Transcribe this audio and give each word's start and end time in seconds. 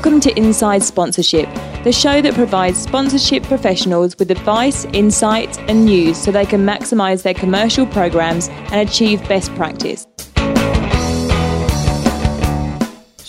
Welcome 0.00 0.20
to 0.20 0.34
Inside 0.34 0.82
Sponsorship, 0.82 1.46
the 1.84 1.92
show 1.92 2.22
that 2.22 2.32
provides 2.32 2.78
sponsorship 2.80 3.42
professionals 3.42 4.16
with 4.18 4.30
advice, 4.30 4.86
insights, 4.94 5.58
and 5.58 5.84
news 5.84 6.16
so 6.16 6.32
they 6.32 6.46
can 6.46 6.64
maximise 6.64 7.22
their 7.22 7.34
commercial 7.34 7.84
programs 7.84 8.48
and 8.48 8.88
achieve 8.88 9.20
best 9.28 9.54
practice. 9.56 10.06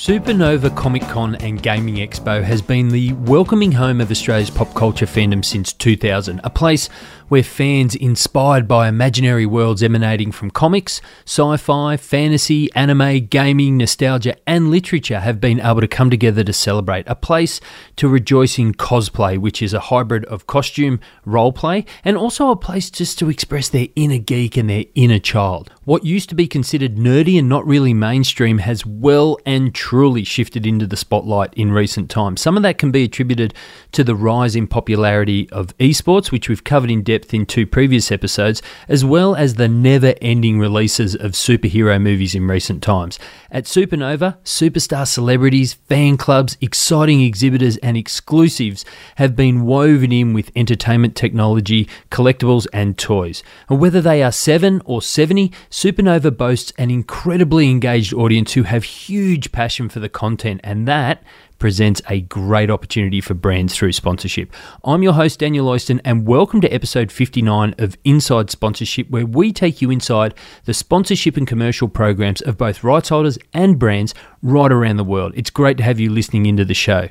Supernova 0.01 0.75
Comic 0.75 1.03
Con 1.03 1.35
and 1.35 1.61
Gaming 1.61 1.97
Expo 1.97 2.43
has 2.43 2.59
been 2.59 2.89
the 2.89 3.13
welcoming 3.13 3.73
home 3.73 4.01
of 4.01 4.09
Australia's 4.09 4.49
pop 4.49 4.73
culture 4.73 5.05
fandom 5.05 5.45
since 5.45 5.71
2000, 5.73 6.41
a 6.43 6.49
place 6.49 6.89
where 7.27 7.43
fans 7.43 7.93
inspired 7.93 8.67
by 8.67 8.87
imaginary 8.87 9.45
worlds 9.45 9.83
emanating 9.83 10.31
from 10.31 10.49
comics, 10.49 11.01
sci 11.25 11.55
fi, 11.55 11.97
fantasy, 11.97 12.67
anime, 12.73 13.27
gaming, 13.27 13.77
nostalgia, 13.77 14.35
and 14.47 14.71
literature 14.71 15.19
have 15.19 15.39
been 15.39 15.59
able 15.59 15.81
to 15.81 15.87
come 15.87 16.09
together 16.09 16.43
to 16.43 16.51
celebrate. 16.51 17.07
A 17.07 17.13
place 17.13 17.61
to 17.97 18.09
rejoice 18.09 18.57
in 18.57 18.73
cosplay, 18.73 19.37
which 19.37 19.61
is 19.61 19.71
a 19.71 19.79
hybrid 19.79 20.25
of 20.25 20.47
costume, 20.47 20.99
roleplay, 21.27 21.87
and 22.03 22.17
also 22.17 22.49
a 22.49 22.55
place 22.55 22.89
just 22.89 23.19
to 23.19 23.29
express 23.29 23.69
their 23.69 23.87
inner 23.95 24.17
geek 24.17 24.57
and 24.57 24.67
their 24.67 24.85
inner 24.95 25.19
child. 25.19 25.71
What 25.83 26.05
used 26.05 26.29
to 26.29 26.35
be 26.35 26.45
considered 26.45 26.97
nerdy 26.97 27.39
and 27.39 27.49
not 27.49 27.65
really 27.65 27.91
mainstream 27.91 28.59
has 28.59 28.85
well 28.85 29.39
and 29.47 29.73
truly 29.73 30.23
shifted 30.23 30.67
into 30.67 30.85
the 30.85 30.95
spotlight 30.95 31.55
in 31.55 31.71
recent 31.71 32.07
times. 32.07 32.39
Some 32.39 32.55
of 32.55 32.61
that 32.61 32.77
can 32.77 32.91
be 32.91 33.05
attributed 33.05 33.55
to 33.93 34.03
the 34.03 34.13
rise 34.13 34.55
in 34.55 34.67
popularity 34.67 35.49
of 35.49 35.75
esports, 35.79 36.31
which 36.31 36.47
we've 36.47 36.63
covered 36.63 36.91
in 36.91 37.01
depth 37.01 37.33
in 37.33 37.47
two 37.47 37.65
previous 37.65 38.11
episodes, 38.11 38.61
as 38.87 39.03
well 39.03 39.33
as 39.33 39.55
the 39.55 39.67
never 39.67 40.13
ending 40.21 40.59
releases 40.59 41.15
of 41.15 41.31
superhero 41.31 41.99
movies 41.99 42.35
in 42.35 42.47
recent 42.47 42.83
times. 42.83 43.17
At 43.49 43.63
Supernova, 43.63 44.37
superstar 44.43 45.07
celebrities, 45.07 45.73
fan 45.73 46.15
clubs, 46.15 46.59
exciting 46.61 47.21
exhibitors, 47.21 47.77
and 47.77 47.97
exclusives 47.97 48.85
have 49.15 49.35
been 49.35 49.65
woven 49.65 50.11
in 50.11 50.33
with 50.33 50.51
entertainment 50.55 51.15
technology, 51.15 51.89
collectibles, 52.11 52.67
and 52.71 52.99
toys. 52.99 53.41
And 53.67 53.79
whether 53.79 53.99
they 53.99 54.21
are 54.21 54.31
7 54.31 54.83
or 54.85 55.01
70, 55.01 55.51
Supernova 55.81 56.37
boasts 56.37 56.71
an 56.77 56.91
incredibly 56.91 57.67
engaged 57.67 58.13
audience 58.13 58.53
who 58.53 58.61
have 58.61 58.83
huge 58.83 59.51
passion 59.51 59.89
for 59.89 59.99
the 59.99 60.09
content, 60.09 60.61
and 60.63 60.87
that 60.87 61.23
presents 61.57 62.03
a 62.07 62.21
great 62.21 62.69
opportunity 62.69 63.19
for 63.19 63.33
brands 63.33 63.75
through 63.75 63.91
sponsorship. 63.91 64.53
I'm 64.83 65.01
your 65.01 65.13
host, 65.13 65.39
Daniel 65.39 65.65
Oyston, 65.65 65.99
and 66.05 66.27
welcome 66.27 66.61
to 66.61 66.71
episode 66.71 67.11
59 67.11 67.73
of 67.79 67.97
Inside 68.03 68.51
Sponsorship, 68.51 69.09
where 69.09 69.25
we 69.25 69.51
take 69.51 69.81
you 69.81 69.89
inside 69.89 70.35
the 70.65 70.75
sponsorship 70.75 71.35
and 71.35 71.47
commercial 71.47 71.87
programs 71.87 72.41
of 72.41 72.59
both 72.59 72.83
rights 72.83 73.09
holders 73.09 73.39
and 73.51 73.79
brands 73.79 74.13
right 74.43 74.71
around 74.71 74.97
the 74.97 75.03
world. 75.03 75.33
It's 75.35 75.49
great 75.49 75.77
to 75.77 75.83
have 75.83 75.99
you 75.99 76.11
listening 76.11 76.45
into 76.45 76.63
the 76.63 76.75
show. 76.75 77.09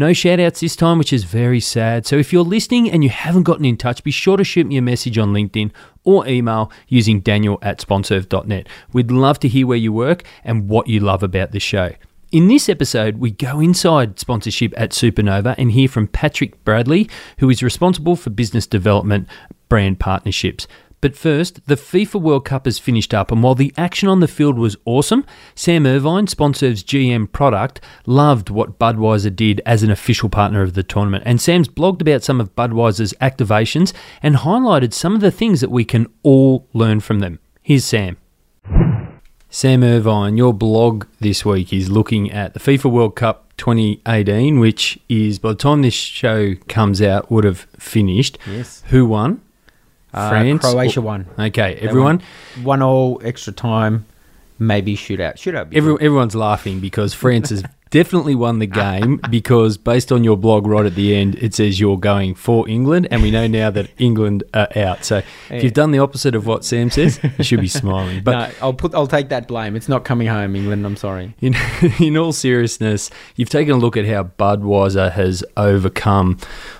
No 0.00 0.14
shout 0.14 0.40
outs 0.40 0.60
this 0.60 0.76
time, 0.76 0.96
which 0.96 1.12
is 1.12 1.24
very 1.24 1.60
sad. 1.60 2.06
So 2.06 2.16
if 2.16 2.32
you're 2.32 2.42
listening 2.42 2.90
and 2.90 3.04
you 3.04 3.10
haven't 3.10 3.42
gotten 3.42 3.66
in 3.66 3.76
touch, 3.76 4.02
be 4.02 4.10
sure 4.10 4.38
to 4.38 4.44
shoot 4.44 4.66
me 4.66 4.78
a 4.78 4.82
message 4.82 5.18
on 5.18 5.34
LinkedIn 5.34 5.72
or 6.04 6.26
email 6.26 6.72
using 6.88 7.20
daniel 7.20 7.58
at 7.60 7.80
sponserve.net. 7.80 8.66
We'd 8.94 9.10
love 9.10 9.38
to 9.40 9.48
hear 9.48 9.66
where 9.66 9.76
you 9.76 9.92
work 9.92 10.22
and 10.42 10.70
what 10.70 10.88
you 10.88 11.00
love 11.00 11.22
about 11.22 11.52
the 11.52 11.60
show. 11.60 11.92
In 12.32 12.48
this 12.48 12.70
episode, 12.70 13.18
we 13.18 13.30
go 13.30 13.60
inside 13.60 14.18
sponsorship 14.18 14.72
at 14.74 14.92
Supernova 14.92 15.54
and 15.58 15.70
hear 15.70 15.86
from 15.86 16.08
Patrick 16.08 16.64
Bradley, 16.64 17.10
who 17.36 17.50
is 17.50 17.62
responsible 17.62 18.16
for 18.16 18.30
business 18.30 18.66
development 18.66 19.28
brand 19.68 20.00
partnerships. 20.00 20.66
But 21.00 21.16
first, 21.16 21.66
the 21.66 21.76
FIFA 21.76 22.20
World 22.20 22.44
Cup 22.44 22.66
has 22.66 22.78
finished 22.78 23.14
up, 23.14 23.32
and 23.32 23.42
while 23.42 23.54
the 23.54 23.72
action 23.78 24.08
on 24.08 24.20
the 24.20 24.28
field 24.28 24.58
was 24.58 24.76
awesome, 24.84 25.24
Sam 25.54 25.86
Irvine, 25.86 26.26
Sponserve's 26.26 26.84
GM 26.84 27.32
product, 27.32 27.80
loved 28.04 28.50
what 28.50 28.78
Budweiser 28.78 29.34
did 29.34 29.62
as 29.64 29.82
an 29.82 29.90
official 29.90 30.28
partner 30.28 30.60
of 30.60 30.74
the 30.74 30.82
tournament. 30.82 31.24
And 31.26 31.40
Sam's 31.40 31.68
blogged 31.68 32.02
about 32.02 32.22
some 32.22 32.38
of 32.38 32.54
Budweiser's 32.54 33.14
activations 33.14 33.94
and 34.22 34.36
highlighted 34.36 34.92
some 34.92 35.14
of 35.14 35.22
the 35.22 35.30
things 35.30 35.62
that 35.62 35.70
we 35.70 35.86
can 35.86 36.06
all 36.22 36.68
learn 36.74 37.00
from 37.00 37.20
them. 37.20 37.38
Here's 37.62 37.84
Sam. 37.86 38.18
Sam 39.48 39.82
Irvine, 39.82 40.36
your 40.36 40.52
blog 40.52 41.06
this 41.18 41.44
week 41.44 41.72
is 41.72 41.90
looking 41.90 42.30
at 42.30 42.52
the 42.52 42.60
FIFA 42.60 42.92
World 42.92 43.16
Cup 43.16 43.52
2018, 43.56 44.60
which 44.60 44.98
is, 45.08 45.38
by 45.38 45.48
the 45.50 45.54
time 45.56 45.82
this 45.82 45.94
show 45.94 46.54
comes 46.68 47.00
out, 47.02 47.30
would 47.30 47.44
have 47.44 47.66
finished. 47.78 48.38
Yes. 48.46 48.84
Who 48.88 49.06
won? 49.06 49.40
Uh, 50.12 50.28
France? 50.28 50.62
Croatia 50.62 51.00
won. 51.00 51.26
Okay, 51.38 51.74
They 51.74 51.80
everyone. 51.88 52.22
won. 52.56 52.64
One 52.64 52.82
all, 52.82 53.20
extra 53.24 53.52
time, 53.52 54.06
maybe 54.58 54.96
shootout. 54.96 55.34
Shootout. 55.34 55.74
Every, 55.74 55.94
everyone's 55.94 56.34
laughing 56.34 56.80
because 56.80 57.14
France 57.14 57.50
has 57.50 57.62
definitely 57.90 58.36
won 58.36 58.60
the 58.60 58.66
game 58.66 59.20
because 59.30 59.76
based 59.76 60.12
on 60.12 60.22
your 60.22 60.36
blog 60.36 60.64
right 60.66 60.86
at 60.86 60.94
the 60.94 61.14
end, 61.16 61.34
it 61.36 61.54
says 61.54 61.80
you're 61.80 61.98
going 61.98 62.34
for 62.36 62.68
England, 62.68 63.08
and 63.10 63.22
we 63.22 63.30
know 63.30 63.46
now 63.46 63.70
that 63.70 63.88
England 63.98 64.44
are 64.54 64.68
out. 64.76 65.04
So 65.04 65.22
if 65.50 65.62
you've 65.64 65.72
done 65.72 65.90
the 65.90 65.98
opposite 65.98 66.34
of 66.34 66.46
what 66.46 66.64
Sam 66.64 66.90
says, 66.90 67.18
you 67.38 67.44
should 67.44 67.60
be 67.60 67.68
smiling. 67.82 68.22
But 68.22 68.32
no, 68.32 68.54
I'll 68.62 68.74
put. 68.74 68.94
I'll 68.94 69.06
take 69.08 69.28
that 69.30 69.48
blame. 69.48 69.74
It's 69.76 69.88
not 69.88 70.04
coming 70.04 70.26
home, 70.28 70.54
England. 70.56 70.84
I'm 70.86 70.96
sorry. 70.96 71.34
in, 71.40 71.54
in 71.98 72.16
all 72.16 72.32
seriousness, 72.32 73.10
you've 73.36 73.50
taken 73.50 73.74
a 73.74 73.78
look 73.78 73.96
at 73.96 74.06
how 74.06 74.24
Budweiser 74.24 75.10
has 75.12 75.44
overcome 75.56 76.38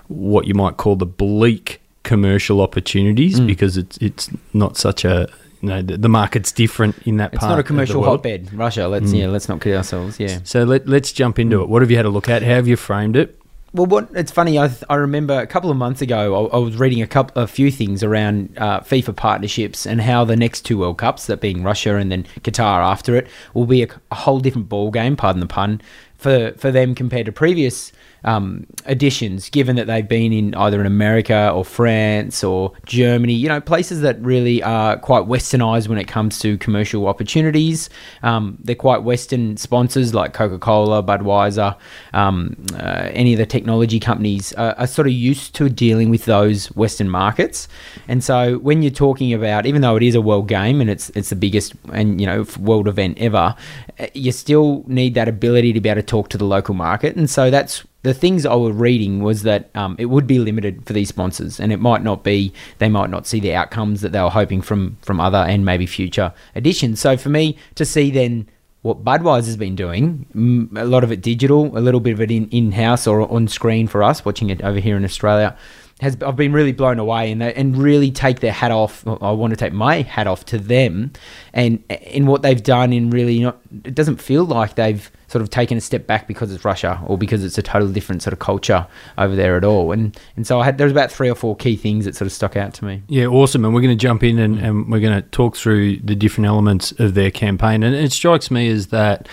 what 0.08 0.46
you 0.46 0.54
might 0.54 0.76
call 0.76 0.96
the 0.96 1.06
bleak 1.06 1.79
commercial 2.02 2.60
opportunities 2.60 3.38
Mm. 3.40 3.46
because 3.46 3.76
it's 3.76 3.96
it's 3.98 4.30
not 4.52 4.76
such 4.76 5.04
a 5.04 5.28
you 5.60 5.68
know 5.68 5.82
the, 5.82 5.96
the 5.98 6.08
market's 6.08 6.52
different 6.52 6.96
in 7.04 7.18
that 7.18 7.32
It's 7.34 7.40
part. 7.40 7.50
not 7.50 7.58
a 7.58 7.62
commercial 7.62 8.02
hotbed, 8.02 8.52
Russia. 8.54 8.88
Let's 8.88 9.12
yeah. 9.12 9.28
Let's 9.28 9.48
not 9.48 9.60
kid 9.60 9.76
ourselves. 9.76 10.18
Yeah. 10.18 10.38
So 10.44 10.64
let, 10.64 10.88
let's 10.88 11.12
jump 11.12 11.38
into 11.38 11.60
it. 11.62 11.68
What 11.68 11.82
have 11.82 11.90
you 11.90 11.96
had 11.98 12.06
a 12.06 12.10
look 12.10 12.28
at? 12.28 12.42
How 12.42 12.54
have 12.54 12.66
you 12.66 12.76
framed 12.76 13.16
it? 13.16 13.36
Well, 13.72 13.86
what 13.86 14.08
it's 14.14 14.32
funny. 14.32 14.58
I, 14.58 14.70
I 14.88 14.96
remember 14.96 15.38
a 15.38 15.46
couple 15.46 15.70
of 15.70 15.76
months 15.76 16.00
ago, 16.02 16.48
I, 16.50 16.56
I 16.56 16.58
was 16.58 16.76
reading 16.76 17.02
a 17.02 17.06
couple, 17.06 17.40
a 17.40 17.46
few 17.46 17.70
things 17.70 18.02
around 18.02 18.52
uh, 18.58 18.80
FIFA 18.80 19.14
partnerships 19.14 19.86
and 19.86 20.00
how 20.00 20.24
the 20.24 20.34
next 20.34 20.62
two 20.62 20.78
World 20.78 20.98
Cups, 20.98 21.26
that 21.26 21.40
being 21.40 21.62
Russia 21.62 21.94
and 21.96 22.10
then 22.10 22.24
Qatar 22.40 22.82
after 22.82 23.14
it, 23.14 23.28
will 23.54 23.66
be 23.66 23.82
a, 23.84 23.88
a 24.10 24.14
whole 24.16 24.40
different 24.40 24.68
ball 24.68 24.90
game. 24.90 25.14
Pardon 25.14 25.38
the 25.40 25.46
pun. 25.46 25.80
For 26.16 26.52
for 26.56 26.72
them 26.72 26.94
compared 26.94 27.26
to 27.26 27.32
previous 27.32 27.92
um, 28.24 28.66
editions, 28.86 29.50
given 29.50 29.76
that 29.76 29.86
they've 29.86 30.08
been 30.08 30.32
in 30.32 30.54
either 30.54 30.80
in 30.80 30.86
America 30.86 31.50
or 31.54 31.64
France 31.64 32.44
or 32.44 32.72
Germany, 32.86 33.34
you 33.34 33.48
know, 33.48 33.60
places 33.60 34.00
that 34.02 34.20
really 34.20 34.62
are 34.62 34.96
quite 34.98 35.24
westernized 35.24 35.88
when 35.88 35.98
it 35.98 36.08
comes 36.08 36.38
to 36.40 36.58
commercial 36.58 37.06
opportunities. 37.06 37.88
Um, 38.22 38.58
they're 38.62 38.74
quite 38.74 39.02
Western 39.02 39.56
sponsors 39.56 40.14
like 40.14 40.32
Coca 40.32 40.58
Cola, 40.58 41.02
Budweiser, 41.02 41.76
um, 42.12 42.56
uh, 42.74 43.08
any 43.12 43.32
of 43.32 43.38
the 43.38 43.46
technology 43.46 44.00
companies 44.00 44.52
are, 44.54 44.74
are 44.78 44.86
sort 44.86 45.06
of 45.06 45.12
used 45.12 45.54
to 45.56 45.68
dealing 45.68 46.10
with 46.10 46.24
those 46.24 46.66
Western 46.76 47.08
markets. 47.08 47.68
And 48.08 48.22
so 48.22 48.58
when 48.58 48.82
you're 48.82 48.90
talking 48.90 49.32
about, 49.32 49.66
even 49.66 49.82
though 49.82 49.96
it 49.96 50.02
is 50.02 50.14
a 50.14 50.20
world 50.20 50.48
game 50.48 50.80
and 50.80 50.90
it's 50.90 51.10
it's 51.10 51.30
the 51.30 51.36
biggest 51.36 51.74
and 51.92 52.20
you 52.20 52.26
know 52.26 52.44
world 52.58 52.88
event 52.88 53.18
ever, 53.18 53.54
uh, 53.98 54.06
you 54.14 54.32
still 54.32 54.84
need 54.86 55.14
that 55.14 55.28
ability 55.28 55.72
to 55.72 55.80
be 55.80 55.88
able 55.88 56.00
to 56.00 56.06
talk 56.06 56.28
to 56.30 56.38
the 56.38 56.44
local 56.44 56.74
market. 56.74 57.16
And 57.16 57.28
so 57.28 57.50
that's 57.50 57.84
the 58.02 58.14
things 58.14 58.46
I 58.46 58.54
was 58.54 58.74
reading 58.74 59.22
was 59.22 59.42
that 59.42 59.70
um, 59.74 59.96
it 59.98 60.06
would 60.06 60.26
be 60.26 60.38
limited 60.38 60.86
for 60.86 60.92
these 60.92 61.08
sponsors, 61.08 61.60
and 61.60 61.72
it 61.72 61.80
might 61.80 62.02
not 62.02 62.24
be. 62.24 62.52
They 62.78 62.88
might 62.88 63.10
not 63.10 63.26
see 63.26 63.40
the 63.40 63.54
outcomes 63.54 64.00
that 64.00 64.12
they 64.12 64.22
were 64.22 64.30
hoping 64.30 64.62
from 64.62 64.96
from 65.02 65.20
other 65.20 65.38
and 65.38 65.64
maybe 65.64 65.86
future 65.86 66.32
editions. 66.54 67.00
So 67.00 67.16
for 67.16 67.28
me 67.28 67.56
to 67.74 67.84
see 67.84 68.10
then 68.10 68.48
what 68.82 69.04
Budweiser's 69.04 69.56
been 69.56 69.76
doing, 69.76 70.70
a 70.76 70.86
lot 70.86 71.04
of 71.04 71.12
it 71.12 71.20
digital, 71.20 71.76
a 71.76 71.80
little 71.80 72.00
bit 72.00 72.14
of 72.14 72.20
it 72.20 72.30
in 72.30 72.48
in 72.48 72.72
house 72.72 73.06
or 73.06 73.30
on 73.30 73.48
screen 73.48 73.86
for 73.86 74.02
us 74.02 74.24
watching 74.24 74.48
it 74.48 74.62
over 74.62 74.78
here 74.78 74.96
in 74.96 75.04
Australia. 75.04 75.56
Has, 76.00 76.16
I've 76.22 76.36
been 76.36 76.52
really 76.52 76.72
blown 76.72 76.98
away 76.98 77.30
and 77.30 77.40
they, 77.40 77.52
and 77.54 77.76
really 77.76 78.10
take 78.10 78.40
their 78.40 78.52
hat 78.52 78.70
off. 78.70 79.06
I 79.06 79.32
want 79.32 79.50
to 79.50 79.56
take 79.56 79.72
my 79.72 80.02
hat 80.02 80.26
off 80.26 80.44
to 80.46 80.58
them, 80.58 81.12
and 81.52 81.82
in 81.88 82.26
what 82.26 82.42
they've 82.42 82.62
done. 82.62 82.92
In 82.92 83.10
really, 83.10 83.40
not 83.40 83.58
it 83.84 83.94
doesn't 83.94 84.16
feel 84.16 84.44
like 84.44 84.74
they've 84.76 85.10
sort 85.28 85.42
of 85.42 85.50
taken 85.50 85.78
a 85.78 85.80
step 85.80 86.06
back 86.08 86.26
because 86.26 86.52
it's 86.52 86.64
Russia 86.64 87.00
or 87.06 87.16
because 87.16 87.44
it's 87.44 87.56
a 87.56 87.62
totally 87.62 87.92
different 87.92 88.20
sort 88.20 88.32
of 88.32 88.40
culture 88.40 88.86
over 89.16 89.36
there 89.36 89.56
at 89.56 89.64
all. 89.64 89.92
And 89.92 90.18
and 90.36 90.46
so 90.46 90.60
I 90.60 90.64
had 90.64 90.78
there's 90.78 90.90
about 90.90 91.12
three 91.12 91.28
or 91.28 91.34
four 91.34 91.54
key 91.54 91.76
things 91.76 92.04
that 92.04 92.16
sort 92.16 92.26
of 92.26 92.32
stuck 92.32 92.56
out 92.56 92.74
to 92.74 92.84
me. 92.84 93.02
Yeah, 93.06 93.26
awesome. 93.26 93.64
And 93.64 93.74
we're 93.74 93.82
going 93.82 93.96
to 93.96 94.02
jump 94.02 94.24
in 94.24 94.38
and, 94.38 94.58
and 94.58 94.90
we're 94.90 95.00
going 95.00 95.22
to 95.22 95.28
talk 95.28 95.56
through 95.56 95.98
the 95.98 96.14
different 96.14 96.46
elements 96.46 96.92
of 96.98 97.14
their 97.14 97.30
campaign. 97.30 97.82
And 97.82 97.94
it 97.94 98.12
strikes 98.12 98.50
me 98.50 98.68
as 98.68 98.88
that 98.88 99.28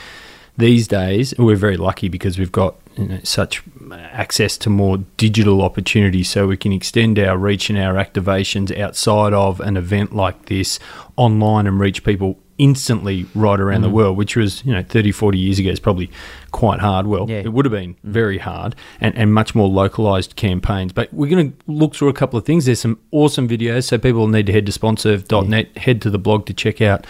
these 0.58 0.88
days 0.88 1.34
we're 1.38 1.56
very 1.56 1.78
lucky 1.78 2.10
because 2.10 2.40
we've 2.40 2.52
got 2.52 2.76
you 2.96 3.06
know, 3.06 3.20
such 3.24 3.64
access 3.94 4.58
to 4.58 4.70
more 4.70 4.98
digital 5.18 5.62
opportunities 5.62 6.30
so 6.30 6.48
we 6.48 6.58
can 6.58 6.74
extend 6.74 7.20
our 7.20 7.38
reach 7.38 7.70
and 7.70 7.78
our 7.78 7.94
activations 7.94 8.78
outside 8.78 9.34
of 9.34 9.60
an 9.60 9.78
event 9.78 10.16
like 10.16 10.48
this 10.48 10.80
online 11.16 11.68
and 11.68 11.80
reach 11.80 12.04
people 12.04 12.40
instantly 12.58 13.28
right 13.36 13.60
around 13.60 13.82
the 13.82 13.88
mm. 13.88 13.94
world 13.94 14.18
which 14.18 14.36
was 14.36 14.66
you 14.66 14.74
know 14.74 14.82
30 14.82 15.12
40 15.12 15.38
years 15.38 15.60
ago 15.60 15.70
is 15.70 15.80
probably 15.80 16.10
quite 16.52 16.80
hard. 16.80 17.06
Well 17.06 17.30
Yeah. 17.30 17.38
it 17.38 17.54
would 17.54 17.66
have 17.66 17.72
been 17.72 17.94
mm. 17.94 17.98
very 18.04 18.40
hard 18.40 18.76
and, 19.00 19.16
and 19.16 19.34
much 19.34 19.54
more 19.54 19.68
localized 19.68 20.36
campaigns. 20.36 20.92
But 20.92 21.14
we're 21.14 21.30
going 21.30 21.52
to 21.52 21.58
look 21.68 21.94
through 21.94 22.10
a 22.10 22.14
couple 22.14 22.40
of 22.40 22.46
things. 22.46 22.66
There's 22.66 22.80
some 22.80 23.00
awesome 23.12 23.48
videos 23.48 23.84
so 23.84 23.98
people 23.98 24.28
need 24.28 24.48
to 24.48 24.54
head 24.54 24.66
to 24.66 24.72
sponserve.net 24.72 25.78
head 25.78 26.02
to 26.02 26.10
the 26.10 26.18
blog 26.18 26.48
to 26.48 26.54
check 26.54 26.82
out 26.82 27.06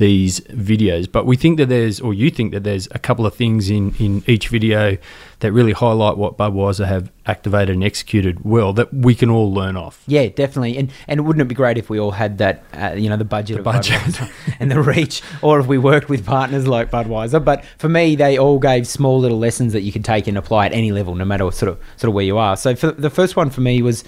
these 0.00 0.40
videos 0.40 1.10
but 1.10 1.26
we 1.26 1.36
think 1.36 1.58
that 1.58 1.68
there's 1.68 2.00
or 2.00 2.14
you 2.14 2.30
think 2.30 2.52
that 2.52 2.64
there's 2.64 2.88
a 2.92 2.98
couple 2.98 3.26
of 3.26 3.34
things 3.34 3.68
in 3.68 3.94
in 3.98 4.24
each 4.26 4.48
video 4.48 4.96
that 5.40 5.52
really 5.52 5.72
highlight 5.72 6.16
what 6.16 6.36
Budweiser 6.36 6.86
have 6.86 7.10
activated 7.26 7.74
and 7.74 7.84
executed 7.84 8.44
well 8.44 8.72
that 8.72 8.92
we 8.92 9.14
can 9.14 9.30
all 9.30 9.52
learn 9.52 9.76
off. 9.76 10.02
Yeah, 10.06 10.26
definitely. 10.28 10.76
And 10.76 10.92
and 11.08 11.26
wouldn't 11.26 11.42
it 11.42 11.48
be 11.48 11.54
great 11.54 11.78
if 11.78 11.90
we 11.90 11.98
all 11.98 12.10
had 12.12 12.38
that, 12.38 12.62
uh, 12.74 12.94
you 12.96 13.08
know, 13.08 13.16
the 13.16 13.24
budget, 13.24 13.58
The 13.58 13.62
budget. 13.62 14.20
And 14.58 14.70
the 14.70 14.80
reach, 14.80 15.22
or 15.42 15.60
if 15.60 15.66
we 15.66 15.78
worked 15.78 16.08
with 16.08 16.24
partners 16.24 16.66
like 16.66 16.90
Budweiser. 16.90 17.42
But 17.42 17.64
for 17.78 17.88
me, 17.88 18.16
they 18.16 18.38
all 18.38 18.58
gave 18.58 18.86
small 18.86 19.18
little 19.18 19.38
lessons 19.38 19.72
that 19.72 19.82
you 19.82 19.92
could 19.92 20.04
take 20.04 20.26
and 20.26 20.36
apply 20.36 20.66
at 20.66 20.72
any 20.72 20.92
level, 20.92 21.14
no 21.14 21.24
matter 21.24 21.50
sort 21.50 21.70
of 21.70 21.78
sort 21.96 22.08
of 22.08 22.14
where 22.14 22.24
you 22.24 22.38
are. 22.38 22.56
So 22.56 22.76
for 22.76 22.90
the 22.92 23.10
first 23.10 23.36
one 23.36 23.50
for 23.50 23.60
me 23.60 23.82
was 23.82 24.04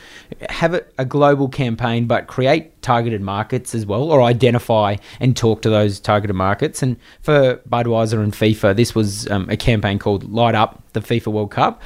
have 0.51 0.75
a, 0.75 0.85
a 0.99 1.05
global 1.05 1.49
campaign, 1.49 2.07
but 2.07 2.27
create 2.27 2.83
targeted 2.83 3.21
markets 3.21 3.75
as 3.75 3.87
well, 3.87 4.11
or 4.11 4.23
identify 4.23 4.97
and 5.21 5.37
talk 5.37 5.63
to 5.63 5.71
those 5.71 6.01
targeted 6.01 6.37
markets. 6.37 6.83
And 6.83 6.97
for 7.21 7.57
Budweiser 7.69 8.23
and 8.23 8.33
FIFA, 8.33 8.77
this 8.77 8.95
was 8.95 9.31
um, 9.31 9.49
a 9.49 9.57
campaign 9.57 9.99
called 9.99 10.31
Light 10.31 10.55
Up 10.55 10.82
the 10.93 11.01
FIFA 11.01 11.29
World 11.29 11.51
Cup 11.51 11.83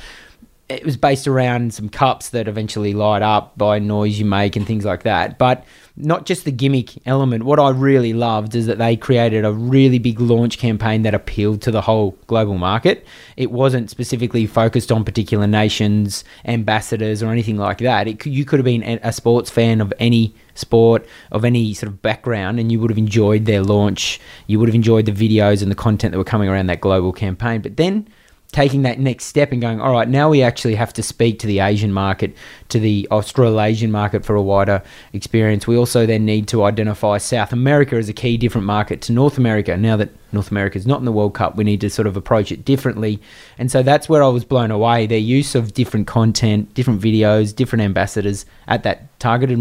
it 0.69 0.85
was 0.85 0.97
based 0.97 1.29
around 1.29 1.73
some 1.73 1.88
cups 1.88 2.31
that 2.31 2.49
eventually 2.49 2.93
light 2.93 3.23
up 3.23 3.56
by 3.56 3.79
noise 3.79 4.19
you 4.19 4.25
make 4.25 4.56
and 4.56 4.67
things 4.67 4.85
like 4.85 5.05
that. 5.05 5.38
But 5.38 5.64
not 5.97 6.26
just 6.26 6.44
the 6.44 6.50
gimmick 6.50 6.91
element. 7.06 7.44
What 7.44 7.61
I 7.61 7.70
really 7.70 8.12
loved 8.12 8.55
is 8.56 8.67
that 8.67 8.76
they 8.76 8.97
created 8.97 9.44
a 9.44 9.53
really 9.53 10.00
big 10.00 10.20
launch 10.20 10.58
campaign 10.58 11.03
that 11.03 11.14
appealed 11.14 11.62
to 11.62 11.70
the 11.70 11.81
whole 11.81 12.19
global 12.26 12.58
market. 12.58 13.06
It 13.37 13.53
wasn't 13.53 13.91
specifically 13.91 14.44
focused 14.47 14.91
on 14.91 15.05
particular 15.05 15.47
nations, 15.47 16.25
ambassadors, 16.44 17.23
or 17.23 17.31
anything 17.31 17.56
like 17.56 17.79
that. 17.79 18.08
It, 18.08 18.26
you 18.26 18.44
could 18.44 18.58
have 18.58 18.64
been 18.64 18.82
a 18.82 18.99
a 19.06 19.12
sports 19.12 19.50
fan 19.50 19.81
of 19.81 19.93
any 20.00 20.35
sport, 20.55 21.06
of 21.31 21.44
any 21.44 21.75
sort 21.75 21.93
of 21.93 22.03
background, 22.03 22.58
and 22.58 22.73
you 22.73 22.81
would 22.81 22.91
have 22.91 22.99
enjoyed 22.99 23.44
their 23.44 23.62
launch. 23.62 24.20
You 24.49 24.58
would 24.58 24.69
have 24.69 24.75
enjoyed 24.75 25.06
the 25.06 25.12
videos 25.12 25.62
and 25.62 25.70
the 25.70 25.76
content 25.76 26.12
that 26.12 26.19
were 26.19 26.25
coming 26.25 26.49
around 26.49 26.67
that 26.67 26.81
global 26.81 27.12
campaign. 27.12 27.61
But 27.61 27.76
then 27.76 28.08
taking 28.56 28.81
that 28.81 28.99
next 28.99 29.26
step 29.26 29.53
and 29.53 29.61
going, 29.61 29.82
all 29.82 29.93
right, 29.93 30.08
now 30.08 30.31
we 30.31 30.43
actually 30.43 30.75
have 30.75 30.91
to 30.91 31.03
speak 31.03 31.38
to 31.38 31.47
the 31.47 31.61
Asian 31.61 31.93
market, 31.93 32.35
to 32.70 32.81
the 32.81 33.06
Australasian 33.11 33.91
market 33.91 34.25
for 34.25 34.35
a 34.35 34.41
wider 34.41 34.82
experience. 35.12 35.67
We 35.67 35.76
also 35.76 36.06
then 36.06 36.25
need 36.25 36.49
to 36.49 36.64
identify 36.64 37.19
South 37.19 37.53
America 37.53 37.97
as 37.97 38.08
a 38.08 38.14
key 38.14 38.38
different 38.38 38.67
market 38.67 39.03
to 39.03 39.12
North 39.12 39.37
America. 39.37 39.76
Now 39.76 39.99
that 39.99 40.08
North 40.32 40.50
America 40.50 40.79
is 40.79 40.87
not 40.87 41.00
in 41.00 41.05
the 41.05 41.12
World 41.12 41.35
Cup, 41.35 41.56
we 41.56 41.64
need 41.64 41.82
to 41.82 41.91
sort 41.91 42.06
of 42.06 42.17
approach 42.17 42.50
it 42.50 42.64
differently. 42.64 43.20
And 43.58 43.70
so 43.70 43.82
that's 43.82 44.08
where 44.08 44.25
I 44.25 44.29
was 44.29 44.47
blown 44.47 44.70
away. 44.70 45.06
Their 45.06 45.19
use 45.19 45.55
of 45.55 45.75
different 45.75 46.06
content, 46.06 46.73
different 46.73 47.03
videos, 47.03 47.55
different 47.55 47.82
ambassadors 47.82 48.47
at 48.69 48.85
that 48.85 49.19
targeted 49.19 49.58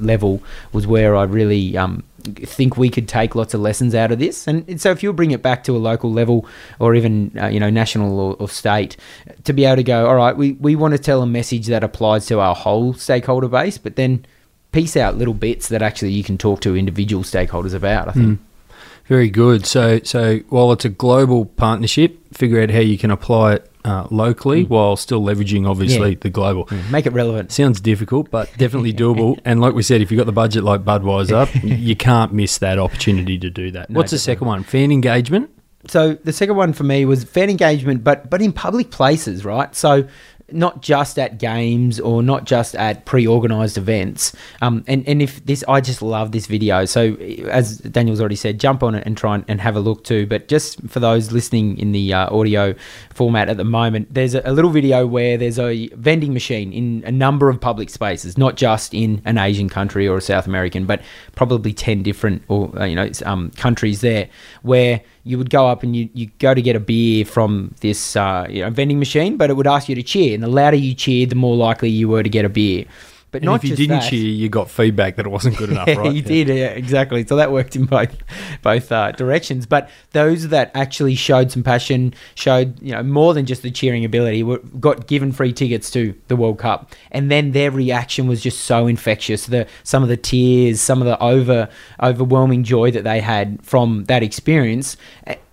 level 0.00 0.42
was 0.72 0.86
where 0.86 1.14
I 1.14 1.24
really 1.24 1.76
um, 1.76 2.02
think 2.24 2.76
we 2.76 2.88
could 2.90 3.08
take 3.08 3.34
lots 3.34 3.54
of 3.54 3.60
lessons 3.60 3.94
out 3.94 4.12
of 4.12 4.18
this. 4.18 4.46
And, 4.46 4.80
so 4.80 4.90
if 4.90 5.02
you 5.02 5.12
bring 5.12 5.30
it 5.30 5.42
back 5.42 5.64
to 5.64 5.76
a 5.76 5.78
local 5.78 6.12
level 6.12 6.46
or 6.78 6.94
even 6.94 7.36
uh, 7.40 7.48
you 7.48 7.60
know 7.60 7.70
national 7.70 8.18
or, 8.18 8.34
or 8.34 8.48
state, 8.48 8.96
to 9.44 9.52
be 9.52 9.64
able 9.64 9.76
to 9.76 9.82
go, 9.82 10.06
all 10.06 10.16
right, 10.16 10.36
we, 10.36 10.52
we 10.52 10.76
want 10.76 10.92
to 10.92 10.98
tell 10.98 11.22
a 11.22 11.26
message 11.26 11.66
that 11.66 11.84
applies 11.84 12.26
to 12.26 12.40
our 12.40 12.54
whole 12.54 12.94
stakeholder 12.94 13.48
base, 13.48 13.78
but 13.78 13.96
then 13.96 14.24
piece 14.72 14.96
out 14.96 15.16
little 15.16 15.34
bits 15.34 15.68
that 15.68 15.82
actually 15.82 16.12
you 16.12 16.22
can 16.22 16.38
talk 16.38 16.60
to 16.60 16.76
individual 16.76 17.22
stakeholders 17.22 17.74
about. 17.74 18.08
I 18.08 18.12
think. 18.12 18.40
Very 19.06 19.28
good. 19.28 19.66
So, 19.66 19.98
so 20.04 20.38
while 20.50 20.70
it's 20.70 20.84
a 20.84 20.88
global 20.88 21.44
partnership, 21.44 22.16
figure 22.32 22.62
out 22.62 22.70
how 22.70 22.78
you 22.78 22.96
can 22.96 23.10
apply 23.10 23.54
it 23.54 23.69
uh, 23.84 24.06
locally 24.10 24.64
while 24.64 24.96
still 24.96 25.22
leveraging, 25.22 25.66
obviously, 25.68 26.10
Yeah. 26.10 26.16
the 26.20 26.30
global. 26.30 26.68
Make 26.90 27.06
it 27.06 27.12
relevant. 27.12 27.52
Sounds 27.52 27.80
difficult, 27.80 28.30
but 28.30 28.48
definitely 28.58 28.92
doable. 29.04 29.38
and 29.44 29.60
like 29.60 29.74
we 29.74 29.82
said, 29.82 30.00
if 30.02 30.10
you've 30.10 30.18
got 30.18 30.26
the 30.26 30.32
budget 30.32 30.64
like 30.64 30.84
Budweiser, 30.84 31.48
you 31.62 31.96
can't 31.96 32.32
miss 32.32 32.58
that 32.58 32.78
opportunity 32.78 33.38
to 33.38 33.50
do 33.50 33.70
that. 33.72 33.90
No, 33.90 33.98
What's 33.98 34.10
the 34.10 34.18
second 34.18 34.46
one? 34.46 34.62
Fan 34.64 34.92
engagement. 34.92 35.50
so 35.88 36.14
the 36.24 36.32
second 36.32 36.56
one 36.56 36.72
for 36.74 36.84
me 36.84 37.04
was 37.06 37.24
fan 37.24 37.48
engagement, 37.48 38.04
but 38.04 38.28
but 38.28 38.42
in 38.42 38.52
public 38.52 38.90
places, 38.90 39.44
right? 39.44 39.74
So 39.74 40.06
not 40.52 40.82
just 40.82 41.18
at 41.18 41.38
games 41.38 42.00
or 42.00 42.22
not 42.22 42.44
just 42.44 42.74
at 42.74 43.04
pre-organized 43.04 43.78
events. 43.78 44.34
Um, 44.60 44.84
and 44.86 45.06
and 45.08 45.22
if 45.22 45.44
this, 45.44 45.64
I 45.68 45.80
just 45.80 46.02
love 46.02 46.32
this 46.32 46.46
video. 46.46 46.84
So 46.84 47.14
as 47.50 47.78
Daniel's 47.78 48.20
already 48.20 48.36
said, 48.36 48.60
jump 48.60 48.82
on 48.82 48.94
it 48.94 49.06
and 49.06 49.16
try 49.16 49.34
and, 49.34 49.44
and 49.48 49.60
have 49.60 49.76
a 49.76 49.80
look 49.80 50.04
too. 50.04 50.26
But 50.26 50.48
just 50.48 50.80
for 50.88 51.00
those 51.00 51.32
listening 51.32 51.78
in 51.78 51.92
the 51.92 52.12
uh, 52.12 52.34
audio 52.34 52.74
format 53.12 53.48
at 53.48 53.56
the 53.56 53.64
moment, 53.64 54.12
there's 54.12 54.34
a, 54.34 54.42
a 54.44 54.52
little 54.52 54.70
video 54.70 55.06
where 55.06 55.36
there's 55.36 55.58
a 55.58 55.88
vending 55.88 56.32
machine 56.32 56.72
in 56.72 57.02
a 57.06 57.12
number 57.12 57.48
of 57.48 57.60
public 57.60 57.90
spaces, 57.90 58.38
not 58.38 58.56
just 58.56 58.94
in 58.94 59.22
an 59.24 59.38
Asian 59.38 59.68
country 59.68 60.06
or 60.06 60.18
a 60.18 60.20
South 60.20 60.46
American, 60.46 60.86
but 60.86 61.02
probably 61.34 61.72
ten 61.72 62.02
different 62.02 62.42
or 62.48 62.76
uh, 62.78 62.84
you 62.84 62.96
know 62.96 63.10
um, 63.24 63.50
countries 63.52 64.00
there 64.00 64.28
where 64.62 65.00
you 65.24 65.38
would 65.38 65.50
go 65.50 65.66
up 65.68 65.82
and 65.82 65.94
you, 65.94 66.08
you 66.14 66.26
go 66.38 66.54
to 66.54 66.62
get 66.62 66.76
a 66.76 66.80
beer 66.80 67.24
from 67.24 67.74
this 67.80 68.16
uh, 68.16 68.46
you 68.48 68.62
know, 68.62 68.70
vending 68.70 68.98
machine, 68.98 69.36
but 69.36 69.50
it 69.50 69.54
would 69.54 69.66
ask 69.66 69.88
you 69.88 69.94
to 69.94 70.02
cheer, 70.02 70.34
and 70.34 70.42
the 70.42 70.48
louder 70.48 70.76
you 70.76 70.94
cheered, 70.94 71.30
the 71.30 71.34
more 71.34 71.56
likely 71.56 71.90
you 71.90 72.08
were 72.08 72.22
to 72.22 72.30
get 72.30 72.44
a 72.44 72.48
beer. 72.48 72.84
But 73.32 73.42
And 73.42 73.46
not 73.46 73.62
if 73.62 73.70
you 73.70 73.76
didn't 73.76 74.00
that, 74.00 74.10
cheer, 74.10 74.20
you 74.24 74.48
got 74.48 74.68
feedback 74.68 75.16
that 75.16 75.24
it 75.26 75.28
wasn't 75.28 75.56
good 75.56 75.70
enough, 75.74 75.86
yeah, 75.86 75.94
right? 75.98 76.12
you 76.12 76.20
did, 76.20 76.48
yeah, 76.48 76.66
exactly. 76.70 77.24
So 77.26 77.36
that 77.36 77.52
worked 77.52 77.76
in 77.76 77.84
both 77.86 78.16
both 78.62 78.90
uh, 78.90 79.12
directions. 79.12 79.66
But 79.66 79.88
those 80.12 80.48
that 80.48 80.70
actually 80.74 81.14
showed 81.14 81.52
some 81.52 81.62
passion, 81.62 82.12
showed 82.34 82.80
you 82.82 82.92
know 82.92 83.02
more 83.04 83.32
than 83.34 83.46
just 83.46 83.62
the 83.62 83.70
cheering 83.70 84.04
ability, 84.04 84.42
were, 84.42 84.58
got 84.80 85.06
given 85.06 85.30
free 85.30 85.52
tickets 85.52 85.90
to 85.92 86.14
the 86.28 86.34
World 86.36 86.58
Cup, 86.58 86.92
and 87.12 87.30
then 87.30 87.52
their 87.52 87.70
reaction 87.70 88.26
was 88.26 88.42
just 88.42 88.62
so 88.62 88.86
infectious. 88.88 89.46
The 89.46 89.66
some 89.84 90.02
of 90.02 90.08
the 90.08 90.16
tears, 90.16 90.80
some 90.80 91.00
of 91.00 91.06
the 91.06 91.22
over 91.22 91.68
overwhelming 92.02 92.64
joy 92.64 92.90
that 92.90 93.04
they 93.04 93.20
had 93.20 93.58
from 93.62 94.04
that 94.06 94.22
experience. 94.22 94.96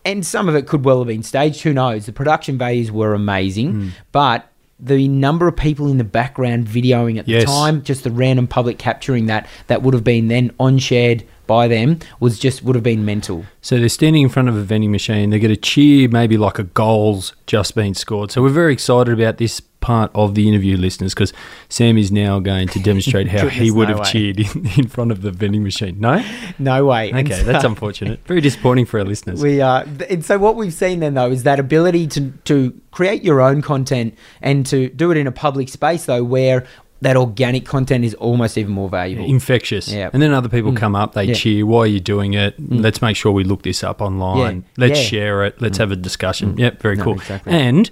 And 0.05 0.25
some 0.25 0.47
of 0.47 0.55
it 0.55 0.67
could 0.67 0.85
well 0.85 0.99
have 0.99 1.07
been 1.07 1.21
staged. 1.21 1.61
Who 1.63 1.73
knows? 1.73 2.05
The 2.05 2.13
production 2.13 2.57
values 2.57 2.91
were 2.91 3.13
amazing, 3.13 3.71
Hmm. 3.73 3.87
but 4.13 4.49
the 4.79 5.07
number 5.07 5.47
of 5.47 5.55
people 5.55 5.89
in 5.89 5.97
the 5.97 6.03
background 6.03 6.67
videoing 6.67 7.17
at 7.17 7.27
Yes. 7.27 7.43
the 7.43 7.47
time, 7.47 7.81
just 7.83 8.03
the 8.03 8.11
random 8.11 8.47
public 8.47 8.77
capturing 8.77 9.25
that, 9.25 9.47
that 9.67 9.81
would 9.81 9.93
have 9.93 10.03
been 10.03 10.27
then 10.27 10.51
on 10.59 10.77
shared 10.77 11.23
by 11.47 11.67
them 11.67 11.97
was 12.19 12.37
just 12.37 12.61
would 12.63 12.75
have 12.75 12.83
been 12.83 13.03
mental. 13.05 13.45
So 13.61 13.79
they're 13.79 13.89
standing 13.89 14.21
in 14.23 14.29
front 14.29 14.49
of 14.49 14.55
a 14.55 14.61
vending 14.63 14.91
machine. 14.91 15.29
They're 15.29 15.39
going 15.39 15.53
to 15.55 15.59
cheer 15.59 16.09
maybe 16.09 16.37
like 16.37 16.59
a 16.59 16.63
goal's 16.63 17.33
just 17.47 17.73
been 17.73 17.95
scored. 17.95 18.31
So 18.31 18.41
we're 18.41 18.49
very 18.49 18.73
excited 18.73 19.13
about 19.13 19.37
this 19.37 19.61
part 19.79 20.11
of 20.15 20.35
the 20.35 20.47
interview, 20.47 20.77
listeners, 20.77 21.13
because 21.13 21.33
Sam 21.69 21.97
is 21.97 22.11
now 22.11 22.39
going 22.39 22.67
to 22.69 22.79
demonstrate 22.79 23.27
how 23.35 23.47
he 23.47 23.71
would 23.71 23.89
no 23.89 23.95
have 23.95 24.05
way. 24.05 24.11
cheered 24.11 24.39
in, 24.39 24.67
in 24.77 24.87
front 24.87 25.11
of 25.11 25.21
the 25.21 25.31
vending 25.31 25.63
machine. 25.63 25.99
No? 25.99 26.23
No 26.59 26.85
way. 26.85 27.13
Okay, 27.13 27.43
that's 27.43 27.63
unfortunate. 27.63 28.19
Very 28.25 28.41
disappointing 28.41 28.85
for 28.85 28.99
our 28.99 29.05
listeners. 29.05 29.41
We 29.41 29.61
uh, 29.61 29.83
th- 29.83 30.09
and 30.09 30.25
so 30.25 30.37
what 30.37 30.55
we've 30.55 30.73
seen 30.73 30.99
then 30.99 31.13
though 31.13 31.31
is 31.31 31.43
that 31.43 31.59
ability 31.59 32.07
to 32.07 32.31
to 32.45 32.79
create 32.91 33.23
your 33.23 33.41
own 33.41 33.61
content 33.61 34.17
and 34.41 34.65
to 34.67 34.89
do 34.89 35.11
it 35.11 35.17
in 35.17 35.27
a 35.27 35.31
public 35.31 35.69
space 35.69 36.05
though 36.05 36.23
where 36.23 36.65
that 37.01 37.15
organic 37.15 37.65
content 37.65 38.03
is 38.03 38.15
almost 38.15 38.57
even 38.57 38.71
more 38.71 38.89
valuable. 38.89 39.25
Infectious. 39.25 39.87
Yeah. 39.87 40.09
And 40.13 40.21
then 40.21 40.33
other 40.33 40.49
people 40.49 40.71
mm. 40.71 40.77
come 40.77 40.95
up, 40.95 41.13
they 41.13 41.25
Yeah. 41.25 41.33
cheer. 41.35 41.65
Why 41.65 41.81
are 41.81 41.87
you 41.87 41.99
doing 41.99 42.33
it? 42.33 42.59
Mm. 42.59 42.81
Let's 42.81 43.01
make 43.01 43.15
sure 43.15 43.31
we 43.31 43.43
look 43.43 43.61
this 43.61 43.83
up 43.83 44.01
online. 44.01 44.57
Yeah. 44.77 44.87
Let's 44.87 44.99
Yeah. 44.99 45.05
share 45.07 45.45
it. 45.45 45.61
Let's 45.61 45.77
mm. 45.77 45.81
have 45.81 45.91
a 45.91 45.95
discussion. 45.95 46.57
Yep, 46.57 46.81
very 46.81 46.95
No, 46.95 47.03
cool. 47.03 47.13
exactly. 47.13 47.53
And 47.53 47.89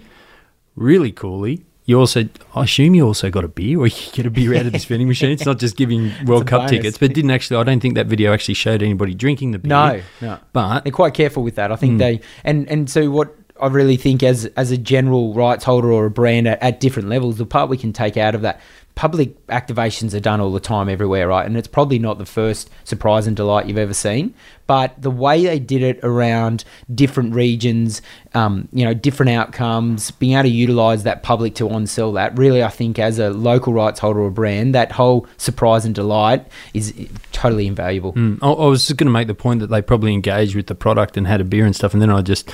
really 0.76 1.12
coolly, 1.12 1.66
you 1.86 2.00
also, 2.00 2.28
I 2.56 2.64
assume 2.64 2.96
you 2.96 3.06
also 3.06 3.30
got 3.30 3.44
a 3.44 3.48
beer 3.48 3.80
or 3.80 3.88
you 3.88 4.12
get 4.12 4.26
a 4.26 4.32
beer 4.32 4.56
out 4.56 4.66
of 4.66 4.72
this 4.72 4.86
vending 4.86 5.08
machine. 5.08 5.30
It's 5.30 5.46
not 5.46 5.60
just 5.60 5.78
giving 5.78 6.12
World 6.26 6.48
Cup 6.48 6.62
bonus. 6.62 6.72
tickets, 6.72 6.98
but 6.98 7.14
didn't 7.14 7.32
actually, 7.32 7.58
I 7.58 7.64
don't 7.64 7.80
think 7.80 7.96
that 7.96 8.08
video 8.08 8.34
actually 8.34 8.56
showed 8.56 8.82
anybody 8.82 9.14
drinking 9.14 9.52
the 9.52 9.60
beer. 9.60 9.70
No, 9.70 10.02
no. 10.22 10.40
But 10.52 10.82
They're 10.82 10.92
quite 10.92 11.14
careful 11.14 11.44
with 11.44 11.56
that. 11.56 11.72
I 11.72 11.76
think 11.76 11.94
hmm. 11.94 11.98
they 11.98 12.22
and 12.44 12.68
and 12.70 12.90
so 12.90 13.10
what 13.12 13.36
I 13.62 13.68
really 13.68 13.98
think 13.98 14.24
as 14.24 14.46
as 14.58 14.72
a 14.72 14.78
general 14.78 15.34
rights 15.34 15.64
holder 15.64 15.92
or 15.92 16.06
a 16.06 16.12
brand 16.12 16.48
at, 16.48 16.62
at 16.62 16.80
different 16.80 17.10
levels, 17.10 17.38
the 17.38 17.46
part 17.46 17.70
we 17.70 17.78
can 17.78 17.94
take 17.94 18.18
out 18.18 18.36
of 18.36 18.42
that 18.42 18.60
public 18.96 19.46
activations 19.48 20.16
are 20.16 20.22
done 20.22 20.40
all 20.40 20.52
the 20.52 20.60
time 20.60 20.88
everywhere, 20.88 21.28
right? 21.28 21.46
And 21.46 21.58
it's 21.58 21.68
probably 21.68 22.00
not 22.00 22.18
the 22.18 22.26
first 22.26 22.70
surprise 22.86 23.28
and 23.28 23.36
delight 23.36 23.68
you've 23.68 23.78
ever 23.78 23.94
seen, 23.94 24.34
but 24.68 25.00
the 25.00 25.12
way 25.12 25.44
they 25.44 25.60
did 25.60 25.84
it 25.84 26.00
around 26.02 26.64
different 26.94 27.36
regions, 27.36 28.02
um, 28.34 28.70
you 28.72 28.86
know, 28.86 28.94
different 28.94 29.32
outcomes, 29.32 30.12
being 30.12 30.34
able 30.34 30.44
to 30.44 30.50
utilize 30.50 31.04
that 31.04 31.24
public 31.24 31.56
to 31.56 31.70
on 31.70 31.86
sell 31.86 32.14
that, 32.14 32.38
really, 32.38 32.64
I 32.64 32.70
think 32.70 32.98
as 32.98 33.20
a 33.20 33.30
local 33.32 33.74
rights 33.74 34.00
holder 34.00 34.22
or 34.22 34.32
brand, 34.32 34.74
that 34.76 34.94
whole 34.94 35.28
surprise 35.38 35.86
and 35.86 35.94
delight 35.94 36.48
is 36.74 36.94
totally 37.34 37.68
invaluable. 37.68 38.14
Mm, 38.14 38.40
I, 38.42 38.48
I 38.48 38.68
was 38.68 38.88
just 38.88 38.98
going 38.98 39.08
to 39.08 39.12
make 39.14 39.28
the 39.28 39.36
point 39.36 39.60
that 39.60 39.68
they 39.68 39.82
probably 39.82 40.14
engaged 40.14 40.56
with 40.56 40.68
the 40.68 40.76
product 40.76 41.18
and 41.18 41.28
had 41.28 41.42
a 41.42 41.46
beer 41.46 41.66
and 41.66 41.76
stuff, 41.76 41.92
and 41.94 42.02
then 42.02 42.10
I 42.10 42.22
just 42.22 42.50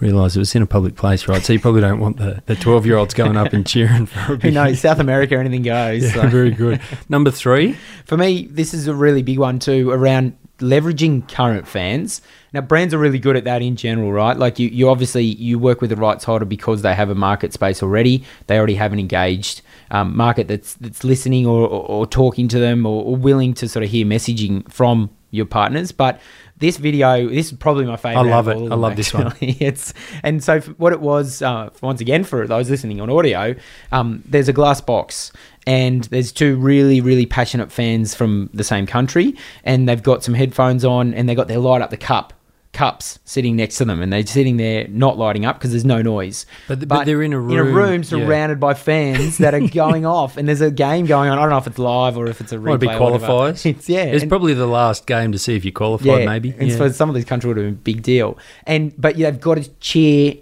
realised 0.00 0.36
it 0.36 0.40
was 0.40 0.54
in 0.54 0.62
a 0.62 0.66
public 0.66 0.96
place, 0.96 1.28
right? 1.28 1.42
So 1.42 1.52
you 1.52 1.60
probably 1.60 1.80
don't 1.80 2.00
want 2.00 2.18
the 2.18 2.42
the 2.46 2.56
twelve 2.56 2.86
year 2.86 2.96
olds 2.96 3.14
going 3.14 3.36
up 3.36 3.52
and 3.52 3.66
cheering 3.66 4.06
for 4.06 4.34
a 4.34 4.36
Who 4.36 4.50
knows? 4.50 4.80
South 4.80 4.98
America, 4.98 5.36
anything 5.36 5.62
goes. 5.62 6.04
Yeah, 6.04 6.22
so. 6.22 6.28
very 6.28 6.50
good. 6.50 6.80
Number 7.08 7.30
three, 7.30 7.76
For 8.04 8.16
me, 8.16 8.46
this 8.46 8.74
is 8.74 8.86
a 8.86 8.94
really 8.94 9.22
big 9.22 9.38
one 9.38 9.58
too 9.58 9.90
around 9.90 10.36
leveraging 10.58 11.28
current 11.28 11.68
fans. 11.68 12.22
Now, 12.52 12.62
brands 12.62 12.94
are 12.94 12.98
really 12.98 13.18
good 13.18 13.36
at 13.36 13.44
that 13.44 13.60
in 13.60 13.76
general, 13.76 14.12
right? 14.12 14.36
Like 14.36 14.58
you, 14.58 14.68
you 14.68 14.88
obviously 14.88 15.24
you 15.24 15.58
work 15.58 15.80
with 15.80 15.90
the 15.90 15.96
rights 15.96 16.24
holder 16.24 16.44
because 16.44 16.82
they 16.82 16.94
have 16.94 17.10
a 17.10 17.14
market 17.14 17.52
space 17.52 17.82
already. 17.82 18.24
They 18.46 18.56
already 18.56 18.76
have 18.76 18.92
an 18.92 18.98
engaged 18.98 19.62
um, 19.90 20.16
market 20.16 20.48
that's 20.48 20.74
that's 20.74 21.04
listening 21.04 21.46
or, 21.46 21.60
or, 21.68 21.88
or 21.88 22.06
talking 22.06 22.48
to 22.48 22.58
them 22.58 22.86
or, 22.86 23.04
or 23.04 23.16
willing 23.16 23.54
to 23.54 23.68
sort 23.68 23.84
of 23.84 23.90
hear 23.90 24.06
messaging 24.06 24.70
from 24.70 25.10
your 25.30 25.46
partners. 25.46 25.92
But 25.92 26.20
this 26.58 26.78
video, 26.78 27.28
this 27.28 27.46
is 27.46 27.52
probably 27.52 27.84
my 27.84 27.96
favorite. 27.96 28.20
I 28.20 28.30
love 28.30 28.48
it. 28.48 28.56
I 28.56 28.74
love 28.74 28.96
this 28.96 29.12
one. 29.12 29.34
It's 29.40 29.92
and 30.22 30.42
so 30.42 30.60
what 30.60 30.92
it 30.92 31.00
was 31.00 31.42
uh, 31.42 31.70
once 31.82 32.00
again 32.00 32.24
for 32.24 32.46
those 32.46 32.70
listening 32.70 33.00
on 33.00 33.10
audio, 33.10 33.54
um, 33.92 34.22
there's 34.26 34.48
a 34.48 34.52
glass 34.52 34.80
box 34.80 35.32
and 35.66 36.04
there's 36.04 36.32
two 36.32 36.56
really 36.56 37.00
really 37.00 37.26
passionate 37.26 37.70
fans 37.70 38.14
from 38.14 38.50
the 38.54 38.64
same 38.64 38.86
country, 38.86 39.34
and 39.64 39.88
they've 39.88 40.02
got 40.02 40.24
some 40.24 40.34
headphones 40.34 40.84
on 40.84 41.14
and 41.14 41.28
they 41.28 41.34
got 41.34 41.48
their 41.48 41.58
light 41.58 41.82
up 41.82 41.90
the 41.90 41.96
cup 41.96 42.32
cups 42.76 43.18
sitting 43.24 43.56
next 43.56 43.78
to 43.78 43.84
them 43.86 44.02
and 44.02 44.12
they're 44.12 44.26
sitting 44.26 44.58
there 44.58 44.86
not 44.88 45.16
lighting 45.16 45.44
up 45.46 45.56
because 45.58 45.70
there's 45.70 45.84
no 45.84 46.02
noise 46.02 46.44
But 46.68 46.80
th- 46.80 46.88
but 46.88 47.04
they're 47.06 47.22
in 47.22 47.32
a 47.32 47.36
in 47.48 47.58
a 47.58 47.64
room, 47.64 47.74
room 47.74 48.02
yeah. 48.02 48.08
surrounded 48.08 48.60
by 48.60 48.74
fans 48.74 49.38
that 49.38 49.54
are 49.54 49.66
going 49.66 50.04
off 50.18 50.36
and 50.36 50.46
there's 50.46 50.60
a 50.60 50.70
game 50.70 51.06
going 51.06 51.30
on 51.30 51.38
i 51.38 51.40
don't 51.40 51.50
know 51.50 51.56
if 51.56 51.66
it's 51.66 51.78
live 51.78 52.18
or 52.18 52.26
if 52.26 52.40
it's 52.42 52.52
a 52.52 52.56
replay 52.58 52.64
Might 52.66 52.80
be 52.80 52.86
qualifiers. 52.88 53.64
it's 53.70 53.88
yeah 53.88 54.04
It's 54.04 54.22
and- 54.22 54.30
probably 54.30 54.52
the 54.52 54.66
last 54.66 55.06
game 55.06 55.32
to 55.32 55.38
see 55.38 55.56
if 55.56 55.64
you 55.64 55.72
qualify, 55.72 56.24
maybe. 56.26 56.54
and 56.58 56.68
Yeah. 56.68 56.76
for 56.76 56.92
some 56.92 57.08
of 57.08 57.14
these 57.14 57.24
countries, 57.24 57.46
it 57.50 57.54
would 57.54 57.64
have 57.64 57.66
been 57.84 57.92
a 57.94 57.96
big 57.96 58.02
deal. 58.02 58.36
And 58.66 58.92
but 59.00 59.16
yeah, 59.16 59.30
they've 59.30 59.40
got 59.40 59.54
to 59.56 59.68
cheer. 59.80 60.34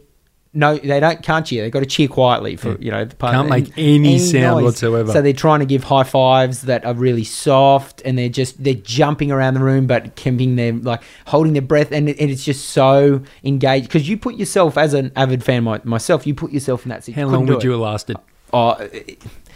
No, 0.57 0.79
they 0.79 1.01
don't 1.01 1.21
can't 1.23 1.45
cheer. 1.45 1.63
They've 1.63 1.73
got 1.73 1.81
to 1.81 1.87
cheer 1.87 2.07
quietly 2.07 2.55
for 2.55 2.77
mm. 2.77 2.83
you 2.83 2.91
know 2.91 3.05
the 3.05 3.17
part. 3.17 3.35
Can't 3.35 3.49
make 3.49 3.77
any 3.77 4.21
sound 4.21 4.65
whatsoever. 4.65 5.13
So 5.13 5.21
they're 5.21 5.33
trying 5.33 5.61
to 5.61 5.67
give 5.67 5.83
high 5.83 6.05
fives 6.05 6.63
that 6.63 6.85
are 6.85 6.95
really 6.95 7.25
soft, 7.25 8.03
and 8.05 8.17
they're 8.17 8.29
just 8.29 8.63
they're 8.63 8.75
jumping 8.75 9.33
around 9.33 9.55
the 9.55 9.61
room, 9.61 9.89
but 9.89 10.15
keeping 10.15 10.55
their 10.55 10.73
like 10.73 11.03
holding 11.27 11.55
their 11.55 11.63
breath, 11.63 11.91
and, 11.91 12.09
it, 12.09 12.21
and 12.21 12.31
it's 12.31 12.45
just 12.45 12.69
so 12.69 13.23
engaged 13.43 13.89
because 13.89 14.09
you 14.09 14.17
put 14.17 14.37
yourself 14.37 14.79
as 14.79 14.95
an 14.95 15.11
avid 15.17 15.43
fan 15.43 15.65
my, 15.65 15.81
myself, 15.83 16.27
you 16.27 16.35
put 16.35 16.53
yourself 16.53 16.85
in 16.85 16.91
that 16.91 17.03
situation. 17.03 17.29
How 17.29 17.35
long 17.35 17.47
would 17.47 17.65
you 17.65 17.73
have 17.73 17.81
lasted? 17.81 18.17
Oh, 18.53 18.89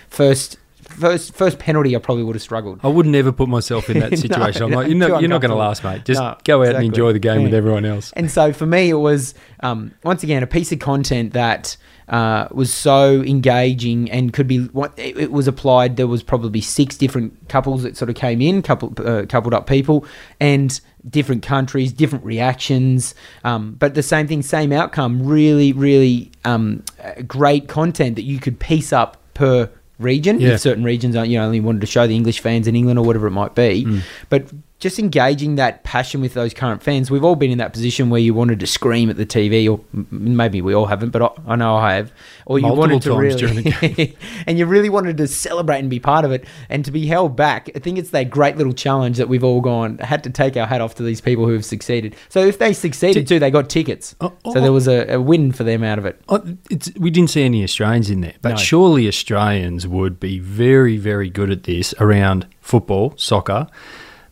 first. 0.09 0.59
First, 0.89 1.35
first 1.35 1.59
penalty, 1.59 1.95
I 1.95 1.99
probably 1.99 2.25
would 2.25 2.35
have 2.35 2.43
struggled. 2.43 2.81
I 2.83 2.89
would 2.89 3.07
never 3.07 3.31
put 3.31 3.49
myself 3.49 3.89
in 3.89 3.99
that 4.01 4.11
No, 4.11 4.17
situation. 4.17 4.63
I'm 4.65 4.71
like, 4.71 4.89
you're 4.89 4.97
not, 4.97 5.21
you're 5.21 5.29
not 5.29 5.41
going 5.41 5.51
to 5.51 5.57
last, 5.57 5.85
mate. 5.85 6.05
Just 6.05 6.21
No, 6.21 6.37
go 6.45 6.63
out 6.63 6.75
and 6.75 6.85
enjoy 6.85 7.13
the 7.13 7.19
game 7.19 7.43
with 7.43 7.55
everyone 7.55 7.85
else. 7.85 8.13
And 8.13 8.31
so 8.31 8.53
for 8.53 8.67
me, 8.67 8.91
it 8.91 8.95
was 8.95 9.35
um, 9.61 9.93
once 10.03 10.23
again 10.23 10.43
a 10.43 10.47
piece 10.47 10.73
of 10.73 10.79
content 10.79 11.35
that 11.35 11.77
uh, 12.09 12.49
was 12.51 12.73
so 12.73 13.23
engaging 13.23 14.11
and 14.11 14.33
could 14.33 14.47
be. 14.47 14.65
What 14.69 14.99
it, 14.99 15.19
it 15.19 15.31
was 15.31 15.47
applied. 15.47 15.97
There 15.97 16.07
was 16.07 16.23
probably 16.23 16.61
six 16.61 16.97
different 16.97 17.49
couples 17.49 17.83
that 17.83 17.97
sort 17.97 18.09
of 18.09 18.17
came 18.17 18.41
in, 18.41 18.63
couple 18.63 18.95
uh, 19.07 19.27
coupled 19.27 19.53
up 19.53 19.67
people, 19.67 20.07
and 20.41 20.81
different 21.09 21.43
countries, 21.43 21.93
different 21.93 22.25
reactions. 22.25 23.15
Um, 23.45 23.75
but 23.75 23.95
the 23.95 24.03
same 24.03 24.27
thing, 24.27 24.43
same 24.43 24.73
outcome. 24.73 25.27
Really, 25.27 25.73
really 25.73 26.33
um, 26.45 26.83
great 27.27 27.69
content 27.69 28.17
that 28.17 28.23
you 28.23 28.39
could 28.39 28.59
piece 28.59 28.93
up 28.93 29.19
per 29.35 29.71
region. 29.99 30.41
Yeah. 30.41 30.51
If 30.51 30.61
certain 30.61 30.85
regions 30.85 31.17
aren't, 31.17 31.31
you 31.31 31.39
know, 31.39 31.47
only 31.47 31.61
wanted 31.61 31.81
to 31.81 31.87
show 31.87 32.07
the 32.07 32.17
English 32.17 32.41
fans 32.41 32.67
in 32.67 32.77
England 32.77 32.99
or 32.99 33.05
whatever 33.05 33.27
it 33.27 33.33
might 33.33 33.55
be. 33.55 33.85
Mm. 33.85 34.03
But 34.29 34.49
just 34.79 35.01
engaging 35.01 35.57
that 35.57 35.83
passion 35.83 36.21
with 36.21 36.35
those 36.35 36.55
current 36.55 36.83
fans. 36.83 37.11
We've 37.11 37.25
all 37.25 37.35
been 37.35 37.51
in 37.51 37.59
that 37.59 37.73
position 37.73 38.11
where 38.11 38.21
you 38.21 38.33
wanted 38.33 38.61
to 38.61 38.67
scream 38.67 39.11
at 39.11 39.17
the 39.17 39.27
TV, 39.27 39.69
or 39.69 39.81
maybe 40.13 40.61
we 40.61 40.73
all 40.73 40.87
haven't, 40.87 41.11
but 41.11 41.21
I, 41.21 41.53
I 41.53 41.57
know 41.57 41.75
I 41.77 41.95
have. 41.95 42.13
Or 42.47 42.61
you 42.61 42.67
Multiple 42.69 43.17
wanted 43.17 43.39
to 43.39 43.49
really, 43.49 44.17
and 44.47 44.57
you 44.57 44.67
really 44.67 44.89
wanted 44.89 45.17
to 45.17 45.27
celebrate 45.27 45.81
and 45.81 45.91
be 45.91 45.99
part 45.99 46.25
of 46.25 46.31
it, 46.31 46.45
and 46.69 46.85
to 46.85 46.93
be 46.93 47.07
held 47.07 47.35
back. 47.35 47.71
I 47.75 47.81
think 47.81 47.99
it's 47.99 48.11
that 48.11 48.31
great 48.31 48.57
little 48.57 48.73
challenge 48.73 49.17
that 49.17 49.29
we've 49.29 49.43
all 49.43 49.61
gone 49.61 49.99
had 49.99 50.23
to 50.25 50.31
take 50.31 50.57
our 50.57 50.67
hat 50.67 50.81
off 50.81 50.95
to 50.97 51.03
these 51.03 51.21
people 51.21 51.47
who 51.47 51.55
have 51.55 51.65
succeeded. 51.65 52.15
So 52.29 52.47
if 52.47 52.59
they 52.59 52.73
succeeded 52.73 53.27
Did- 53.27 53.29
too, 53.29 53.39
they 53.41 53.51
got 53.51 53.69
tickets. 53.69 54.15
Oh, 54.21 54.33
oh, 54.45 54.55
so 54.55 54.61
there 54.61 54.71
oh. 54.71 54.75
was 54.75 54.87
a, 54.87 55.15
a 55.15 55.21
win 55.21 55.51
for 55.51 55.65
them 55.65 55.83
out 55.83 55.99
of 55.99 56.07
it. 56.07 56.21
Oh, 56.29 56.41
It's, 56.71 56.93
we 56.95 57.11
didn't 57.11 57.31
see 57.31 57.43
any 57.43 57.65
Australians 57.65 58.11
in 58.11 58.21
there, 58.21 58.35
but 58.43 58.51
No. 58.51 58.57
surely 58.57 59.09
Australians 59.09 59.89
would 59.89 60.21
be 60.21 60.39
very, 60.39 60.99
very 60.99 61.29
good 61.31 61.51
at 61.51 61.65
this 61.65 61.95
around 61.99 62.47
football, 62.61 63.15
soccer, 63.17 63.67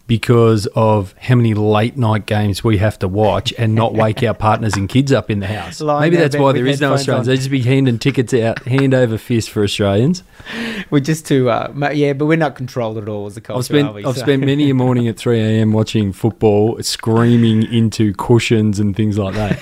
because 0.07 0.67
of 0.77 1.15
how 1.21 1.35
many 1.35 1.53
late 1.55 1.97
night 1.97 2.27
games 2.27 2.63
we 2.63 2.79
have 2.79 2.99
to 3.01 3.09
watch 3.09 3.53
and 3.59 3.75
not 3.75 3.93
wake 3.93 4.23
our 4.23 4.35
partners 4.35 4.75
and 4.75 4.89
kids 4.89 5.13
up 5.13 5.31
in 5.31 5.41
the 5.41 5.47
house. 5.49 5.81
Lying 5.81 6.13
Maybe 6.13 6.17
that's 6.23 6.37
why 6.37 6.53
there 6.53 6.67
is 6.67 6.81
no 6.81 6.93
Australians. 6.93 7.27
on. 7.29 7.33
They 7.33 7.37
just 7.37 7.51
be 7.51 7.61
handing 7.63 7.99
tickets 7.99 8.33
out, 8.35 8.61
hand 8.65 8.95
over 8.95 9.19
fist 9.19 9.51
for 9.51 9.65
Australians. 9.65 10.23
We're 10.91 11.01
just 11.01 11.27
too, 11.27 11.51
uh, 11.51 11.73
yeah, 11.93 12.13
but 12.13 12.27
we're 12.27 12.37
not 12.37 12.55
controlled 12.55 12.99
at 12.99 13.09
all 13.09 13.27
as 13.27 13.37
a 13.37 13.41
culture. 13.41 13.59
I've 13.59 13.65
spent 13.65 13.95
we? 13.95 14.05
I've 14.05 14.15
So- 14.15 14.21
spent 14.23 14.45
many 14.45 14.71
a 14.71 14.75
morning 14.87 15.09
at 15.09 15.17
three 15.17 15.41
a.m. 15.41 15.73
watching 15.73 16.13
football, 16.13 16.81
screaming 16.83 17.65
into 17.73 18.13
cushions 18.15 18.79
and 18.79 18.95
things 18.95 19.19
like 19.19 19.35
that. 19.35 19.59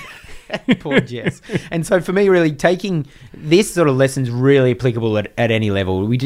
Poor 0.79 0.99
Jess. 0.99 1.41
And 1.71 1.85
so 1.85 1.99
for 1.99 2.13
me, 2.13 2.29
really 2.29 2.51
taking 2.51 3.05
this 3.33 3.73
sort 3.73 3.87
of 3.87 3.95
lessons 3.95 4.29
really 4.29 4.71
applicable 4.71 5.17
at, 5.17 5.31
at 5.37 5.51
any 5.51 5.71
level. 5.71 6.05
We 6.05 6.17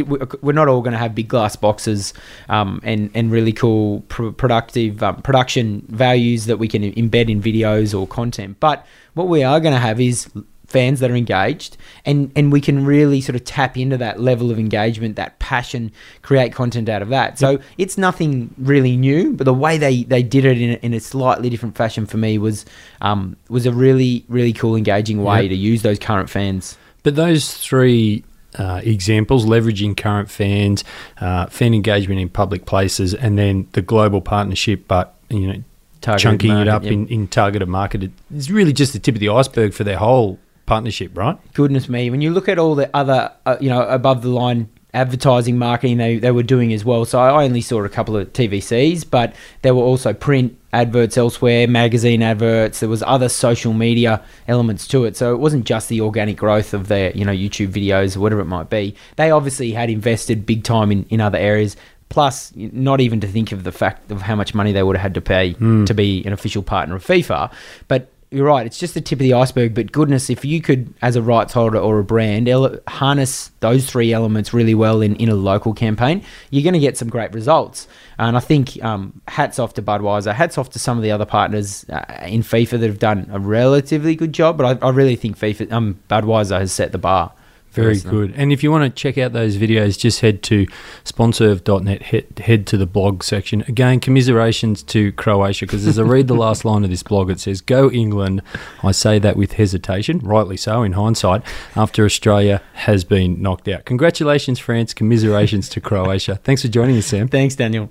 we're 0.41 0.53
not 0.53 0.67
all 0.67 0.81
going 0.81 0.93
to 0.93 0.97
have 0.97 1.15
big 1.15 1.27
glass 1.27 1.55
boxes 1.55 2.13
um, 2.49 2.79
and 2.83 3.09
and 3.13 3.31
really 3.31 3.53
cool 3.53 4.01
pr- 4.09 4.29
productive 4.31 5.01
um, 5.03 5.21
production 5.21 5.85
values 5.89 6.45
that 6.45 6.57
we 6.57 6.67
can 6.67 6.83
embed 6.93 7.29
in 7.29 7.41
videos 7.41 7.97
or 7.99 8.07
content. 8.07 8.59
But 8.59 8.85
what 9.13 9.27
we 9.27 9.43
are 9.43 9.59
going 9.59 9.73
to 9.73 9.79
have 9.79 9.99
is 9.99 10.29
fans 10.69 10.99
that 10.99 11.09
are 11.11 11.15
engaged 11.15 11.77
and 12.05 12.31
and 12.35 12.51
we 12.51 12.61
can 12.61 12.85
really 12.85 13.21
sort 13.21 13.35
of 13.35 13.43
tap 13.43 13.77
into 13.77 13.97
that 13.97 14.19
level 14.19 14.51
of 14.51 14.59
engagement 14.59 15.15
that 15.15 15.37
passion 15.39 15.91
create 16.21 16.53
content 16.53 16.87
out 16.87 17.01
of 17.01 17.09
that 17.09 17.37
so 17.39 17.59
it's 17.77 17.97
nothing 17.97 18.53
really 18.57 18.95
new 18.95 19.33
but 19.33 19.45
the 19.45 19.53
way 19.53 19.77
they 19.77 20.03
they 20.03 20.23
did 20.23 20.45
it 20.45 20.61
in 20.61 20.71
a, 20.71 20.73
in 20.75 20.93
a 20.93 20.99
slightly 20.99 21.49
different 21.49 21.75
fashion 21.75 22.05
for 22.05 22.17
me 22.17 22.37
was 22.37 22.65
um 23.01 23.35
was 23.49 23.65
a 23.65 23.71
really 23.71 24.23
really 24.27 24.53
cool 24.53 24.75
engaging 24.75 25.23
way 25.23 25.41
Yep. 25.41 25.49
to 25.49 25.55
use 25.55 25.81
those 25.81 25.99
current 25.99 26.29
fans 26.29 26.77
But 27.03 27.15
those 27.15 27.53
three 27.53 28.23
uh, 28.57 28.81
examples, 28.83 29.45
leveraging 29.45 29.95
current 29.95 30.29
fans, 30.29 30.83
uh, 31.21 31.45
fan 31.47 31.73
engagement 31.73 32.19
in 32.19 32.29
public 32.29 32.65
places, 32.65 33.13
and 33.13 33.37
then 33.37 33.67
the 33.73 33.81
global 33.81 34.21
partnership, 34.21 34.85
but 34.87 35.15
you 35.29 35.47
know, 35.47 35.63
Targeted 36.01 36.23
chunking 36.23 36.57
it 36.57 36.67
up 36.67 36.83
yep. 36.83 36.91
in, 36.93 37.07
in 37.07 37.27
targeted 37.27 37.67
market, 37.67 38.09
it's 38.33 38.49
really 38.49 38.73
just 38.73 38.93
the 38.93 38.99
tip 38.99 39.15
of 39.15 39.19
the 39.19 39.29
iceberg 39.29 39.73
for 39.73 39.83
their 39.83 39.97
whole 39.97 40.39
partnership, 40.69 41.17
right? 41.17 41.37
goodness 41.53 41.89
me. 41.89 42.09
When 42.09 42.21
you 42.21 42.31
look 42.31 42.47
at 42.47 42.57
all 42.57 42.75
the 42.75 42.89
other 42.95 43.31
uh, 43.45 43.57
you 43.59 43.69
know 43.69 43.81
above 43.81 44.21
the 44.21 44.29
line 44.29 44.69
advertising 44.93 45.57
marketing 45.57 45.97
they, 45.97 46.17
they 46.17 46.31
were 46.31 46.43
doing 46.43 46.73
as 46.73 46.83
well. 46.83 47.05
So 47.05 47.19
i 47.19 47.43
only 47.43 47.61
saw 47.61 47.83
a 47.83 47.89
couple 47.89 48.17
of 48.17 48.33
tvcs 48.33 49.07
but 49.09 49.35
there 49.61 49.75
were 49.75 49.83
also 49.83 50.13
print 50.13 50.57
adverts 50.73 51.17
elsewhere 51.17 51.67
magazine 51.67 52.23
adverts. 52.23 52.79
There 52.79 52.89
was 52.89 53.03
other 53.03 53.29
social 53.29 53.73
media 53.73 54.23
elements 54.47 54.87
to 54.87 55.05
it. 55.05 55.15
So 55.15 55.33
it 55.33 55.37
wasn't 55.37 55.65
just 55.65 55.89
the 55.89 56.01
organic 56.01 56.37
growth 56.37 56.73
of 56.73 56.87
their 56.87 57.11
you 57.11 57.25
know 57.25 57.31
youtube 57.31 57.69
videos 57.69 58.15
or 58.15 58.21
whatever 58.21 58.41
it 58.41 58.45
might 58.45 58.69
be. 58.69 58.95
They 59.15 59.31
obviously 59.31 59.71
had 59.71 59.89
invested 59.89 60.45
big 60.45 60.63
time 60.63 60.91
in, 60.91 61.05
in 61.09 61.21
other 61.21 61.37
areas. 61.37 61.75
Plus 62.09 62.51
not 62.55 62.99
even 62.99 63.19
to 63.19 63.27
think 63.27 63.51
of 63.51 63.63
the 63.63 63.71
fact 63.71 64.09
of 64.09 64.23
how 64.23 64.35
much 64.35 64.55
money 64.55 64.71
they 64.71 64.81
would 64.81 64.95
have 64.95 65.03
had 65.03 65.13
to 65.13 65.21
pay 65.21 65.53
to 65.85 65.93
be 65.93 66.25
an 66.25 66.33
official 66.33 66.63
partner 66.63 66.95
of 66.95 67.05
fifa. 67.05 67.51
But 67.87 68.09
you're 68.31 68.45
right. 68.45 68.65
It's 68.65 68.77
just 68.77 68.93
the 68.93 69.01
tip 69.01 69.17
of 69.17 69.23
the 69.23 69.33
iceberg. 69.33 69.73
But 69.73 69.91
goodness, 69.91 70.29
if 70.29 70.45
you 70.45 70.61
could, 70.61 70.93
as 71.01 71.15
a 71.15 71.21
rights 71.21 71.53
holder 71.53 71.79
or 71.79 71.99
a 71.99 72.03
brand, 72.03 72.47
ele- 72.47 72.77
harness 72.87 73.49
those 73.59 73.89
three 73.89 74.13
elements 74.13 74.53
really 74.53 74.75
well 74.75 75.01
in, 75.01 75.15
in 75.15 75.29
a 75.29 75.35
local 75.35 75.73
campaign, 75.73 76.23
you're 76.51 76.63
going 76.63 76.73
to 76.73 76.79
get 76.79 76.95
some 76.95 77.09
great 77.09 77.33
results. 77.33 77.87
And 78.19 78.37
I 78.37 78.39
think 78.39 78.83
um, 78.83 79.19
hats 79.27 79.57
off 79.57 79.73
to 79.75 79.81
Budweiser. 79.81 80.33
Hats 80.33 80.59
off 80.59 80.69
to 80.71 80.79
some 80.79 80.97
of 80.97 81.03
the 81.03 81.11
other 81.11 81.25
partners 81.25 81.85
uh, 81.89 82.25
in 82.27 82.43
FIFA 82.43 82.79
that 82.79 82.87
have 82.87 82.99
done 82.99 83.27
a 83.31 83.39
relatively 83.39 84.15
good 84.15 84.33
job. 84.33 84.57
But 84.57 84.83
I, 84.83 84.87
I 84.87 84.91
really 84.91 85.15
think 85.15 85.37
FIFA, 85.37 85.71
um, 85.71 85.99
Budweiser 86.07 86.59
has 86.59 86.71
set 86.71 86.91
the 86.91 86.99
bar. 86.99 87.33
Very 87.71 88.01
um, 88.01 88.09
good. 88.09 88.33
And 88.35 88.51
if 88.51 88.63
you 88.63 88.71
want 88.71 88.83
to 88.83 89.01
check 89.01 89.17
out 89.17 89.33
those 89.33 89.57
videos, 89.57 89.97
just 89.97 90.21
head 90.21 90.41
to 90.43 90.65
sponserve.net, 91.05 92.01
head, 92.01 92.39
head 92.39 92.67
to 92.67 92.77
the 92.77 92.85
blog 92.85 93.23
section. 93.23 93.61
Again, 93.67 93.99
commiserations 93.99 94.83
to 94.83 95.11
Croatia, 95.13 95.65
because 95.65 95.85
as 95.85 95.99
I 95.99 96.03
read 96.03 96.27
the 96.27 96.35
last 96.35 96.65
line 96.65 96.83
of 96.83 96.89
this 96.89 97.03
blog, 97.03 97.29
it 97.29 97.39
says, 97.39 97.61
Go 97.61 97.91
England. 97.91 98.41
I 98.83 98.91
say 98.91 99.19
that 99.19 99.37
with 99.37 99.53
hesitation, 99.53 100.19
rightly 100.19 100.57
so 100.57 100.83
in 100.83 100.93
hindsight, 100.93 101.43
after 101.75 102.05
Australia 102.05 102.61
has 102.73 103.03
been 103.03 103.41
knocked 103.41 103.67
out. 103.67 103.85
Congratulations, 103.85 104.59
France. 104.59 104.93
Commiserations 104.93 105.69
to 105.69 105.81
Croatia. 105.81 106.35
Thanks 106.43 106.63
for 106.63 106.67
joining 106.67 106.97
us, 106.97 107.05
Sam. 107.05 107.27
Thanks, 107.27 107.55
Daniel. 107.55 107.89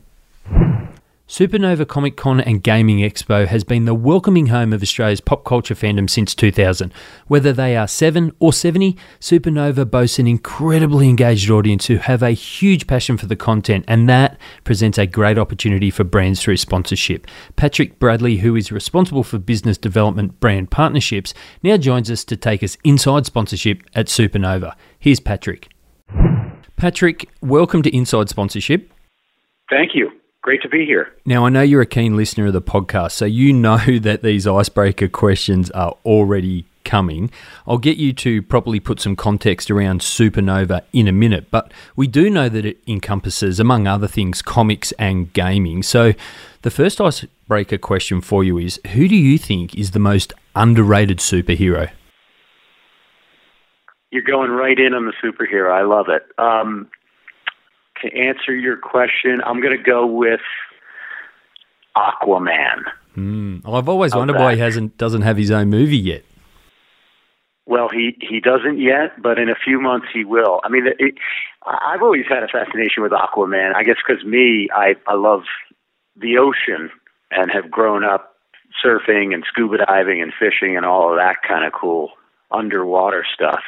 Supernova 1.29 1.87
Comic 1.87 2.17
Con 2.17 2.41
and 2.41 2.63
Gaming 2.63 3.01
Expo 3.01 3.47
has 3.47 3.63
been 3.63 3.85
the 3.85 3.93
welcoming 3.93 4.47
home 4.47 4.73
of 4.73 4.81
Australia's 4.81 5.21
pop 5.21 5.45
culture 5.45 5.75
fandom 5.75 6.09
since 6.09 6.35
2000. 6.35 6.91
Whether 7.27 7.53
they 7.53 7.77
are 7.77 7.87
7 7.87 8.33
or 8.39 8.51
70, 8.51 8.97
Supernova 9.21 9.89
boasts 9.91 10.19
an 10.19 10.27
incredibly 10.27 11.07
engaged 11.07 11.51
audience 11.51 11.85
who 11.85 11.99
have 11.99 12.23
a 12.23 12.31
huge 12.31 12.87
passion 12.87 13.19
for 13.19 13.27
the 13.27 13.37
content, 13.37 13.85
and 13.87 14.09
that 14.09 14.39
presents 14.65 14.97
a 14.97 15.07
great 15.07 15.37
opportunity 15.37 15.91
for 15.91 16.03
brands 16.03 16.43
through 16.43 16.57
sponsorship. 16.57 17.27
Patrick 17.57 17.99
Bradley, 17.99 18.39
who 18.39 18.57
is 18.57 18.73
responsible 18.73 19.23
for 19.23 19.37
business 19.39 19.77
development 19.77 20.41
brand 20.41 20.71
partnerships, 20.71 21.35
now 21.63 21.77
joins 21.77 22.11
us 22.11 22.25
to 22.25 22.39
take 22.39 22.63
us 22.63 22.79
inside 22.85 23.27
sponsorship 23.27 23.83
at 23.95 24.07
Supernova. 24.07 24.73
Here's 24.99 25.21
Patrick. 25.21 25.69
Patrick, 26.77 27.29
welcome 27.43 27.83
to 27.83 27.95
Inside 27.95 28.31
Sponsorship. 28.31 28.91
Thank 29.69 29.95
you. 29.95 30.11
Great 30.49 30.63
to 30.63 30.69
be 30.71 30.87
here. 30.87 31.13
Now, 31.27 31.45
I 31.45 31.51
know 31.51 31.61
you're 31.61 31.83
a 31.83 31.87
keen 31.87 32.17
listener 32.17 32.47
of 32.47 32.55
the 32.55 32.63
podcast, 32.63 33.13
so 33.13 33.27
you 33.27 33.53
know 33.53 33.77
that 34.01 34.23
these 34.23 34.47
icebreaker 34.47 35.07
questions 35.07 35.71
are 35.73 35.95
already 36.07 36.65
coming. 36.85 37.31
I'll 37.67 37.77
get 37.77 37.99
you 37.99 38.15
to 38.15 38.41
properly 38.41 38.81
put 38.81 38.99
some 38.99 39.15
context 39.15 39.71
around 39.71 40.01
Supernova 40.01 40.85
in 40.95 41.07
a 41.07 41.13
minute, 41.13 41.51
but 41.51 41.71
we 41.97 42.07
do 42.07 42.31
know 42.31 42.49
that 42.49 42.65
it 42.65 42.79
encompasses, 42.87 43.61
among 43.61 43.87
other 43.87 44.07
things, 44.07 44.41
comics 44.41 44.93
and 44.93 45.31
gaming. 45.35 45.83
So 45.83 46.15
the 46.63 46.71
first 46.71 46.99
icebreaker 46.99 47.77
question 47.77 48.23
for 48.23 48.43
you 48.43 48.57
is 48.57 48.81
who 48.95 49.07
do 49.07 49.17
you 49.17 49.37
think 49.37 49.75
is 49.75 49.91
the 49.91 49.99
most 49.99 50.33
underrated 50.57 51.19
superhero? 51.19 51.91
You're 54.11 54.23
going 54.23 54.51
right 54.51 54.79
in 54.79 54.95
on 54.95 55.05
the 55.05 55.13
superhero. 55.23 55.71
I 55.71 55.83
love 55.83 56.07
it. 56.09 56.23
Um, 56.39 56.89
to 58.03 58.17
answer 58.17 58.55
your 58.55 58.77
question, 58.77 59.41
I'm 59.45 59.61
going 59.61 59.77
to 59.77 59.83
go 59.83 60.07
with 60.07 60.41
Aquaman. 61.97 62.85
Mm. 63.17 63.63
I've 63.67 63.89
always 63.89 64.15
wondered 64.15 64.37
why 64.37 64.55
he 64.55 64.61
hasn't 64.61 64.97
doesn't 64.97 65.23
have 65.23 65.37
his 65.37 65.51
own 65.51 65.71
movie 65.71 65.97
yet. 65.97 66.25
Well, 67.67 67.89
he 67.91 68.17
he 68.21 68.41
doesn't 68.41 68.81
yet, 68.81 69.21
but 69.21 69.39
in 69.39 69.49
a 69.49 69.55
few 69.55 69.81
months 69.81 70.07
he 70.13 70.25
will. 70.25 70.61
I 70.65 70.69
mean, 70.69 70.87
it, 70.87 71.15
I've 71.67 72.03
always 72.03 72.25
had 72.29 72.43
a 72.43 72.49
fascination 72.49 73.03
with 73.03 73.13
Aquaman. 73.13 73.75
I 73.75 73.83
guess 73.83 73.97
because 74.07 74.25
me, 74.25 74.69
I 74.75 74.95
I 75.07 75.15
love 75.15 75.43
the 76.17 76.39
ocean 76.39 76.91
and 77.31 77.51
have 77.51 77.71
grown 77.71 78.05
up 78.05 78.37
surfing 78.85 79.35
and 79.35 79.45
scuba 79.47 79.79
diving 79.79 80.23
and 80.23 80.33
fishing 80.39 80.77
and 80.77 80.87
all 80.87 81.11
of 81.11 81.19
that 81.19 81.37
kind 81.47 81.65
of 81.67 81.73
cool 81.73 82.11
underwater 82.51 83.25
stuff. 83.35 83.63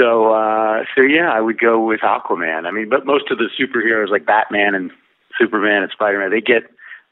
So 0.00 0.32
uh 0.32 0.84
so 0.96 1.02
yeah, 1.02 1.30
I 1.30 1.40
would 1.40 1.60
go 1.60 1.84
with 1.84 2.00
Aquaman. 2.00 2.66
I 2.66 2.70
mean, 2.70 2.88
but 2.88 3.04
most 3.04 3.30
of 3.30 3.38
the 3.38 3.48
superheroes 3.60 4.08
like 4.08 4.24
Batman 4.24 4.74
and 4.74 4.90
Superman 5.38 5.82
and 5.82 5.92
Spider-Man, 5.92 6.30
they 6.30 6.40
get 6.40 6.62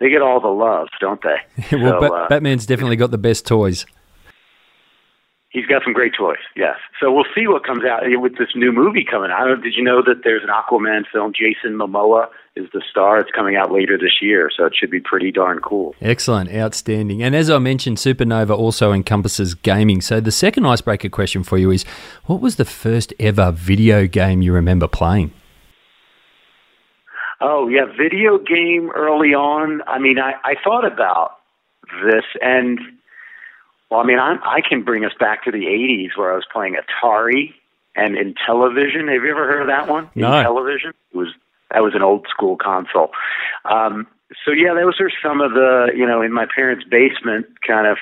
they 0.00 0.08
get 0.08 0.22
all 0.22 0.40
the 0.40 0.48
love, 0.48 0.88
don't 1.00 1.20
they? 1.22 1.76
well, 1.76 2.00
so, 2.00 2.14
uh, 2.14 2.28
Batman's 2.28 2.66
definitely 2.66 2.96
got 2.96 3.10
the 3.10 3.18
best 3.18 3.46
toys. 3.46 3.84
He's 5.50 5.66
got 5.66 5.82
some 5.82 5.92
great 5.94 6.12
toys, 6.16 6.38
yes. 6.54 6.76
So 7.00 7.10
we'll 7.10 7.24
see 7.34 7.46
what 7.46 7.64
comes 7.64 7.82
out 7.84 8.02
with 8.04 8.36
this 8.36 8.50
new 8.54 8.70
movie 8.70 9.04
coming 9.04 9.30
out. 9.30 9.62
Did 9.62 9.74
you 9.74 9.82
know 9.82 10.02
that 10.02 10.20
there's 10.22 10.42
an 10.42 10.50
Aquaman 10.50 11.04
film? 11.10 11.32
Jason 11.32 11.76
Momoa 11.76 12.28
is 12.58 12.68
the 12.72 12.82
star. 12.90 13.18
It's 13.18 13.30
coming 13.30 13.56
out 13.56 13.72
later 13.72 13.96
this 13.96 14.20
year, 14.20 14.50
so 14.54 14.64
it 14.66 14.74
should 14.78 14.90
be 14.90 15.00
pretty 15.00 15.30
darn 15.30 15.60
cool. 15.60 15.94
Excellent, 16.00 16.52
outstanding. 16.52 17.22
And 17.22 17.34
as 17.34 17.48
I 17.48 17.58
mentioned, 17.58 17.96
Supernova 17.96 18.56
also 18.56 18.92
encompasses 18.92 19.54
gaming. 19.54 20.00
So 20.00 20.20
the 20.20 20.32
second 20.32 20.66
icebreaker 20.66 21.08
question 21.08 21.42
for 21.44 21.56
you 21.56 21.70
is 21.70 21.84
what 22.24 22.40
was 22.40 22.56
the 22.56 22.64
first 22.64 23.14
ever 23.20 23.52
video 23.52 24.06
game 24.06 24.42
you 24.42 24.52
remember 24.52 24.88
playing? 24.88 25.32
Oh 27.40 27.68
yeah, 27.68 27.84
video 27.84 28.38
game 28.38 28.90
early 28.94 29.32
on. 29.32 29.82
I 29.86 29.98
mean, 29.98 30.18
I 30.18 30.32
I 30.42 30.54
thought 30.62 30.84
about 30.84 31.38
this, 32.04 32.24
and 32.42 32.80
well, 33.90 34.00
I 34.00 34.04
mean, 34.04 34.18
I 34.18 34.36
I 34.44 34.60
can 34.68 34.82
bring 34.82 35.04
us 35.04 35.12
back 35.20 35.44
to 35.44 35.52
the 35.52 35.66
'80s 35.66 36.18
where 36.18 36.32
I 36.32 36.34
was 36.34 36.46
playing 36.52 36.74
Atari 36.74 37.54
and 37.94 38.16
Intellivision. 38.16 39.12
Have 39.12 39.22
you 39.22 39.30
ever 39.30 39.46
heard 39.46 39.62
of 39.62 39.68
that 39.68 39.88
one? 39.88 40.10
No. 40.14 40.30
Intellivision. 40.30 40.90
It 41.12 41.16
was 41.16 41.28
that 41.72 41.82
was 41.82 41.94
an 41.94 42.02
old 42.02 42.26
school 42.30 42.56
console. 42.56 43.10
Um, 43.64 44.06
so 44.44 44.50
yeah, 44.50 44.74
those 44.74 45.00
are 45.00 45.10
some 45.22 45.40
of 45.40 45.52
the 45.52 45.88
you 45.94 46.06
know 46.06 46.22
in 46.22 46.32
my 46.32 46.46
parents' 46.54 46.84
basement 46.84 47.46
kind 47.66 47.86
of 47.86 47.98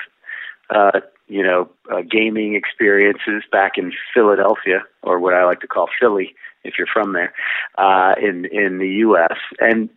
uh, 0.69 0.99
you 1.27 1.43
know 1.43 1.69
uh, 1.91 2.01
gaming 2.09 2.55
experiences 2.55 3.43
back 3.51 3.73
in 3.77 3.93
Philadelphia 4.13 4.83
or 5.03 5.19
what 5.19 5.33
I 5.33 5.45
like 5.45 5.61
to 5.61 5.67
call 5.67 5.87
Philly 5.99 6.35
if 6.63 6.73
you're 6.77 6.87
from 6.91 7.13
there, 7.13 7.33
uh, 7.77 8.15
in 8.21 8.45
in 8.45 8.79
the 8.79 8.89
U.S. 9.07 9.37
And 9.59 9.89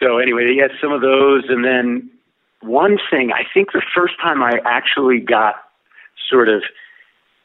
so 0.00 0.18
anyway, 0.18 0.56
had 0.60 0.72
some 0.80 0.92
of 0.92 1.00
those, 1.00 1.44
and 1.48 1.64
then 1.64 2.10
one 2.62 2.98
thing 3.10 3.30
I 3.32 3.44
think 3.52 3.72
the 3.72 3.82
first 3.94 4.14
time 4.20 4.42
I 4.42 4.60
actually 4.64 5.20
got 5.20 5.56
sort 6.28 6.48
of 6.48 6.62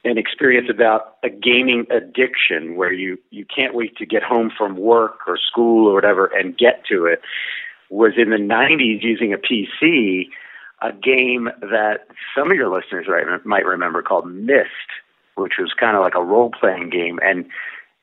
an 0.06 0.18
experience 0.18 0.70
about 0.70 1.18
a 1.24 1.30
gaming 1.30 1.86
addiction 1.90 2.76
where 2.76 2.94
you 2.94 3.18
you 3.32 3.46
can't 3.46 3.74
wait 3.74 3.98
to 3.98 4.06
get 4.06 4.24
home 4.24 4.52
from 4.56 4.78
work 4.78 5.20
or 5.28 5.38
school 5.38 5.88
or 5.88 5.94
whatever 5.94 6.28
and 6.28 6.58
get 6.58 6.84
to 6.90 7.06
it 7.06 7.22
was 7.90 8.14
in 8.18 8.30
the 8.30 8.38
90s 8.38 9.02
using 9.02 9.34
a 9.34 9.38
PC 9.38 10.28
a 10.82 10.92
game 10.92 11.50
that 11.62 12.08
some 12.36 12.52
of 12.52 12.58
your 12.58 12.70
listeners 12.70 13.08
right, 13.08 13.26
might 13.46 13.66
remember 13.66 14.02
called 14.02 14.28
Myst 14.28 14.70
which 15.36 15.54
was 15.60 15.74
kind 15.78 15.98
of 15.98 16.02
like 16.04 16.16
a 16.16 16.24
role 16.24 16.52
playing 16.52 16.90
game 16.90 17.20
and 17.22 17.46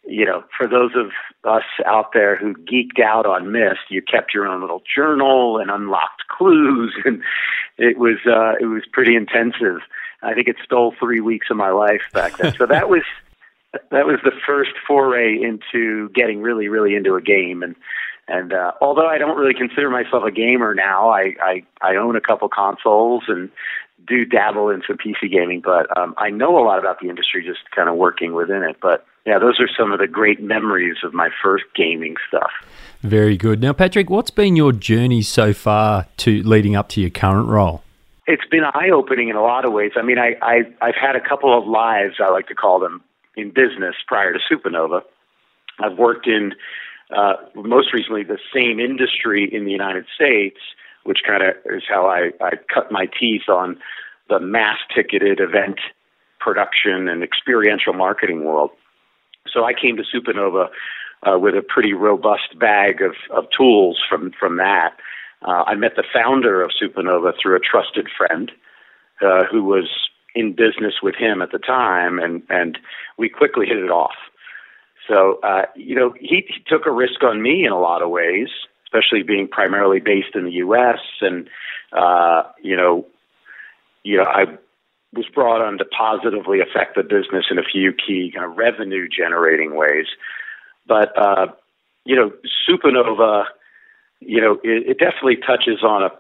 you 0.05 0.25
know, 0.25 0.43
for 0.57 0.67
those 0.67 0.91
of 0.97 1.13
us 1.45 1.63
out 1.87 2.11
there 2.13 2.37
who 2.37 2.55
geeked 2.55 3.01
out 3.03 3.25
on 3.25 3.53
Myst, 3.53 3.89
you 3.89 4.03
kept 4.03 4.35
your 4.35 4.47
own 4.47 4.61
little 4.61 4.83
journal 4.95 5.59
and 5.59 5.71
unlocked 5.71 6.27
clues, 6.29 6.95
and 7.05 7.23
it 7.79 7.99
was 7.99 8.19
uh, 8.27 8.55
it 8.61 8.67
was 8.67 8.83
pretty 8.93 9.15
intensive. 9.15 9.81
I 10.23 10.35
think 10.35 10.49
it 10.49 10.57
stole 10.65 10.95
three 10.99 11.21
weeks 11.21 11.49
of 11.51 11.57
my 11.57 11.71
life 11.71 12.03
back 12.13 12.39
then. 12.39 12.55
So 12.55 12.67
that 12.67 12.89
was 12.89 13.03
that 13.91 14.07
was 14.07 14.21
the 14.25 14.33
first 14.47 14.73
foray 14.87 15.39
into 15.41 16.11
getting 16.11 16.43
really, 16.43 16.69
really 16.69 16.95
into 16.95 17.15
a 17.17 17.23
game. 17.23 17.63
And 17.63 17.75
and 18.29 18.53
uh, 18.53 18.73
although 18.81 19.09
I 19.09 19.19
don't 19.19 19.37
really 19.37 19.55
consider 19.55 19.91
myself 19.91 20.25
a 20.25 20.31
gamer 20.31 20.75
now, 20.75 21.09
I 21.09 21.35
I, 21.41 21.63
I 21.81 21.97
own 21.97 22.17
a 22.17 22.21
couple 22.21 22.49
consoles 22.49 23.25
and 23.29 23.51
do 24.07 24.25
dabble 24.25 24.71
in 24.71 24.83
some 24.87 24.97
PC 24.97 25.31
gaming. 25.31 25.61
But 25.65 25.97
um, 25.97 26.15
I 26.19 26.31
know 26.31 26.59
a 26.59 26.65
lot 26.65 26.79
about 26.79 27.01
the 27.01 27.09
industry, 27.09 27.45
just 27.45 27.71
kind 27.75 27.89
of 27.89 27.97
working 27.97 28.35
within 28.35 28.63
it. 28.63 28.77
But 28.81 29.07
yeah, 29.27 29.39
those 29.39 29.61
are 29.61 29.69
some 29.79 29.93
of 29.93 29.99
the 29.99 30.09
great 30.09 30.43
memories 30.43 30.97
of 31.05 31.15
my 31.15 31.31
first 31.43 31.65
gaming 31.77 32.17
stuff. 32.29 32.51
Very 33.01 33.37
good. 33.37 33.61
Now, 33.61 33.73
Patrick, 33.73 34.11
what's 34.11 34.31
been 34.31 34.57
your 34.57 34.73
journey 34.73 35.23
so 35.23 35.53
far 35.53 36.07
to 36.19 36.43
leading 36.43 36.77
up 36.77 36.89
to 36.91 37.01
your 37.01 37.11
current 37.11 37.49
role? 37.49 37.83
It's 38.27 38.45
been 38.51 38.65
eye 38.65 38.91
opening 38.93 39.29
in 39.29 39.37
a 39.37 39.43
lot 39.43 39.65
of 39.65 39.73
ways. 39.73 39.93
I 39.97 40.03
mean, 40.03 40.19
I, 40.19 40.37
I 40.41 40.61
I've 40.81 40.95
had 40.95 41.17
a 41.17 41.21
couple 41.21 41.57
of 41.57 41.67
lives, 41.67 42.15
I 42.21 42.31
like 42.31 42.47
to 42.49 42.55
call 42.55 42.79
them, 42.79 43.03
in 43.37 43.51
business 43.51 43.97
prior 44.07 44.33
to 44.33 44.39
Supernova. 44.39 45.03
I've 45.81 45.99
worked 45.99 46.27
in 46.27 46.55
uh, 47.17 47.35
most 47.55 47.93
recently 47.93 48.23
the 48.23 48.39
same 48.55 48.79
industry 48.79 49.49
in 49.53 49.65
the 49.65 49.71
United 49.73 50.07
States, 50.15 50.59
which 51.05 51.21
kind 51.27 51.43
of 51.43 51.57
is 51.67 51.83
how 51.89 52.07
I, 52.07 52.31
I 52.41 52.53
cut 52.73 52.93
my 52.93 53.07
teeth 53.07 53.49
on 53.49 53.79
the 54.29 54.39
mass 54.39 54.79
ticketed 54.95 55.41
event 55.41 55.81
production 56.39 57.09
and 57.09 57.23
experiential 57.23 57.93
marketing 57.93 58.45
world. 58.45 58.71
So 59.53 59.65
I 59.65 59.73
came 59.75 59.97
to 59.97 60.03
Supernova 60.03 60.69
uh, 61.23 61.39
with 61.39 61.55
a 61.55 61.63
pretty 61.63 61.93
robust 61.93 62.59
bag 62.59 63.01
of, 63.03 63.15
of 63.31 63.47
tools 63.57 63.99
from, 64.09 64.33
from 64.39 64.57
that. 64.57 64.97
Uh, 65.47 65.65
I 65.67 65.75
met 65.75 65.97
the 65.97 66.05
founder 66.13 66.63
of 66.63 66.71
Supernova 66.71 67.33
through 67.41 67.57
a 67.57 67.61
trusted 67.61 68.09
friend 68.17 68.51
uh, 69.21 69.45
who 69.51 69.65
was 69.65 69.89
in 70.35 70.53
business 70.53 70.95
with 71.03 71.15
him 71.15 71.43
at 71.43 71.53
the 71.53 71.59
time, 71.59 72.19
and, 72.19 72.43
and 72.49 72.79
we 73.19 73.29
quickly 73.29 73.67
hit 73.67 73.79
it 73.79 73.91
off. 73.91 74.15
So, 75.09 75.41
uh, 75.43 75.67
you 75.77 75.95
know, 75.95 76.15
he, 76.19 76.45
he 76.49 76.63
took 76.67 76.87
a 76.87 76.93
risk 76.93 77.23
on 77.23 77.43
me 77.43 77.67
in 77.67 77.73
a 77.73 77.81
lot 77.81 78.03
of 78.03 78.11
ways, 78.11 78.49
especially 78.87 79.23
being 79.23 79.49
primarily 79.49 80.01
based 80.01 80.35
in 80.35 80.45
the 80.45 80.53
U.S. 80.53 81.01
And, 81.21 81.49
uh, 81.93 82.45
you 82.63 82.77
know, 82.77 83.07
you 84.05 84.17
know, 84.17 84.25
I 84.25 84.45
was 85.13 85.27
brought 85.35 85.61
on 85.61 85.79
to 85.79 85.85
positively 85.85 86.61
affect 86.61 86.97
the 86.97 87.03
business 87.03 87.47
in 87.51 87.59
a 87.59 87.63
few 87.63 87.93
key 87.93 88.33
kind 88.35 88.51
of 88.51 88.57
revenue 88.57 89.09
generating 89.09 89.75
ways. 89.75 90.07
But 90.87 91.17
uh, 91.17 91.49
you 92.05 92.17
know, 92.17 92.33
Supernova, 92.69 93.45
you 94.27 94.41
know, 94.41 94.59
it, 94.63 94.91
it 94.91 94.99
definitely 94.99 95.37
touches 95.37 95.83
on 95.83 96.03
a 96.03 96.11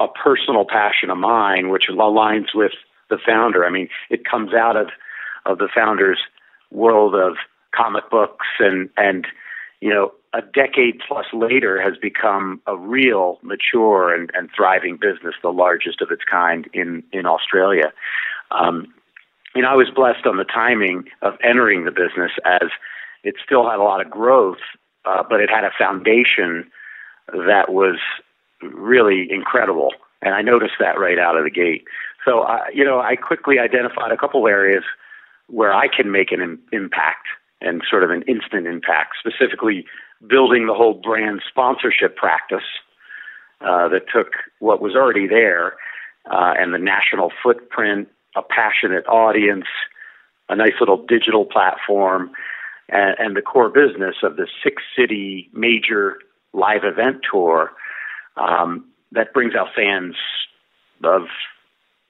a 0.00 0.06
personal 0.06 0.64
passion 0.64 1.10
of 1.10 1.18
mine, 1.18 1.70
which 1.70 1.84
aligns 1.90 2.54
with 2.54 2.70
the 3.10 3.18
founder. 3.24 3.64
I 3.64 3.70
mean, 3.70 3.88
it 4.10 4.24
comes 4.24 4.54
out 4.54 4.76
of 4.76 4.88
of 5.44 5.58
the 5.58 5.68
founder's 5.74 6.20
world 6.70 7.14
of 7.14 7.36
comic 7.74 8.10
books 8.10 8.46
and 8.58 8.90
and 8.96 9.26
you 9.80 9.90
know 9.90 10.12
a 10.34 10.42
decade 10.42 11.00
plus 11.06 11.26
later 11.32 11.80
has 11.80 11.96
become 12.00 12.60
a 12.66 12.76
real 12.76 13.38
mature 13.42 14.14
and, 14.14 14.30
and 14.34 14.50
thriving 14.54 14.98
business, 15.00 15.34
the 15.42 15.48
largest 15.48 16.02
of 16.02 16.10
its 16.10 16.22
kind 16.30 16.68
in 16.72 17.02
in 17.12 17.26
Australia. 17.26 17.92
Um, 18.50 18.92
you 19.54 19.62
know, 19.62 19.68
I 19.68 19.74
was 19.74 19.90
blessed 19.94 20.26
on 20.26 20.36
the 20.36 20.44
timing 20.44 21.04
of 21.22 21.34
entering 21.42 21.84
the 21.84 21.90
business 21.90 22.32
as 22.44 22.68
it 23.24 23.34
still 23.44 23.68
had 23.68 23.78
a 23.78 23.82
lot 23.82 24.04
of 24.04 24.10
growth, 24.10 24.58
uh, 25.08 25.22
but 25.28 25.40
it 25.40 25.48
had 25.48 25.64
a 25.64 25.70
foundation 25.78 26.70
that 27.32 27.72
was 27.72 27.98
really 28.62 29.28
incredible, 29.30 29.92
and 30.20 30.34
I 30.34 30.42
noticed 30.42 30.74
that 30.80 30.98
right 30.98 31.18
out 31.18 31.36
of 31.36 31.44
the 31.44 31.50
gate. 31.50 31.84
So, 32.24 32.40
uh, 32.40 32.64
you 32.74 32.84
know, 32.84 33.00
I 33.00 33.16
quickly 33.16 33.58
identified 33.58 34.12
a 34.12 34.16
couple 34.16 34.46
areas 34.46 34.84
where 35.46 35.72
I 35.72 35.88
can 35.88 36.10
make 36.10 36.30
an 36.32 36.42
Im- 36.42 36.60
impact 36.72 37.26
and 37.60 37.82
sort 37.88 38.04
of 38.04 38.10
an 38.10 38.22
instant 38.22 38.66
impact, 38.66 39.16
specifically 39.18 39.86
building 40.26 40.66
the 40.66 40.74
whole 40.74 40.94
brand 40.94 41.40
sponsorship 41.48 42.16
practice 42.16 42.68
uh, 43.60 43.88
that 43.88 44.02
took 44.12 44.32
what 44.58 44.80
was 44.82 44.94
already 44.94 45.26
there 45.26 45.74
uh, 46.30 46.52
and 46.58 46.74
the 46.74 46.78
national 46.78 47.32
footprint, 47.42 48.08
a 48.36 48.42
passionate 48.42 49.06
audience, 49.06 49.66
a 50.48 50.56
nice 50.56 50.74
little 50.80 51.04
digital 51.06 51.44
platform, 51.44 52.30
and, 52.88 53.16
and 53.18 53.36
the 53.36 53.42
core 53.42 53.68
business 53.68 54.16
of 54.22 54.36
the 54.36 54.46
six 54.62 54.82
city 54.96 55.50
major 55.52 56.18
live 56.52 56.82
event 56.84 57.18
tour 57.30 57.72
um, 58.36 58.84
that 59.12 59.32
brings 59.32 59.54
out 59.54 59.68
fans 59.74 60.14
of 61.04 61.22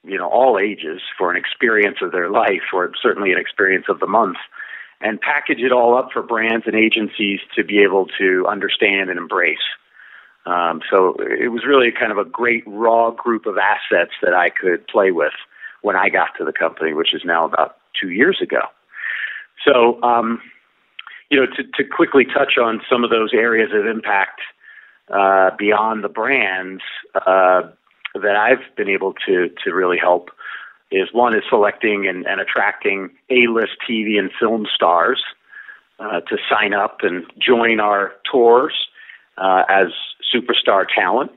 you 0.03 0.17
know 0.17 0.29
all 0.29 0.57
ages 0.57 1.01
for 1.17 1.29
an 1.31 1.37
experience 1.37 1.97
of 2.01 2.11
their 2.11 2.29
life 2.29 2.73
or 2.73 2.91
certainly 3.01 3.31
an 3.31 3.37
experience 3.37 3.85
of 3.89 3.99
the 3.99 4.07
month 4.07 4.37
and 5.01 5.21
package 5.21 5.59
it 5.59 5.71
all 5.71 5.97
up 5.97 6.09
for 6.11 6.21
brands 6.21 6.65
and 6.65 6.75
agencies 6.75 7.39
to 7.55 7.63
be 7.63 7.79
able 7.79 8.07
to 8.17 8.45
understand 8.47 9.09
and 9.09 9.19
embrace 9.19 9.57
um, 10.45 10.81
so 10.89 11.15
it 11.19 11.51
was 11.51 11.63
really 11.67 11.91
kind 11.91 12.11
of 12.11 12.17
a 12.17 12.25
great 12.25 12.63
raw 12.65 13.11
group 13.11 13.45
of 13.45 13.57
assets 13.57 14.13
that 14.21 14.33
I 14.33 14.49
could 14.49 14.87
play 14.87 15.11
with 15.11 15.33
when 15.81 15.95
I 15.95 16.09
got 16.09 16.29
to 16.37 16.45
the 16.45 16.53
company, 16.53 16.93
which 16.93 17.13
is 17.13 17.21
now 17.23 17.45
about 17.45 17.77
two 17.99 18.09
years 18.09 18.39
ago. 18.41 18.61
So, 19.65 20.01
um, 20.01 20.41
you 21.29 21.39
know, 21.39 21.45
to, 21.45 21.63
to 21.75 21.83
quickly 21.83 22.25
touch 22.25 22.57
on 22.57 22.81
some 22.89 23.03
of 23.03 23.09
those 23.09 23.31
areas 23.33 23.69
of 23.73 23.85
impact 23.85 24.41
uh, 25.09 25.51
beyond 25.57 26.03
the 26.03 26.09
brands 26.09 26.81
uh, 27.15 27.61
that 28.15 28.35
I've 28.35 28.75
been 28.75 28.89
able 28.89 29.13
to 29.27 29.49
to 29.63 29.73
really 29.73 29.97
help 29.97 30.29
is 30.91 31.09
one 31.11 31.35
is 31.35 31.43
selecting 31.49 32.07
and, 32.07 32.25
and 32.25 32.41
attracting 32.41 33.11
A-list 33.29 33.73
TV 33.87 34.17
and 34.17 34.31
film 34.39 34.65
stars 34.73 35.23
uh, 35.99 36.21
to 36.21 36.37
sign 36.49 36.73
up 36.73 36.99
and 37.01 37.25
join 37.37 37.79
our 37.79 38.13
tours 38.29 38.73
uh, 39.37 39.63
as 39.69 39.87
superstar 40.33 40.85
talent 40.87 41.31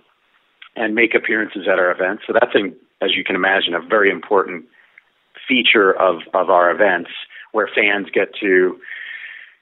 and 0.75 0.95
make 0.95 1.15
appearances 1.15 1.67
at 1.71 1.79
our 1.79 1.91
events. 1.91 2.23
So 2.27 2.33
that's, 2.33 2.55
a, 2.55 2.73
as 3.05 3.15
you 3.15 3.25
can 3.25 3.37
imagine, 3.37 3.75
a 3.75 3.81
very 3.81 4.11
important 4.11 4.65
feature 5.47 5.93
of, 5.93 6.23
of 6.33 6.49
our 6.49 6.71
events 6.71 7.11
where 7.53 7.69
fans 7.75 8.09
get 8.13 8.35
to 8.41 8.79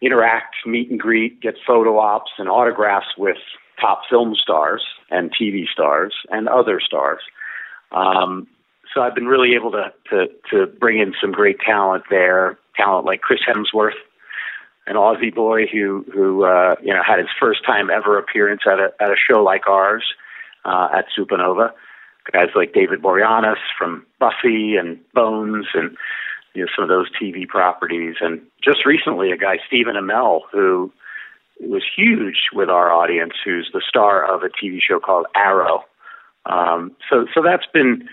interact, 0.03 0.57
meet 0.67 0.91
and 0.91 0.99
greet, 0.99 1.41
get 1.41 1.55
photo 1.67 1.99
ops 1.99 2.31
and 2.39 2.49
autographs 2.49 3.09
with 3.19 3.37
top 3.81 4.03
film 4.09 4.35
stars 4.35 4.85
and 5.11 5.33
TV 5.35 5.67
stars 5.67 6.15
and 6.31 6.49
other 6.49 6.81
stars. 6.81 7.21
Um, 7.93 8.47
so 8.95 9.03
I've 9.03 9.15
been 9.15 9.27
really 9.27 9.55
able 9.55 9.73
to, 9.73 9.93
to, 10.11 10.27
to 10.51 10.67
bring 10.67 10.99
in 10.99 11.15
some 11.21 11.33
great 11.33 11.61
talent 11.61 12.05
there, 12.11 12.59
talent 12.77 13.07
like 13.07 13.21
Chris 13.21 13.41
Hemsworth, 13.47 13.95
an 14.87 14.97
Aussie 14.97 15.35
boy 15.35 15.67
who 15.67 16.05
who 16.13 16.45
uh, 16.45 16.75
you 16.83 16.93
know 16.93 17.03
had 17.07 17.19
his 17.19 17.29
first 17.39 17.65
time 17.65 17.91
ever 17.91 18.19
appearance 18.19 18.63
at 18.67 18.81
a 18.81 18.93
at 19.01 19.11
a 19.11 19.17
show 19.17 19.43
like 19.43 19.69
ours 19.69 20.05
uh, 20.65 20.89
at 20.93 21.07
Supernova. 21.17 21.73
Guys 22.33 22.49
like 22.55 22.73
David 22.73 23.01
Boreanaz 23.01 23.57
from 23.79 24.05
Buffy 24.19 24.77
and 24.77 24.99
Bones 25.15 25.67
and 25.75 25.97
you 26.55 26.63
know 26.63 26.69
some 26.75 26.83
of 26.83 26.89
those 26.89 27.11
TV 27.21 27.47
properties, 27.47 28.17
and 28.21 28.41
just 28.63 28.85
recently 28.87 29.33
a 29.33 29.37
guy 29.37 29.59
Stephen 29.67 29.97
Amell 29.97 30.43
who 30.53 30.93
was 31.61 31.83
huge 31.97 32.49
with 32.53 32.71
our 32.71 32.91
audience, 32.91 33.35
who's 33.45 33.71
the 33.73 33.83
star 33.87 34.25
of 34.25 34.43
a 34.43 34.49
TV 34.49 34.81
show 34.81 34.99
called 34.99 35.27
Arrow. 35.35 35.85
Um, 36.47 36.97
so 37.09 37.27
so 37.35 37.43
that's 37.43 37.67
been 37.73 38.09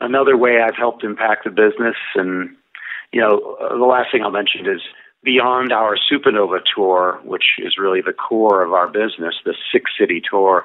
another 0.00 0.36
way 0.36 0.60
I've 0.60 0.76
helped 0.76 1.04
impact 1.04 1.44
the 1.44 1.50
business, 1.50 1.96
and 2.14 2.56
you 3.12 3.20
know 3.20 3.56
the 3.70 3.84
last 3.84 4.12
thing 4.12 4.22
I'll 4.22 4.30
mention 4.30 4.66
is 4.66 4.82
beyond 5.22 5.72
our 5.72 5.96
Supernova 5.96 6.60
tour, 6.74 7.20
which 7.24 7.44
is 7.58 7.76
really 7.78 8.00
the 8.00 8.12
core 8.12 8.62
of 8.62 8.72
our 8.72 8.88
business, 8.88 9.34
the 9.44 9.54
six 9.72 9.90
city 9.98 10.22
tour, 10.28 10.64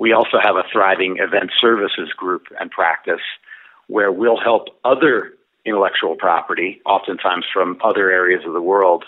we 0.00 0.14
also 0.14 0.38
have 0.42 0.56
a 0.56 0.64
thriving 0.72 1.18
event 1.18 1.50
services 1.60 2.10
group 2.16 2.46
and 2.58 2.70
practice 2.70 3.20
where 3.86 4.10
we'll 4.10 4.40
help 4.40 4.68
other 4.82 5.34
intellectual 5.64 6.16
property, 6.16 6.80
oftentimes 6.86 7.44
from 7.52 7.78
other 7.82 8.10
areas 8.10 8.42
of 8.46 8.52
the 8.52 8.62
world, 8.62 9.04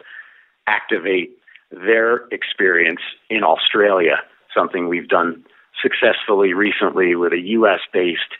activate 0.66 1.30
their 1.70 2.26
experience 2.30 3.00
in 3.30 3.42
Australia, 3.42 4.16
something 4.54 4.88
we've 4.88 5.08
done 5.08 5.44
successfully 5.80 6.52
recently 6.52 7.14
with 7.14 7.32
a 7.32 7.40
US 7.40 7.80
based 7.92 8.36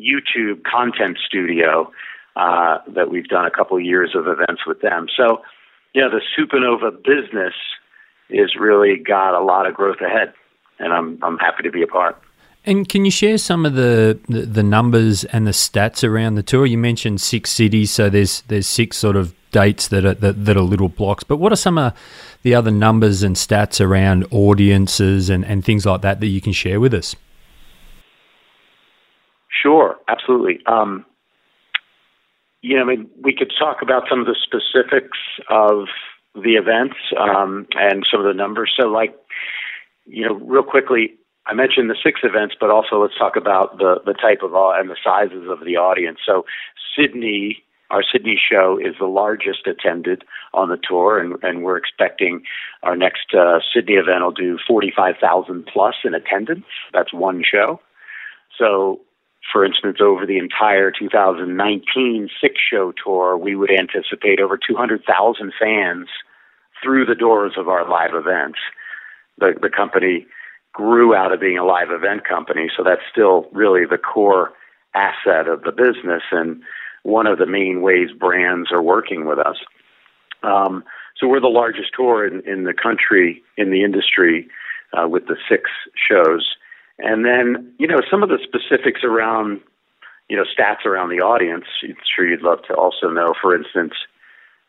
YouTube 0.00 0.64
content 0.64 1.18
studio 1.24 1.90
uh, 2.36 2.78
that 2.88 3.10
we've 3.10 3.28
done 3.28 3.46
a 3.46 3.50
couple 3.50 3.78
years 3.78 4.14
of 4.14 4.26
events 4.26 4.62
with 4.66 4.80
them. 4.80 5.06
So 5.16 5.42
you 5.94 6.02
know, 6.02 6.10
the 6.10 6.20
Supernova 6.36 7.02
business 7.02 7.54
is 8.28 8.56
really 8.58 8.96
got 8.96 9.40
a 9.40 9.44
lot 9.44 9.66
of 9.66 9.74
growth 9.74 10.00
ahead, 10.00 10.34
and 10.78 10.92
I'm 10.92 11.18
I'm 11.22 11.38
happy 11.38 11.62
to 11.62 11.70
be 11.70 11.82
a 11.82 11.86
part. 11.86 12.20
And 12.66 12.88
can 12.88 13.04
you 13.04 13.10
share 13.10 13.36
some 13.36 13.66
of 13.66 13.74
the, 13.74 14.18
the, 14.28 14.42
the 14.42 14.62
numbers 14.62 15.24
and 15.24 15.46
the 15.46 15.50
stats 15.50 16.02
around 16.02 16.36
the 16.36 16.42
tour? 16.42 16.64
You 16.64 16.78
mentioned 16.78 17.20
six 17.20 17.50
cities, 17.50 17.90
so 17.90 18.08
there's 18.08 18.40
there's 18.42 18.66
six 18.66 18.96
sort 18.96 19.16
of 19.16 19.34
dates 19.50 19.88
that 19.88 20.04
are 20.06 20.14
that, 20.14 20.44
that 20.46 20.56
are 20.56 20.62
little 20.62 20.88
blocks. 20.88 21.24
But 21.24 21.36
what 21.36 21.52
are 21.52 21.56
some 21.56 21.76
of 21.76 21.92
the 22.42 22.54
other 22.54 22.70
numbers 22.70 23.22
and 23.22 23.36
stats 23.36 23.84
around 23.84 24.26
audiences 24.30 25.28
and, 25.28 25.44
and 25.44 25.62
things 25.62 25.84
like 25.84 26.00
that 26.02 26.20
that 26.20 26.28
you 26.28 26.40
can 26.40 26.52
share 26.52 26.80
with 26.80 26.94
us? 26.94 27.14
Sure, 29.62 29.96
absolutely. 30.08 30.60
Um, 30.66 31.04
you 32.62 32.76
know, 32.76 32.82
I 32.82 32.86
mean, 32.86 33.10
we 33.22 33.34
could 33.34 33.52
talk 33.58 33.82
about 33.82 34.04
some 34.08 34.20
of 34.20 34.26
the 34.26 34.36
specifics 34.42 35.18
of 35.50 35.88
the 36.34 36.54
events 36.54 36.96
um, 37.18 37.66
and 37.74 38.06
some 38.10 38.20
of 38.20 38.26
the 38.26 38.34
numbers. 38.34 38.72
So, 38.78 38.88
like, 38.88 39.14
you 40.06 40.26
know, 40.26 40.34
real 40.34 40.62
quickly, 40.62 41.14
I 41.46 41.54
mentioned 41.54 41.90
the 41.90 41.96
six 42.02 42.20
events, 42.22 42.54
but 42.58 42.70
also 42.70 43.00
let's 43.02 43.18
talk 43.18 43.36
about 43.36 43.78
the 43.78 44.00
the 44.04 44.14
type 44.14 44.42
of 44.42 44.52
and 44.54 44.88
the 44.88 44.96
sizes 45.02 45.48
of 45.48 45.64
the 45.64 45.76
audience. 45.76 46.18
So, 46.24 46.46
Sydney, 46.96 47.62
our 47.90 48.02
Sydney 48.02 48.40
show 48.40 48.78
is 48.78 48.94
the 48.98 49.06
largest 49.06 49.66
attended 49.66 50.24
on 50.54 50.70
the 50.70 50.78
tour, 50.82 51.18
and, 51.18 51.36
and 51.42 51.62
we're 51.62 51.76
expecting 51.76 52.42
our 52.82 52.96
next 52.96 53.34
uh, 53.34 53.58
Sydney 53.74 53.94
event 53.94 54.22
will 54.22 54.32
do 54.32 54.58
forty 54.66 54.92
five 54.94 55.16
thousand 55.20 55.66
plus 55.70 55.96
in 56.04 56.14
attendance. 56.14 56.66
That's 56.92 57.12
one 57.12 57.42
show. 57.44 57.80
So 58.58 59.00
for 59.52 59.64
instance, 59.64 59.98
over 60.00 60.24
the 60.24 60.38
entire 60.38 60.90
2019 60.90 62.30
six 62.40 62.54
show 62.58 62.92
tour, 62.92 63.36
we 63.36 63.54
would 63.54 63.70
anticipate 63.70 64.40
over 64.40 64.56
200,000 64.56 65.52
fans 65.60 66.08
through 66.82 67.04
the 67.04 67.14
doors 67.14 67.52
of 67.58 67.68
our 67.68 67.88
live 67.88 68.14
events. 68.14 68.58
The, 69.38 69.52
the 69.60 69.68
company 69.68 70.26
grew 70.74 71.14
out 71.14 71.32
of 71.32 71.40
being 71.40 71.56
a 71.56 71.64
live 71.64 71.90
event 71.90 72.26
company, 72.28 72.68
so 72.76 72.82
that's 72.82 73.00
still 73.10 73.46
really 73.52 73.86
the 73.86 73.96
core 73.96 74.52
asset 74.94 75.48
of 75.48 75.62
the 75.62 75.72
business 75.72 76.22
and 76.30 76.62
one 77.04 77.26
of 77.26 77.38
the 77.38 77.46
main 77.46 77.80
ways 77.80 78.10
brands 78.18 78.70
are 78.72 78.82
working 78.82 79.24
with 79.24 79.38
us. 79.38 79.56
Um, 80.42 80.84
so 81.16 81.28
we're 81.28 81.40
the 81.40 81.46
largest 81.46 81.90
tour 81.96 82.26
in, 82.26 82.40
in 82.46 82.64
the 82.64 82.74
country, 82.74 83.42
in 83.56 83.70
the 83.70 83.84
industry, 83.84 84.48
uh, 84.92 85.08
with 85.08 85.26
the 85.26 85.36
six 85.48 85.70
shows. 85.94 86.54
And 86.98 87.24
then, 87.24 87.72
you 87.78 87.86
know, 87.86 88.00
some 88.10 88.22
of 88.22 88.28
the 88.28 88.38
specifics 88.42 89.02
around, 89.04 89.60
you 90.28 90.36
know, 90.36 90.44
stats 90.44 90.84
around 90.86 91.10
the 91.10 91.20
audience, 91.20 91.64
I'm 91.82 91.96
sure 92.14 92.26
you'd 92.26 92.42
love 92.42 92.60
to 92.68 92.74
also 92.74 93.08
know, 93.08 93.34
for 93.40 93.54
instance, 93.54 93.94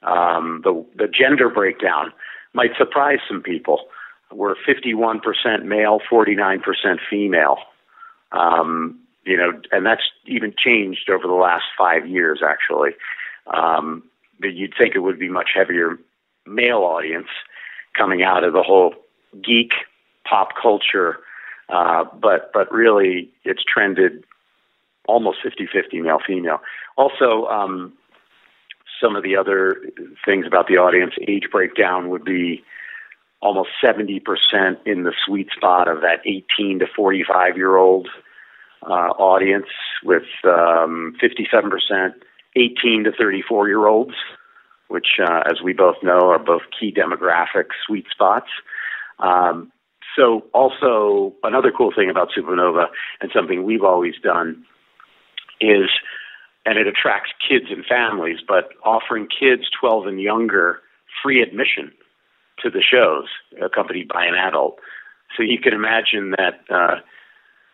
um, 0.04 0.62
the, 0.64 0.86
the 0.96 1.08
gender 1.08 1.50
breakdown 1.50 2.12
might 2.54 2.72
surprise 2.78 3.20
some 3.28 3.42
people. 3.42 3.88
We're 4.32 4.56
51% 4.68 5.64
male, 5.64 6.00
49% 6.12 6.62
female. 7.10 7.58
Um, 8.32 9.00
you 9.24 9.38
know, 9.38 9.60
and 9.72 9.86
that's 9.86 10.04
even 10.26 10.54
changed 10.58 11.10
over 11.10 11.28
the 11.28 11.34
last 11.34 11.66
five 11.78 12.08
years, 12.08 12.42
actually. 12.46 12.92
Um, 13.48 14.04
but 14.40 14.54
you'd 14.54 14.74
think 14.78 14.96
it 14.96 15.00
would 15.00 15.20
be 15.20 15.30
much 15.30 15.50
heavier 15.56 15.98
male 16.46 16.80
audience 16.80 17.28
coming 17.98 18.24
out 18.24 18.44
of 18.44 18.54
the 18.54 18.62
whole 18.62 18.94
geek 19.42 19.72
pop 20.26 20.50
culture 20.62 21.20
uh, 21.70 22.04
but 22.22 22.52
but 22.54 22.72
really, 22.72 23.30
it's 23.44 23.64
trended 23.64 24.24
almost 25.08 25.38
50-50 25.46 26.02
male 26.02 26.20
female. 26.26 26.60
Also, 26.98 27.46
um, 27.46 27.94
some 29.02 29.16
of 29.16 29.24
the 29.24 29.36
other 29.36 29.82
things 30.26 30.48
about 30.48 30.68
the 30.68 30.78
audience 30.78 31.14
age 31.28 31.44
breakdown 31.52 32.10
would 32.10 32.24
be 32.24 32.64
almost 33.46 33.70
70% 33.84 34.22
in 34.88 35.04
the 35.04 35.14
sweet 35.24 35.50
spot 35.56 35.88
of 35.88 36.02
that 36.02 36.20
18 36.26 36.80
to 36.80 36.88
45 36.96 37.56
year 37.56 37.78
old 37.78 38.08
uh, 38.82 39.12
audience, 39.20 39.68
with 40.04 40.24
um, 40.46 41.16
57% 41.22 42.14
18 42.56 43.04
to 43.04 43.12
34 43.12 43.68
year 43.68 43.86
olds, 43.86 44.16
which, 44.88 45.20
uh, 45.22 45.42
as 45.46 45.62
we 45.64 45.74
both 45.74 45.98
know, 46.02 46.30
are 46.30 46.40
both 46.40 46.64
key 46.78 46.92
demographic 46.92 47.66
sweet 47.86 48.06
spots. 48.10 48.50
Um, 49.20 49.72
so, 50.16 50.46
also 50.54 51.36
another 51.44 51.72
cool 51.76 51.92
thing 51.96 52.10
about 52.10 52.30
Supernova 52.36 52.86
and 53.22 53.30
something 53.32 53.64
we've 53.64 53.84
always 53.84 54.16
done 54.24 54.66
is, 55.62 55.90
and 56.66 56.80
it 56.80 56.88
attracts 56.88 57.30
kids 57.48 57.66
and 57.70 57.86
families, 57.86 58.40
but 58.48 58.70
offering 58.84 59.28
kids 59.28 59.64
12 59.80 60.08
and 60.08 60.22
younger 60.22 60.80
free 61.22 61.44
admission 61.44 61.92
to 62.66 62.72
the 62.72 62.82
shows, 62.82 63.28
accompanied 63.64 64.08
by 64.08 64.26
an 64.26 64.34
adult. 64.34 64.80
So 65.38 65.44
you 65.44 65.60
can 65.60 65.74
imagine 65.74 66.32
that 66.32 66.60
uh, 66.74 66.96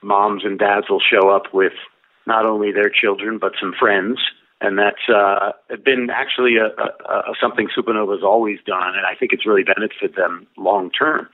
moms 0.04 0.44
and 0.44 0.60
dads 0.60 0.90
will 0.90 1.02
show 1.02 1.30
up 1.30 1.54
with 1.54 1.74
not 2.28 2.46
only 2.46 2.72
their 2.72 2.90
children 2.90 3.40
but 3.40 3.54
some 3.60 3.74
friends, 3.80 4.20
and 4.60 4.78
that's 4.78 5.10
uh, 5.10 5.54
been 5.84 6.10
actually 6.12 6.58
a, 6.58 6.68
a, 6.68 7.14
a 7.32 7.34
something 7.40 7.68
Supernova's 7.76 8.24
always 8.24 8.60
done, 8.66 8.96
and 8.96 9.06
I 9.06 9.16
think 9.18 9.32
it's 9.34 9.46
really 9.46 9.64
benefited 9.64 10.16
them 10.16 10.46
long 10.58 10.92
term 10.92 11.28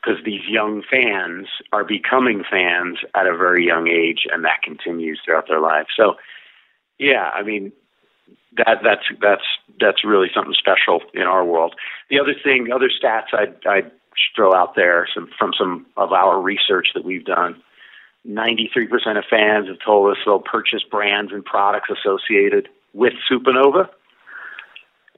because 0.00 0.22
these 0.24 0.42
young 0.46 0.82
fans 0.88 1.46
are 1.72 1.84
becoming 1.84 2.44
fans 2.48 2.98
at 3.14 3.26
a 3.26 3.36
very 3.36 3.66
young 3.66 3.88
age, 3.88 4.26
and 4.30 4.44
that 4.44 4.62
continues 4.62 5.20
throughout 5.24 5.48
their 5.48 5.60
lives. 5.60 5.88
So, 5.96 6.14
yeah, 6.98 7.30
I 7.34 7.42
mean 7.42 7.72
that 8.56 8.80
that's 8.82 9.04
that's 9.20 9.44
that's 9.80 10.04
really 10.04 10.28
something 10.34 10.54
special 10.54 11.00
in 11.12 11.22
our 11.22 11.44
world. 11.44 11.74
The 12.10 12.20
other 12.20 12.34
thing, 12.34 12.68
other 12.72 12.90
stats 12.90 13.32
I'd, 13.32 13.54
I'd 13.66 13.90
throw 14.34 14.54
out 14.54 14.74
there 14.76 15.08
some, 15.14 15.28
from 15.38 15.52
some 15.58 15.86
of 15.96 16.12
our 16.12 16.40
research 16.40 16.88
that 16.94 17.04
we've 17.04 17.24
done. 17.24 17.60
93% 18.26 19.18
of 19.18 19.24
fans 19.28 19.68
have 19.68 19.78
told 19.84 20.10
us 20.10 20.18
they'll 20.24 20.38
purchase 20.38 20.82
brands 20.82 21.32
and 21.32 21.44
products 21.44 21.90
associated 21.90 22.68
with 22.92 23.12
Supernova. 23.30 23.88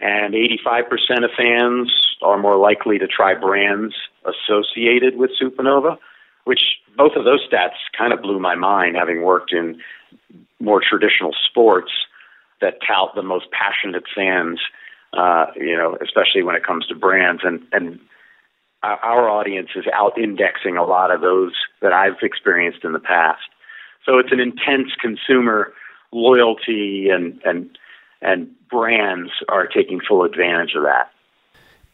And 0.01 0.35
85% 0.35 1.25
of 1.25 1.31
fans 1.37 1.93
are 2.23 2.39
more 2.39 2.57
likely 2.57 2.99
to 2.99 3.07
try 3.07 3.35
brands 3.35 3.95
associated 4.25 5.17
with 5.17 5.31
Supernova, 5.41 5.99
which 6.45 6.79
both 6.97 7.13
of 7.17 7.25
those 7.25 7.47
stats 7.49 7.77
kind 7.97 8.13
of 8.13 8.23
blew 8.23 8.41
my 8.41 8.55
mind 8.55 8.97
having 8.97 9.23
worked 9.23 9.53
in 9.53 9.81
more 10.59 10.81
traditional 10.87 11.35
sports 11.49 11.93
that 12.61 12.79
tout 12.87 13.13
the 13.15 13.23
most 13.23 13.47
passionate 13.51 14.05
fans, 14.15 14.61
uh, 15.13 15.47
you 15.57 15.77
know, 15.77 15.97
especially 16.03 16.43
when 16.43 16.57
it 16.57 16.65
comes 16.65 16.87
to 16.87 16.95
brands. 16.95 17.43
And, 17.45 17.63
and 17.73 18.01
our 18.83 19.29
audience 19.29 19.71
is 19.75 19.85
out 19.93 20.19
indexing 20.19 20.77
a 20.77 20.85
lot 20.85 21.11
of 21.11 21.21
those 21.21 21.53
that 21.83 21.93
I've 21.93 22.23
experienced 22.23 22.85
in 22.85 22.93
the 22.93 23.01
past. 23.01 23.43
So 24.05 24.19
it's 24.19 24.33
an 24.33 24.41
intense 24.41 24.93
consumer 25.01 25.73
loyalty 26.13 27.09
and, 27.11 27.41
and, 27.45 27.79
and 28.23 28.49
brands 28.71 29.33
are 29.49 29.67
taking 29.67 30.01
full 30.07 30.25
advantage 30.25 30.75
of 30.77 30.85
that. 30.85 31.11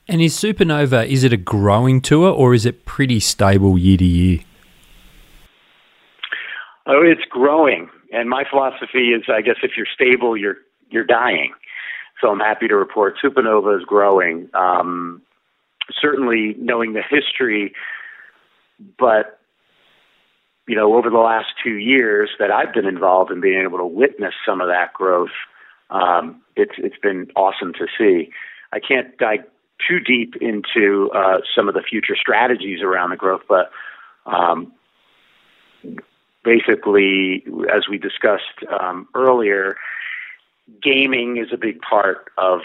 And 0.09 0.21
is 0.21 0.35
Supernova, 0.35 1.07
is 1.07 1.25
it 1.25 1.33
a 1.33 1.37
growing 1.37 2.01
tour 2.01 2.31
or 2.31 2.55
is 2.55 2.67
it 2.67 2.85
pretty 2.85 3.21
stable 3.21 3.79
year 3.79 3.97
to 3.97 4.05
year? 4.05 4.41
Oh, 6.87 7.03
it's 7.03 7.23
growing. 7.31 7.89
And 8.13 8.29
my 8.29 8.45
philosophy 8.49 9.09
is 9.09 9.25
I 9.29 9.41
guess 9.41 9.57
if 9.63 9.73
you're 9.77 9.87
stable, 9.93 10.37
you're 10.37 10.59
you're 10.91 11.05
dying. 11.05 11.53
So 12.21 12.29
I'm 12.29 12.41
happy 12.41 12.69
to 12.69 12.77
report 12.77 13.17
Supernova 13.23 13.79
is 13.79 13.85
growing. 13.85 14.49
Um, 14.55 15.23
certainly 16.01 16.55
knowing 16.59 16.93
the 16.93 17.03
history, 17.03 17.75
but 18.99 19.41
you 20.69 20.77
know, 20.77 20.95
over 20.95 21.11
the 21.11 21.19
last 21.19 21.49
two 21.63 21.75
years 21.75 22.31
that 22.39 22.51
I've 22.51 22.73
been 22.73 22.87
involved 22.87 23.33
in 23.33 23.41
being 23.41 23.63
able 23.63 23.79
to 23.79 23.87
witness 23.87 24.35
some 24.47 24.61
of 24.61 24.69
that 24.69 24.93
growth, 24.93 25.35
um, 25.91 26.41
it's 26.55 26.75
it's 26.79 26.99
been 27.03 27.31
awesome 27.35 27.73
to 27.75 27.87
see. 27.99 28.31
I 28.73 28.79
can't 28.79 29.17
dive 29.19 29.41
too 29.87 29.99
deep 29.99 30.37
into 30.41 31.11
uh, 31.15 31.39
some 31.55 31.69
of 31.69 31.75
the 31.75 31.83
future 31.83 32.17
strategies 32.17 32.81
around 32.83 33.11
the 33.11 33.17
growth, 33.17 33.43
but 33.49 33.71
um, 34.27 34.73
basically, 36.45 37.45
as 37.73 37.89
we 37.89 37.99
discussed 37.99 38.65
um, 38.81 39.09
earlier, 39.15 39.77
gaming 40.83 41.37
is 41.37 41.53
a 41.53 41.57
big 41.57 41.81
part 41.81 42.31
of 42.39 42.61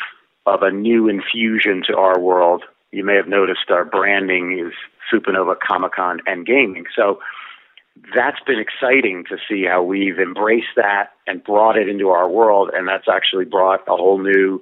of 0.45 0.61
a 0.63 0.71
new 0.71 1.09
infusion 1.09 1.83
to 1.85 1.97
our 1.97 2.19
world. 2.19 2.63
You 2.91 3.03
may 3.03 3.15
have 3.15 3.27
noticed 3.27 3.69
our 3.69 3.83
branding 3.83 4.57
is 4.57 4.73
Supernova 5.11 5.55
Comic 5.59 5.93
Con 5.93 6.21
and 6.25 6.45
gaming. 6.45 6.85
So 6.95 7.19
that's 8.15 8.39
been 8.45 8.59
exciting 8.59 9.25
to 9.29 9.37
see 9.47 9.65
how 9.65 9.83
we've 9.83 10.19
embraced 10.19 10.75
that 10.77 11.11
and 11.25 11.43
brought 11.43 11.77
it 11.77 11.89
into 11.89 12.09
our 12.09 12.29
world, 12.29 12.69
and 12.73 12.87
that's 12.87 13.07
actually 13.11 13.45
brought 13.45 13.81
a 13.87 13.95
whole 13.95 14.19
new 14.19 14.61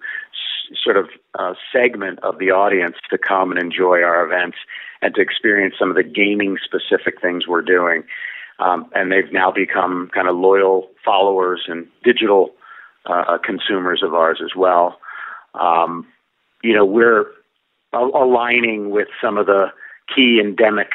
sort 0.83 0.97
of 0.97 1.09
uh, 1.37 1.53
segment 1.71 2.19
of 2.19 2.39
the 2.39 2.49
audience 2.51 2.95
to 3.09 3.17
come 3.17 3.51
and 3.51 3.61
enjoy 3.61 4.01
our 4.01 4.25
events 4.25 4.57
and 5.01 5.13
to 5.15 5.21
experience 5.21 5.75
some 5.77 5.89
of 5.89 5.95
the 5.95 6.03
gaming 6.03 6.57
specific 6.63 7.21
things 7.21 7.47
we're 7.47 7.61
doing. 7.61 8.03
Um, 8.59 8.89
and 8.95 9.11
they've 9.11 9.31
now 9.31 9.51
become 9.51 10.09
kind 10.13 10.27
of 10.27 10.35
loyal 10.35 10.89
followers 11.03 11.63
and 11.67 11.87
digital 12.03 12.51
uh, 13.05 13.37
consumers 13.43 14.01
of 14.01 14.13
ours 14.13 14.39
as 14.43 14.55
well. 14.55 14.99
Um, 15.53 16.07
you 16.63 16.73
know, 16.73 16.85
we're 16.85 17.25
aligning 17.93 18.89
with 18.89 19.07
some 19.21 19.37
of 19.37 19.45
the 19.45 19.67
key 20.13 20.39
endemic 20.43 20.89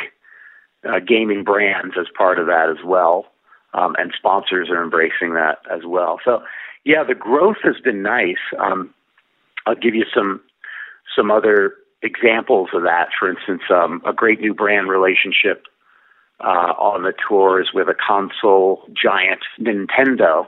uh, 0.88 1.00
gaming 1.00 1.44
brands 1.44 1.94
as 1.98 2.06
part 2.16 2.38
of 2.38 2.46
that 2.46 2.68
as 2.70 2.84
well, 2.84 3.26
um, 3.74 3.94
and 3.98 4.12
sponsors 4.16 4.68
are 4.70 4.82
embracing 4.82 5.34
that 5.34 5.58
as 5.70 5.80
well. 5.86 6.18
So, 6.24 6.42
yeah, 6.84 7.04
the 7.04 7.14
growth 7.14 7.58
has 7.62 7.76
been 7.82 8.02
nice. 8.02 8.40
Um, 8.58 8.94
I'll 9.66 9.74
give 9.74 9.94
you 9.94 10.06
some 10.14 10.40
some 11.14 11.30
other 11.30 11.74
examples 12.02 12.70
of 12.72 12.82
that. 12.82 13.08
For 13.18 13.30
instance, 13.30 13.62
um, 13.70 14.00
a 14.06 14.12
great 14.12 14.40
new 14.40 14.54
brand 14.54 14.88
relationship 14.88 15.66
uh, 16.40 16.72
on 16.78 17.02
the 17.02 17.12
tours 17.28 17.70
with 17.74 17.88
a 17.88 17.94
console 17.94 18.82
giant, 18.92 19.40
Nintendo. 19.60 20.46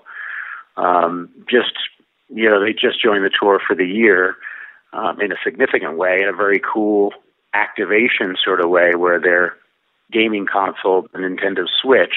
Um, 0.77 1.29
just 1.51 1.73
you 2.35 2.49
know, 2.49 2.65
they 2.65 2.73
just 2.73 3.03
joined 3.03 3.25
the 3.25 3.31
tour 3.39 3.61
for 3.67 3.77
the 3.77 3.87
year 3.87 4.37
um, 4.93 5.21
in 5.21 5.33
a 5.33 5.37
significant 5.45 5.97
way, 5.97 6.21
in 6.23 6.29
a 6.29 6.37
very 6.37 6.61
cool 6.61 7.13
activation 7.55 8.37
sort 8.43 8.61
of 8.61 8.71
way, 8.71 8.95
where 8.97 9.21
their 9.21 9.55
gaming 10.11 10.47
console, 10.47 11.03
the 11.13 11.19
Nintendo 11.19 11.67
Switch, 11.81 12.15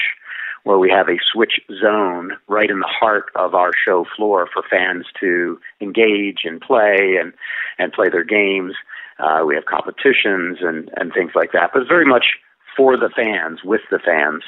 where 0.64 0.78
we 0.78 0.90
have 0.90 1.08
a 1.08 1.18
Switch 1.32 1.60
zone 1.80 2.32
right 2.48 2.70
in 2.70 2.80
the 2.80 2.88
heart 2.88 3.26
of 3.34 3.54
our 3.54 3.70
show 3.72 4.04
floor 4.16 4.48
for 4.52 4.62
fans 4.68 5.06
to 5.20 5.58
engage 5.80 6.40
and 6.44 6.60
play 6.60 7.18
and 7.20 7.32
and 7.78 7.92
play 7.92 8.08
their 8.08 8.24
games. 8.24 8.74
Uh, 9.18 9.42
we 9.46 9.54
have 9.54 9.66
competitions 9.66 10.58
and 10.60 10.90
and 10.96 11.12
things 11.12 11.32
like 11.34 11.52
that, 11.52 11.70
but 11.72 11.86
very 11.86 12.06
much 12.06 12.36
for 12.76 12.96
the 12.96 13.10
fans, 13.14 13.60
with 13.64 13.82
the 13.90 13.98
fans, 13.98 14.42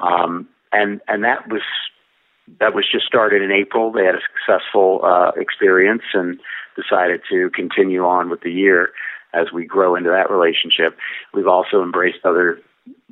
um, 0.00 0.48
and 0.72 1.00
and 1.08 1.24
that 1.24 1.48
was 1.48 1.62
that 2.60 2.74
was 2.74 2.84
just 2.90 3.06
started 3.06 3.42
in 3.42 3.50
April. 3.50 3.90
They 3.90 4.04
had 4.04 4.14
a 4.14 4.20
successful 4.20 5.00
uh, 5.02 5.32
experience 5.36 6.02
and 6.12 6.38
decided 6.76 7.22
to 7.30 7.50
continue 7.50 8.04
on 8.04 8.28
with 8.28 8.42
the 8.42 8.52
year 8.52 8.90
as 9.32 9.52
we 9.52 9.64
grow 9.64 9.96
into 9.96 10.10
that 10.10 10.30
relationship. 10.30 10.96
We've 11.32 11.48
also 11.48 11.82
embraced 11.82 12.24
other 12.24 12.60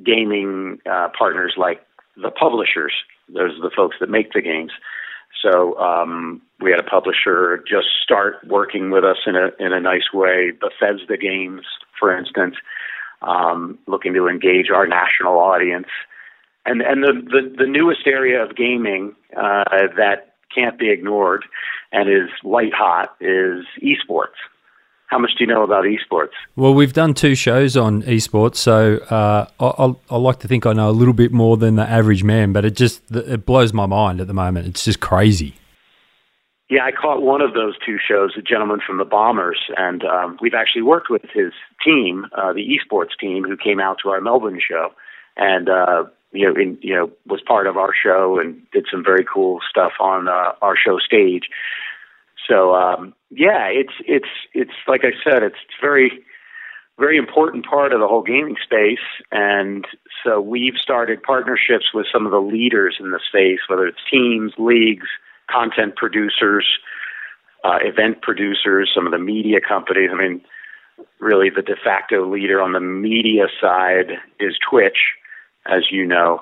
gaming 0.03 0.79
uh, 0.89 1.09
partners 1.17 1.55
like 1.57 1.85
the 2.15 2.31
publishers. 2.31 2.93
Those 3.27 3.57
are 3.57 3.69
the 3.69 3.75
folks 3.75 3.97
that 3.99 4.09
make 4.09 4.33
the 4.33 4.41
games. 4.41 4.71
So 5.41 5.77
um, 5.77 6.41
we 6.61 6.71
had 6.71 6.79
a 6.79 6.83
publisher 6.83 7.63
just 7.67 7.87
start 8.03 8.35
working 8.47 8.91
with 8.91 9.03
us 9.03 9.17
in 9.25 9.35
a 9.35 9.49
in 9.59 9.73
a 9.73 9.79
nice 9.79 10.13
way. 10.13 10.51
Bethesda 10.51 11.17
Games, 11.17 11.61
for 11.99 12.15
instance, 12.15 12.55
um, 13.23 13.79
looking 13.87 14.13
to 14.13 14.27
engage 14.27 14.69
our 14.69 14.87
national 14.87 15.37
audience. 15.37 15.87
And 16.65 16.81
and 16.81 17.03
the 17.03 17.13
the, 17.13 17.55
the 17.63 17.67
newest 17.67 18.07
area 18.07 18.41
of 18.43 18.55
gaming 18.55 19.15
uh, 19.35 19.63
that 19.97 20.35
can't 20.53 20.77
be 20.77 20.91
ignored 20.91 21.45
and 21.91 22.09
is 22.09 22.29
white 22.41 22.73
hot 22.73 23.15
is 23.19 23.65
esports. 23.81 24.39
How 25.07 25.19
much 25.19 25.31
do 25.37 25.43
you 25.43 25.47
know 25.47 25.61
about 25.61 25.85
esports? 25.85 26.31
Well, 26.55 26.73
we've 26.73 26.93
done 26.93 27.13
two 27.13 27.35
shows 27.35 27.77
on 27.77 28.01
esports, 28.03 28.55
so 28.55 28.97
uh, 28.97 29.45
I, 29.59 29.93
I, 30.09 30.17
like 30.17 30.39
to 30.39 30.47
think 30.47 30.65
I 30.65 30.73
know 30.73 30.89
a 30.89 30.91
little 30.91 31.13
bit 31.13 31.31
more 31.31 31.55
than 31.55 31.75
the 31.75 31.87
average 31.87 32.23
man, 32.23 32.51
but 32.51 32.65
it 32.65 32.75
just 32.75 33.03
it 33.11 33.45
blows 33.45 33.73
my 33.73 33.85
mind 33.85 34.21
at 34.21 34.27
the 34.27 34.33
moment. 34.33 34.67
It's 34.67 34.83
just 34.83 35.01
crazy. 35.01 35.53
Yeah, 36.73 36.85
I 36.85 36.91
caught 36.91 37.21
one 37.21 37.39
of 37.39 37.53
those 37.53 37.75
two 37.85 37.99
shows, 38.03 38.31
a 38.35 38.41
gentleman 38.41 38.79
from 38.83 38.97
the 38.97 39.05
Bombers, 39.05 39.59
and 39.77 40.03
um, 40.05 40.39
we've 40.41 40.55
actually 40.55 40.81
worked 40.81 41.07
with 41.07 41.21
his 41.31 41.53
team, 41.85 42.25
uh, 42.35 42.51
the 42.51 42.67
esports 42.67 43.15
team, 43.19 43.43
who 43.43 43.55
came 43.55 43.79
out 43.79 43.97
to 44.01 44.09
our 44.09 44.19
Melbourne 44.19 44.59
show, 44.59 44.89
and 45.37 45.69
uh, 45.69 46.05
you 46.31 46.47
know, 46.47 46.59
in, 46.59 46.79
you 46.81 46.95
know, 46.95 47.11
was 47.27 47.41
part 47.41 47.67
of 47.67 47.77
our 47.77 47.91
show 47.93 48.39
and 48.39 48.59
did 48.71 48.87
some 48.89 49.03
very 49.03 49.23
cool 49.23 49.59
stuff 49.69 49.91
on 49.99 50.27
uh, 50.27 50.53
our 50.63 50.75
show 50.75 50.97
stage. 50.97 51.43
So 52.49 52.73
um, 52.73 53.13
yeah, 53.29 53.67
it's 53.67 53.93
it's 54.07 54.33
it's 54.55 54.73
like 54.87 55.01
I 55.03 55.11
said, 55.23 55.43
it's 55.43 55.61
very 55.79 56.23
very 56.97 57.17
important 57.17 57.67
part 57.67 57.93
of 57.93 57.99
the 57.99 58.07
whole 58.07 58.23
gaming 58.23 58.55
space, 58.63 59.05
and 59.31 59.85
so 60.23 60.41
we've 60.41 60.77
started 60.81 61.21
partnerships 61.21 61.93
with 61.93 62.07
some 62.11 62.25
of 62.25 62.31
the 62.31 62.41
leaders 62.41 62.95
in 62.99 63.11
the 63.11 63.19
space, 63.29 63.59
whether 63.69 63.85
it's 63.85 63.99
teams, 64.09 64.53
leagues 64.57 65.07
content 65.53 65.95
producers, 65.95 66.65
uh, 67.63 67.77
event 67.81 68.21
producers, 68.21 68.91
some 68.93 69.05
of 69.05 69.11
the 69.11 69.19
media 69.19 69.59
companies. 69.61 70.09
I 70.11 70.17
mean, 70.17 70.41
really 71.19 71.49
the 71.49 71.61
de 71.61 71.75
facto 71.75 72.31
leader 72.31 72.61
on 72.61 72.73
the 72.73 72.79
media 72.79 73.47
side 73.61 74.13
is 74.39 74.55
Twitch, 74.69 74.97
as 75.65 75.83
you 75.91 76.05
know. 76.05 76.41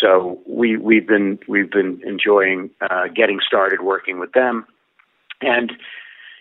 So 0.00 0.40
we 0.46 0.76
we've 0.76 1.06
been 1.06 1.38
we've 1.48 1.70
been 1.70 2.00
enjoying 2.04 2.70
uh, 2.80 3.08
getting 3.14 3.40
started 3.44 3.80
working 3.80 4.18
with 4.18 4.32
them, 4.32 4.66
and 5.40 5.72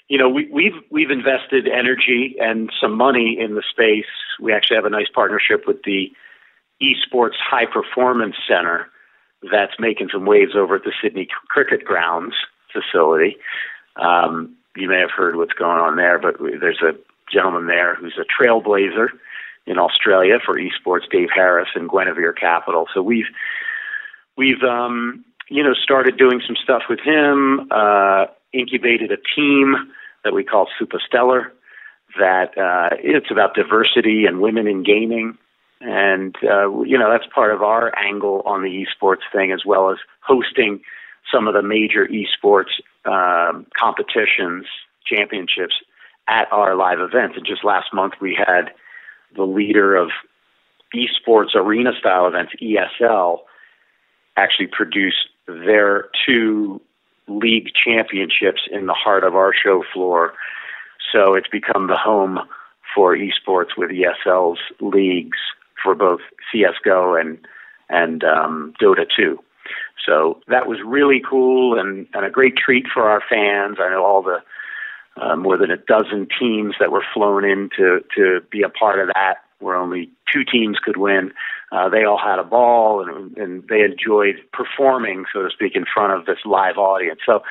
you 0.09 0.17
know 0.17 0.29
we, 0.29 0.47
we've 0.51 0.75
we've 0.91 1.09
invested 1.11 1.67
energy 1.67 2.35
and 2.39 2.71
some 2.79 2.95
money 2.95 3.37
in 3.39 3.55
the 3.55 3.63
space. 3.69 4.05
We 4.39 4.53
actually 4.53 4.75
have 4.75 4.85
a 4.85 4.89
nice 4.89 5.09
partnership 5.13 5.65
with 5.65 5.83
the 5.83 6.11
Esports 6.81 7.37
High 7.39 7.65
Performance 7.65 8.35
Center, 8.47 8.87
that's 9.51 9.79
making 9.79 10.09
some 10.11 10.25
waves 10.25 10.55
over 10.55 10.75
at 10.75 10.83
the 10.83 10.93
Sydney 11.01 11.27
Cricket 11.47 11.83
Grounds 11.83 12.35
facility. 12.71 13.37
Um, 13.95 14.55
you 14.75 14.87
may 14.87 14.99
have 14.99 15.11
heard 15.11 15.35
what's 15.35 15.53
going 15.53 15.79
on 15.79 15.95
there, 15.95 16.19
but 16.19 16.37
there's 16.39 16.81
a 16.81 16.93
gentleman 17.31 17.67
there 17.67 17.95
who's 17.95 18.17
a 18.19 18.43
trailblazer 18.43 19.07
in 19.65 19.77
Australia 19.77 20.37
for 20.45 20.55
esports, 20.55 21.09
Dave 21.09 21.29
Harris 21.33 21.69
and 21.75 21.89
Guinevere 21.89 22.33
Capital. 22.33 22.87
So 22.93 23.01
we've 23.01 23.25
we've 24.37 24.63
um, 24.63 25.25
you 25.49 25.63
know, 25.63 25.73
started 25.73 26.17
doing 26.17 26.41
some 26.45 26.55
stuff 26.61 26.83
with 26.89 26.99
him, 26.99 27.67
uh, 27.71 28.25
incubated 28.53 29.11
a 29.11 29.17
team 29.35 29.75
that 30.23 30.33
we 30.33 30.43
call 30.43 30.67
Superstellar 30.79 31.51
that 32.19 32.57
uh, 32.57 32.95
it's 32.99 33.31
about 33.31 33.53
diversity 33.53 34.25
and 34.25 34.41
women 34.41 34.67
in 34.67 34.83
gaming. 34.83 35.37
And, 35.79 36.35
uh, 36.43 36.81
you 36.83 36.97
know, 36.97 37.11
that's 37.11 37.31
part 37.33 37.53
of 37.53 37.61
our 37.61 37.97
angle 37.97 38.41
on 38.45 38.63
the 38.63 38.85
esports 38.85 39.21
thing, 39.31 39.51
as 39.51 39.63
well 39.65 39.91
as 39.91 39.97
hosting 40.21 40.81
some 41.31 41.47
of 41.47 41.53
the 41.53 41.61
major 41.61 42.07
esports 42.07 42.71
um, 43.05 43.67
competitions, 43.77 44.65
championships 45.05 45.75
at 46.27 46.51
our 46.51 46.75
live 46.75 46.99
events. 46.99 47.37
And 47.37 47.45
just 47.45 47.63
last 47.63 47.93
month, 47.93 48.15
we 48.19 48.35
had 48.35 48.71
the 49.35 49.43
leader 49.43 49.95
of 49.95 50.09
esports 50.95 51.55
arena 51.55 51.91
style 51.99 52.27
events, 52.27 52.53
ESL, 52.61 53.39
actually 54.35 54.67
produce 54.67 55.27
their 55.47 56.09
two 56.25 56.81
league 57.27 57.69
championships 57.73 58.61
in 58.71 58.85
the 58.85 58.93
heart 58.93 59.23
of 59.23 59.35
our 59.35 59.53
show 59.53 59.83
floor. 59.93 60.33
So 61.11 61.35
it's 61.35 61.47
become 61.47 61.87
the 61.87 61.97
home 61.97 62.39
for 62.95 63.15
esports 63.15 63.77
with 63.77 63.91
ESL's 63.91 64.59
leagues 64.79 65.37
for 65.83 65.95
both 65.95 66.21
CS:GO 66.51 67.15
and 67.15 67.37
and 67.89 68.23
um, 68.23 68.73
Dota 68.81 69.05
2. 69.15 69.39
So 70.05 70.39
that 70.47 70.67
was 70.67 70.79
really 70.85 71.21
cool 71.27 71.79
and, 71.79 72.07
and 72.13 72.25
a 72.25 72.29
great 72.29 72.55
treat 72.57 72.85
for 72.93 73.09
our 73.09 73.21
fans. 73.29 73.77
I 73.79 73.89
know 73.89 74.03
all 74.03 74.21
the 74.21 74.39
uh, 75.21 75.35
more 75.35 75.57
than 75.57 75.71
a 75.71 75.77
dozen 75.77 76.27
teams 76.39 76.75
that 76.79 76.91
were 76.91 77.03
flown 77.13 77.43
in 77.43 77.69
to 77.77 78.01
to 78.15 78.41
be 78.51 78.61
a 78.61 78.69
part 78.69 78.99
of 78.99 79.07
that, 79.07 79.37
where 79.59 79.75
only 79.75 80.09
two 80.31 80.43
teams 80.43 80.77
could 80.83 80.97
win. 80.97 81.31
Uh, 81.71 81.89
they 81.89 82.05
all 82.05 82.19
had 82.19 82.39
a 82.39 82.43
ball 82.43 83.05
and, 83.05 83.35
and 83.37 83.67
they 83.67 83.81
enjoyed 83.81 84.35
performing, 84.53 85.25
so 85.33 85.41
to 85.41 85.49
speak, 85.49 85.75
in 85.75 85.85
front 85.91 86.13
of 86.13 86.25
this 86.25 86.37
live 86.45 86.77
audience. 86.77 87.19
So 87.25 87.41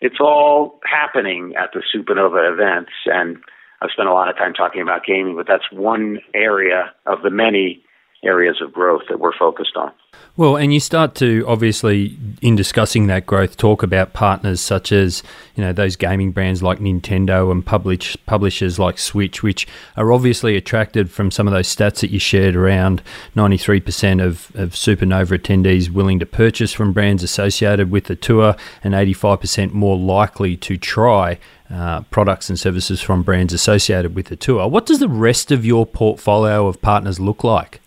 it's 0.00 0.20
all 0.20 0.80
happening 0.84 1.54
at 1.56 1.70
the 1.74 1.82
Supernova 1.94 2.52
events, 2.52 2.92
and 3.06 3.38
I've 3.80 3.90
spent 3.90 4.08
a 4.08 4.12
lot 4.12 4.28
of 4.28 4.36
time 4.36 4.54
talking 4.54 4.80
about 4.80 5.04
gaming, 5.04 5.36
but 5.36 5.46
that's 5.46 5.70
one 5.70 6.18
area 6.34 6.92
of 7.04 7.22
the 7.22 7.30
many 7.30 7.82
areas 8.24 8.60
of 8.62 8.72
growth 8.72 9.02
that 9.08 9.20
we're 9.20 9.36
focused 9.36 9.76
on. 9.76 9.92
Well, 10.36 10.56
and 10.56 10.72
you 10.72 10.80
start 10.80 11.14
to 11.16 11.44
obviously, 11.48 12.18
in 12.42 12.56
discussing 12.56 13.06
that 13.06 13.24
growth, 13.24 13.56
talk 13.56 13.82
about 13.82 14.12
partners 14.12 14.60
such 14.60 14.92
as 14.92 15.22
you 15.54 15.62
know 15.62 15.72
those 15.72 15.96
gaming 15.96 16.30
brands 16.30 16.62
like 16.62 16.78
Nintendo 16.78 17.50
and 17.50 17.64
publish, 17.64 18.16
publishers 18.26 18.78
like 18.78 18.98
Switch, 18.98 19.42
which 19.42 19.66
are 19.96 20.12
obviously 20.12 20.56
attracted 20.56 21.10
from 21.10 21.30
some 21.30 21.46
of 21.46 21.54
those 21.54 21.74
stats 21.74 22.00
that 22.00 22.10
you 22.10 22.18
shared 22.18 22.54
around 22.54 23.02
93% 23.34 24.22
of, 24.22 24.50
of 24.54 24.70
Supernova 24.72 25.38
attendees 25.38 25.88
willing 25.88 26.18
to 26.18 26.26
purchase 26.26 26.72
from 26.72 26.92
brands 26.92 27.22
associated 27.22 27.90
with 27.90 28.04
the 28.04 28.16
tour, 28.16 28.56
and 28.84 28.92
85% 28.92 29.72
more 29.72 29.96
likely 29.96 30.56
to 30.58 30.76
try 30.76 31.38
uh, 31.70 32.02
products 32.10 32.48
and 32.48 32.58
services 32.58 33.00
from 33.00 33.22
brands 33.22 33.52
associated 33.52 34.14
with 34.14 34.26
the 34.26 34.36
tour. 34.36 34.68
What 34.68 34.86
does 34.86 34.98
the 34.98 35.08
rest 35.08 35.50
of 35.50 35.64
your 35.64 35.86
portfolio 35.86 36.66
of 36.66 36.80
partners 36.80 37.18
look 37.18 37.42
like? 37.42 37.80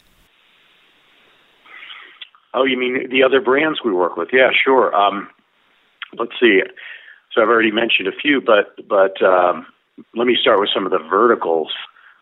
Oh, 2.53 2.65
you 2.65 2.77
mean 2.77 3.09
the 3.09 3.23
other 3.23 3.41
brands 3.41 3.79
we 3.83 3.93
work 3.93 4.17
with? 4.17 4.29
Yeah, 4.33 4.49
sure. 4.63 4.93
Um, 4.95 5.29
let's 6.17 6.33
see. 6.39 6.61
So 7.33 7.41
I've 7.41 7.47
already 7.47 7.71
mentioned 7.71 8.07
a 8.07 8.11
few, 8.11 8.41
but 8.41 8.87
but 8.87 9.21
um, 9.21 9.67
let 10.15 10.25
me 10.25 10.35
start 10.39 10.59
with 10.59 10.69
some 10.73 10.85
of 10.85 10.91
the 10.91 10.99
verticals 11.09 11.71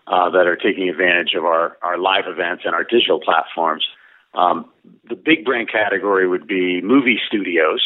uh, 0.08 0.30
that 0.32 0.48
are 0.48 0.58
taking 0.58 0.90
advantage 0.90 1.34
of 1.34 1.46
our 1.46 1.78
our 1.82 1.98
live 1.98 2.26
events 2.28 2.64
and 2.66 2.76
our 2.76 2.84
digital 2.84 3.20
platforms. 3.22 3.86
Um, 4.34 4.70
the 5.10 5.16
big 5.16 5.46
brand 5.46 5.72
category 5.72 6.28
would 6.28 6.48
be 6.48 6.82
movie 6.82 7.20
studios. 7.28 7.82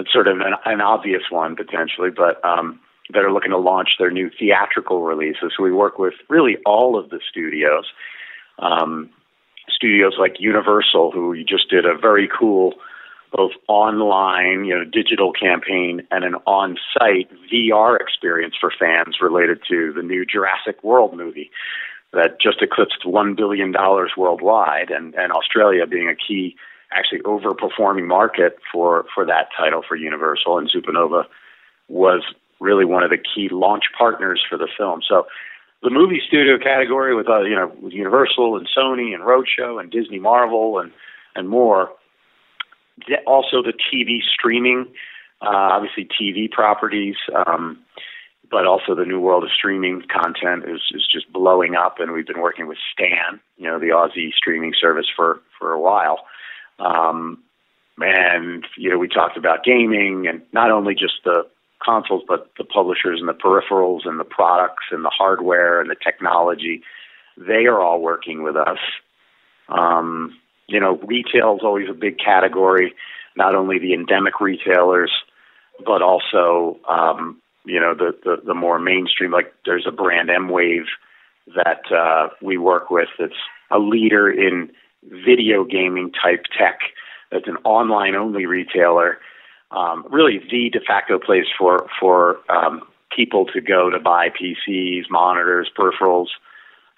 That's 0.00 0.12
sort 0.14 0.28
of 0.28 0.40
an, 0.40 0.54
an 0.64 0.80
obvious 0.80 1.24
one 1.28 1.56
potentially, 1.56 2.08
but 2.08 2.42
um, 2.42 2.80
that 3.12 3.22
are 3.22 3.30
looking 3.30 3.50
to 3.50 3.58
launch 3.58 3.90
their 3.98 4.10
new 4.10 4.30
theatrical 4.30 5.02
releases. 5.02 5.52
So 5.54 5.62
we 5.62 5.72
work 5.72 5.98
with 5.98 6.14
really 6.30 6.56
all 6.64 6.98
of 6.98 7.10
the 7.10 7.20
studios. 7.28 7.84
Um, 8.58 9.10
studios 9.68 10.14
like 10.18 10.36
Universal, 10.40 11.10
who 11.12 11.36
just 11.44 11.68
did 11.68 11.84
a 11.84 11.98
very 11.98 12.28
cool 12.28 12.72
both 13.30 13.52
online, 13.68 14.64
you 14.64 14.74
know, 14.74 14.84
digital 14.84 15.32
campaign 15.32 16.00
and 16.10 16.24
an 16.24 16.36
on-site 16.46 17.30
VR 17.52 18.00
experience 18.00 18.54
for 18.58 18.72
fans 18.76 19.18
related 19.20 19.60
to 19.68 19.92
the 19.92 20.02
new 20.02 20.24
Jurassic 20.24 20.82
World 20.82 21.14
movie 21.14 21.50
that 22.14 22.40
just 22.40 22.62
eclipsed 22.62 23.04
one 23.04 23.34
billion 23.34 23.70
dollars 23.70 24.12
worldwide, 24.16 24.90
and 24.90 25.14
and 25.14 25.30
Australia 25.30 25.86
being 25.86 26.08
a 26.08 26.16
key, 26.16 26.56
actually 26.92 27.20
overperforming 27.20 28.06
market 28.06 28.58
for 28.72 29.04
for 29.14 29.24
that 29.26 29.48
title 29.56 29.82
for 29.86 29.96
Universal 29.96 30.58
and 30.58 30.70
Supernova 30.70 31.24
was 31.88 32.22
really 32.60 32.84
one 32.84 33.02
of 33.02 33.10
the 33.10 33.18
key 33.18 33.48
launch 33.50 33.84
partners 33.96 34.42
for 34.48 34.58
the 34.58 34.68
film. 34.76 35.00
So 35.06 35.26
the 35.82 35.90
movie 35.90 36.20
studio 36.26 36.58
category 36.58 37.14
with 37.14 37.28
uh, 37.28 37.42
you 37.42 37.56
know 37.56 37.72
with 37.80 37.92
Universal 37.92 38.56
and 38.56 38.68
Sony 38.76 39.14
and 39.14 39.22
Roadshow 39.22 39.80
and 39.80 39.90
Disney 39.90 40.18
Marvel 40.18 40.78
and 40.78 40.92
and 41.34 41.48
more. 41.48 41.90
Also 43.26 43.62
the 43.62 43.72
TV 43.72 44.18
streaming, 44.22 44.86
uh, 45.40 45.48
obviously 45.48 46.06
TV 46.06 46.50
properties, 46.50 47.16
um, 47.46 47.78
but 48.50 48.66
also 48.66 48.94
the 48.94 49.06
new 49.06 49.18
world 49.18 49.42
of 49.42 49.50
streaming 49.50 50.02
content 50.02 50.64
is 50.68 50.82
is 50.92 51.06
just 51.10 51.32
blowing 51.32 51.76
up, 51.76 51.98
and 51.98 52.12
we've 52.12 52.26
been 52.26 52.40
working 52.42 52.66
with 52.66 52.76
Stan, 52.92 53.40
you 53.56 53.66
know, 53.66 53.78
the 53.78 53.86
Aussie 53.86 54.34
streaming 54.34 54.74
service 54.78 55.06
for 55.14 55.40
for 55.58 55.72
a 55.72 55.80
while. 55.80 56.26
Um, 56.80 57.42
and 57.98 58.64
you 58.76 58.90
know, 58.90 58.98
we 58.98 59.08
talked 59.08 59.36
about 59.36 59.64
gaming 59.64 60.26
and 60.26 60.42
not 60.52 60.70
only 60.70 60.94
just 60.94 61.22
the 61.24 61.46
consoles, 61.84 62.22
but 62.26 62.50
the 62.58 62.64
publishers 62.64 63.20
and 63.20 63.28
the 63.28 63.34
peripherals 63.34 64.06
and 64.06 64.18
the 64.18 64.24
products 64.24 64.84
and 64.90 65.04
the 65.04 65.10
hardware 65.10 65.80
and 65.80 65.90
the 65.90 65.96
technology, 66.02 66.82
they 67.36 67.66
are 67.66 67.80
all 67.80 68.00
working 68.00 68.42
with 68.42 68.56
us. 68.56 68.78
Um, 69.68 70.36
you 70.66 70.80
know, 70.80 70.98
retail 70.98 71.56
is 71.56 71.62
always 71.62 71.88
a 71.88 71.94
big 71.94 72.18
category, 72.18 72.94
not 73.36 73.54
only 73.54 73.78
the 73.78 73.94
endemic 73.94 74.40
retailers, 74.40 75.12
but 75.84 76.02
also, 76.02 76.78
um, 76.88 77.40
you 77.64 77.80
know, 77.80 77.94
the, 77.94 78.12
the, 78.24 78.36
the 78.46 78.54
more 78.54 78.78
mainstream, 78.78 79.30
like 79.30 79.52
there's 79.64 79.86
a 79.86 79.92
brand 79.92 80.28
Mwave 80.28 80.86
that 81.54 81.90
uh, 81.92 82.28
we 82.42 82.56
work 82.56 82.90
with 82.90 83.08
that's 83.18 83.32
a 83.70 83.78
leader 83.78 84.30
in 84.30 84.70
video 85.02 85.64
gaming 85.64 86.12
type 86.12 86.44
tech. 86.56 86.80
That's 87.30 87.46
an 87.46 87.56
online 87.64 88.14
only 88.14 88.46
retailer 88.46 89.18
um, 89.70 90.04
really 90.10 90.38
the 90.50 90.70
de 90.70 90.80
facto 90.80 91.18
place 91.18 91.46
for 91.56 91.86
for 91.98 92.38
um, 92.50 92.82
people 93.14 93.46
to 93.46 93.60
go 93.60 93.90
to 93.90 93.98
buy 93.98 94.28
PCs, 94.30 95.10
monitors, 95.10 95.70
peripherals, 95.76 96.28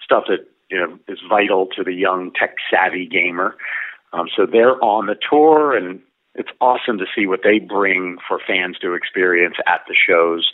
stuff 0.03 0.25
that 0.27 0.47
you 0.69 0.77
know 0.77 0.97
is 1.07 1.19
vital 1.29 1.67
to 1.75 1.83
the 1.83 1.93
young 1.93 2.31
tech 2.31 2.55
savvy 2.71 3.05
gamer. 3.05 3.55
Um, 4.11 4.27
so 4.35 4.45
they're 4.45 4.83
on 4.83 5.07
the 5.07 5.15
tour, 5.29 5.75
and 5.75 6.01
it's 6.35 6.51
awesome 6.61 6.97
to 6.97 7.05
see 7.15 7.25
what 7.27 7.41
they 7.43 7.59
bring 7.59 8.17
for 8.27 8.39
fans 8.45 8.77
to 8.79 8.93
experience 8.93 9.55
at 9.67 9.81
the 9.87 9.95
shows. 9.95 10.51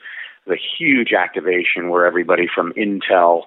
The 0.47 0.57
huge 0.57 1.13
activation 1.13 1.89
where 1.89 2.05
everybody 2.05 2.47
from 2.53 2.73
Intel 2.73 3.43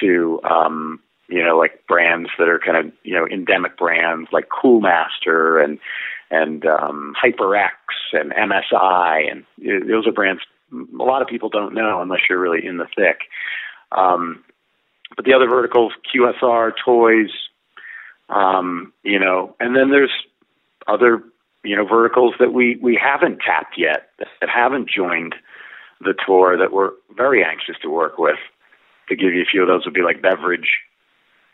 to 0.00 0.40
um, 0.42 1.00
you 1.28 1.42
know 1.42 1.56
like 1.56 1.86
brands 1.86 2.30
that 2.38 2.48
are 2.48 2.58
kind 2.58 2.76
of 2.76 2.92
you 3.02 3.14
know 3.14 3.26
endemic 3.26 3.76
brands 3.76 4.28
like 4.32 4.48
Coolmaster 4.48 5.62
and 5.62 5.78
and 6.30 6.66
um, 6.66 7.14
HyperX 7.22 7.70
and 8.12 8.32
MSI, 8.32 9.30
and 9.30 9.44
those 9.88 10.06
are 10.06 10.12
brands 10.12 10.42
a 10.72 11.02
lot 11.02 11.22
of 11.22 11.28
people 11.28 11.48
don't 11.48 11.74
know 11.74 12.00
unless 12.00 12.20
you're 12.28 12.40
really 12.40 12.64
in 12.64 12.78
the 12.78 12.86
thick. 12.96 13.20
Um, 13.92 14.44
but 15.16 15.24
the 15.24 15.34
other 15.34 15.48
verticals, 15.48 15.92
QSR, 16.12 16.72
toys, 16.84 17.30
um, 18.28 18.92
you 19.02 19.18
know, 19.18 19.54
and 19.60 19.76
then 19.76 19.90
there's 19.90 20.12
other 20.86 21.22
you 21.62 21.76
know 21.76 21.86
verticals 21.86 22.34
that 22.38 22.52
we 22.52 22.76
we 22.82 22.98
haven't 23.00 23.38
tapped 23.38 23.76
yet 23.78 24.08
that 24.18 24.48
haven't 24.48 24.88
joined 24.88 25.34
the 26.00 26.14
tour 26.26 26.58
that 26.58 26.72
we're 26.72 26.90
very 27.16 27.44
anxious 27.44 27.76
to 27.82 27.90
work 27.90 28.18
with. 28.18 28.38
To 29.08 29.16
give 29.16 29.34
you 29.34 29.42
a 29.42 29.50
few 29.50 29.60
of 29.60 29.68
those 29.68 29.84
would 29.84 29.94
be 29.94 30.02
like 30.02 30.22
beverage, 30.22 30.78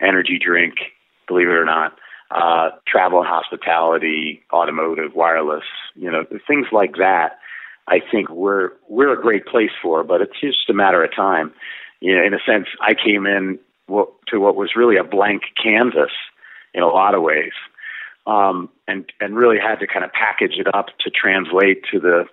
energy 0.01 0.39
drink, 0.43 0.75
believe 1.27 1.47
it 1.47 1.51
or 1.51 1.65
not 1.65 1.97
uh, 2.33 2.69
travel 2.87 3.19
and 3.19 3.27
hospitality, 3.27 4.41
automotive, 4.53 5.13
wireless, 5.15 5.65
you 5.95 6.09
know, 6.09 6.25
things 6.47 6.67
like 6.71 6.95
that. 6.95 7.39
I 7.87 7.99
think 7.99 8.29
we're 8.29 8.71
we're 8.87 9.11
a 9.11 9.21
great 9.21 9.45
place 9.45 9.71
for, 9.81 10.03
but 10.03 10.21
it's 10.21 10.39
just 10.39 10.69
a 10.69 10.73
matter 10.73 11.03
of 11.03 11.13
time. 11.13 11.51
You 11.99 12.15
know, 12.15 12.25
in 12.25 12.33
a 12.33 12.39
sense, 12.45 12.67
I 12.79 12.93
came 12.93 13.25
in 13.25 13.59
to 13.89 14.39
what 14.39 14.55
was 14.55 14.75
really 14.75 14.95
a 14.95 15.03
blank 15.03 15.43
canvas 15.61 16.11
in 16.73 16.83
a 16.83 16.87
lot 16.87 17.15
of 17.15 17.21
ways, 17.21 17.51
um, 18.25 18.69
and 18.87 19.11
and 19.19 19.35
really 19.35 19.57
had 19.59 19.79
to 19.79 19.87
kind 19.87 20.05
of 20.05 20.11
package 20.13 20.57
it 20.57 20.73
up 20.73 20.87
to 21.01 21.09
translate 21.09 21.83
to 21.91 21.99
the 21.99 22.25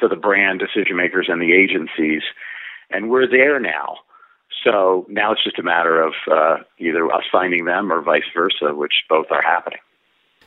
to 0.00 0.08
the 0.08 0.16
brand 0.16 0.60
decision 0.60 0.96
makers 0.96 1.26
and 1.28 1.42
the 1.42 1.52
agencies, 1.52 2.22
and 2.90 3.10
we're 3.10 3.28
there 3.28 3.60
now. 3.60 3.96
So 4.66 5.06
now 5.08 5.30
it's 5.30 5.44
just 5.44 5.60
a 5.60 5.62
matter 5.62 6.02
of 6.02 6.12
uh, 6.30 6.56
either 6.78 7.10
us 7.12 7.22
finding 7.30 7.66
them 7.66 7.92
or 7.92 8.02
vice 8.02 8.24
versa, 8.34 8.74
which 8.74 8.94
both 9.08 9.26
are 9.30 9.42
happening. 9.42 9.78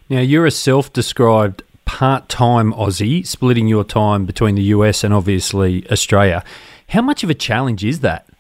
Now, 0.09 0.20
you're 0.20 0.45
a 0.45 0.51
self 0.51 0.91
described 0.91 1.63
part 1.86 2.28
time 2.28 2.74
Aussie, 2.74 3.26
splitting 3.26 3.70
your 3.70 3.86
time 3.86 4.26
between 4.26 4.55
the 4.55 4.63
US 4.63 5.05
and 5.05 5.13
obviously 5.13 5.89
Australia. 5.89 6.43
How 6.89 7.01
much 7.01 7.24
of 7.24 7.30
a 7.30 7.34
challenge 7.34 7.86
is 7.86 8.01
that? 8.01 8.28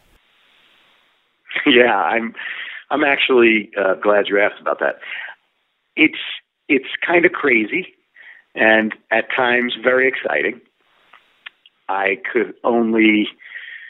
Yeah, 1.65 1.95
I'm. 1.95 2.33
I'm 2.91 3.03
actually 3.03 3.69
uh, 3.77 3.95
glad 3.95 4.27
you 4.27 4.39
asked 4.39 4.61
about 4.61 4.79
that. 4.79 4.99
It's 5.95 6.17
it's 6.67 6.87
kind 7.05 7.25
of 7.25 7.31
crazy, 7.31 7.87
and 8.55 8.95
at 9.11 9.25
times 9.35 9.75
very 9.81 10.07
exciting. 10.07 10.61
I 11.87 12.17
could 12.31 12.53
only, 12.63 13.27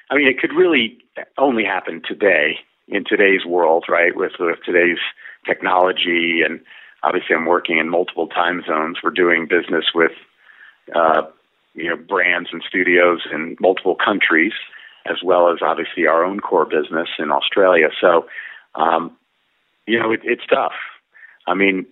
I 0.09 0.15
mean, 0.15 0.27
it 0.27 0.39
could 0.39 0.53
really 0.53 0.97
only 1.37 1.63
happen 1.63 2.01
today 2.07 2.59
in 2.87 3.03
today's 3.07 3.45
world, 3.45 3.85
right? 3.87 4.15
With, 4.15 4.33
with 4.39 4.59
today's 4.65 4.97
technology, 5.45 6.41
and 6.45 6.59
obviously, 7.03 7.35
I'm 7.35 7.45
working 7.45 7.77
in 7.77 7.89
multiple 7.89 8.27
time 8.27 8.63
zones. 8.67 8.97
We're 9.03 9.11
doing 9.11 9.47
business 9.47 9.85
with, 9.93 10.11
uh, 10.95 11.23
you 11.73 11.89
know, 11.89 11.95
brands 11.95 12.49
and 12.51 12.63
studios 12.67 13.21
in 13.31 13.55
multiple 13.59 13.95
countries, 13.95 14.53
as 15.05 15.17
well 15.23 15.51
as 15.51 15.59
obviously 15.61 16.07
our 16.07 16.23
own 16.23 16.39
core 16.39 16.65
business 16.65 17.07
in 17.17 17.31
Australia. 17.31 17.89
So, 18.01 18.25
um, 18.75 19.15
you 19.85 19.99
know, 19.99 20.11
it, 20.11 20.21
it's 20.23 20.45
tough. 20.47 20.73
I 21.47 21.53
mean, 21.53 21.85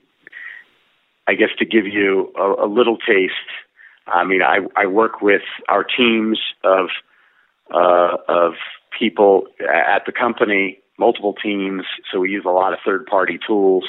I 1.27 1.33
guess 1.35 1.49
to 1.59 1.65
give 1.65 1.87
you 1.87 2.31
a, 2.37 2.65
a 2.65 2.67
little 2.67 2.97
taste, 2.97 3.33
I 4.07 4.23
mean, 4.23 4.41
I, 4.41 4.59
I 4.75 4.85
work 4.85 5.21
with 5.21 5.41
our 5.67 5.83
teams 5.83 6.39
of 6.63 6.87
uh, 7.73 8.17
of 8.27 8.53
people 8.97 9.47
at 9.61 10.05
the 10.05 10.11
company, 10.11 10.79
multiple 10.97 11.33
teams. 11.33 11.83
So 12.11 12.19
we 12.19 12.31
use 12.31 12.43
a 12.45 12.51
lot 12.51 12.73
of 12.73 12.79
third 12.85 13.05
party 13.05 13.39
tools. 13.45 13.85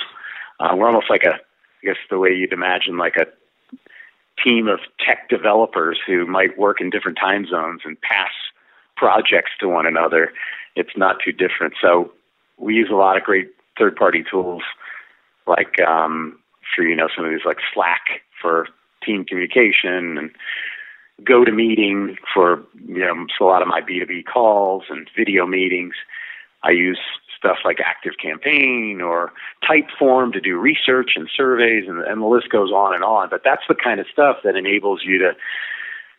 Uh, 0.60 0.74
we're 0.76 0.86
almost 0.86 1.10
like 1.10 1.24
a, 1.24 1.34
I 1.34 1.86
guess 1.86 1.96
the 2.10 2.18
way 2.18 2.30
you'd 2.30 2.52
imagine 2.52 2.98
like 2.98 3.16
a 3.16 3.26
team 4.42 4.68
of 4.68 4.80
tech 5.04 5.28
developers 5.28 5.98
who 6.06 6.26
might 6.26 6.58
work 6.58 6.80
in 6.80 6.90
different 6.90 7.18
time 7.18 7.46
zones 7.46 7.82
and 7.84 8.00
pass 8.00 8.30
projects 8.96 9.50
to 9.60 9.68
one 9.68 9.86
another. 9.86 10.32
It's 10.76 10.96
not 10.96 11.16
too 11.24 11.32
different. 11.32 11.74
So 11.80 12.12
we 12.56 12.74
use 12.74 12.88
a 12.90 12.96
lot 12.96 13.16
of 13.16 13.22
great 13.22 13.50
third 13.78 13.96
party 13.96 14.24
tools 14.28 14.62
like 15.46 15.80
um, 15.80 16.38
sure 16.74 16.86
you 16.86 16.94
know 16.94 17.08
some 17.14 17.24
of 17.24 17.30
these 17.30 17.44
like 17.44 17.58
Slack 17.72 18.22
for 18.40 18.68
team 19.04 19.24
communication 19.24 20.18
and 20.18 20.30
GoToMeeting 21.22 22.16
for 22.32 22.62
you 22.86 23.00
know 23.00 23.26
a 23.40 23.44
lot 23.44 23.62
of 23.62 23.68
my 23.68 23.80
B2B 23.80 24.24
calls 24.32 24.84
and 24.88 25.08
video 25.16 25.46
meetings. 25.46 25.94
I 26.62 26.70
use 26.70 26.98
stuff 27.36 27.58
like 27.64 27.78
ActiveCampaign 27.78 29.00
or 29.00 29.32
Typeform 29.62 30.32
to 30.32 30.40
do 30.40 30.58
research 30.58 31.12
and 31.14 31.28
surveys, 31.34 31.84
and, 31.88 32.00
and 32.00 32.20
the 32.20 32.26
list 32.26 32.50
goes 32.50 32.70
on 32.70 32.94
and 32.94 33.04
on. 33.04 33.28
But 33.30 33.42
that's 33.44 33.62
the 33.68 33.76
kind 33.76 34.00
of 34.00 34.06
stuff 34.12 34.38
that 34.44 34.56
enables 34.56 35.02
you 35.04 35.18
to 35.18 35.32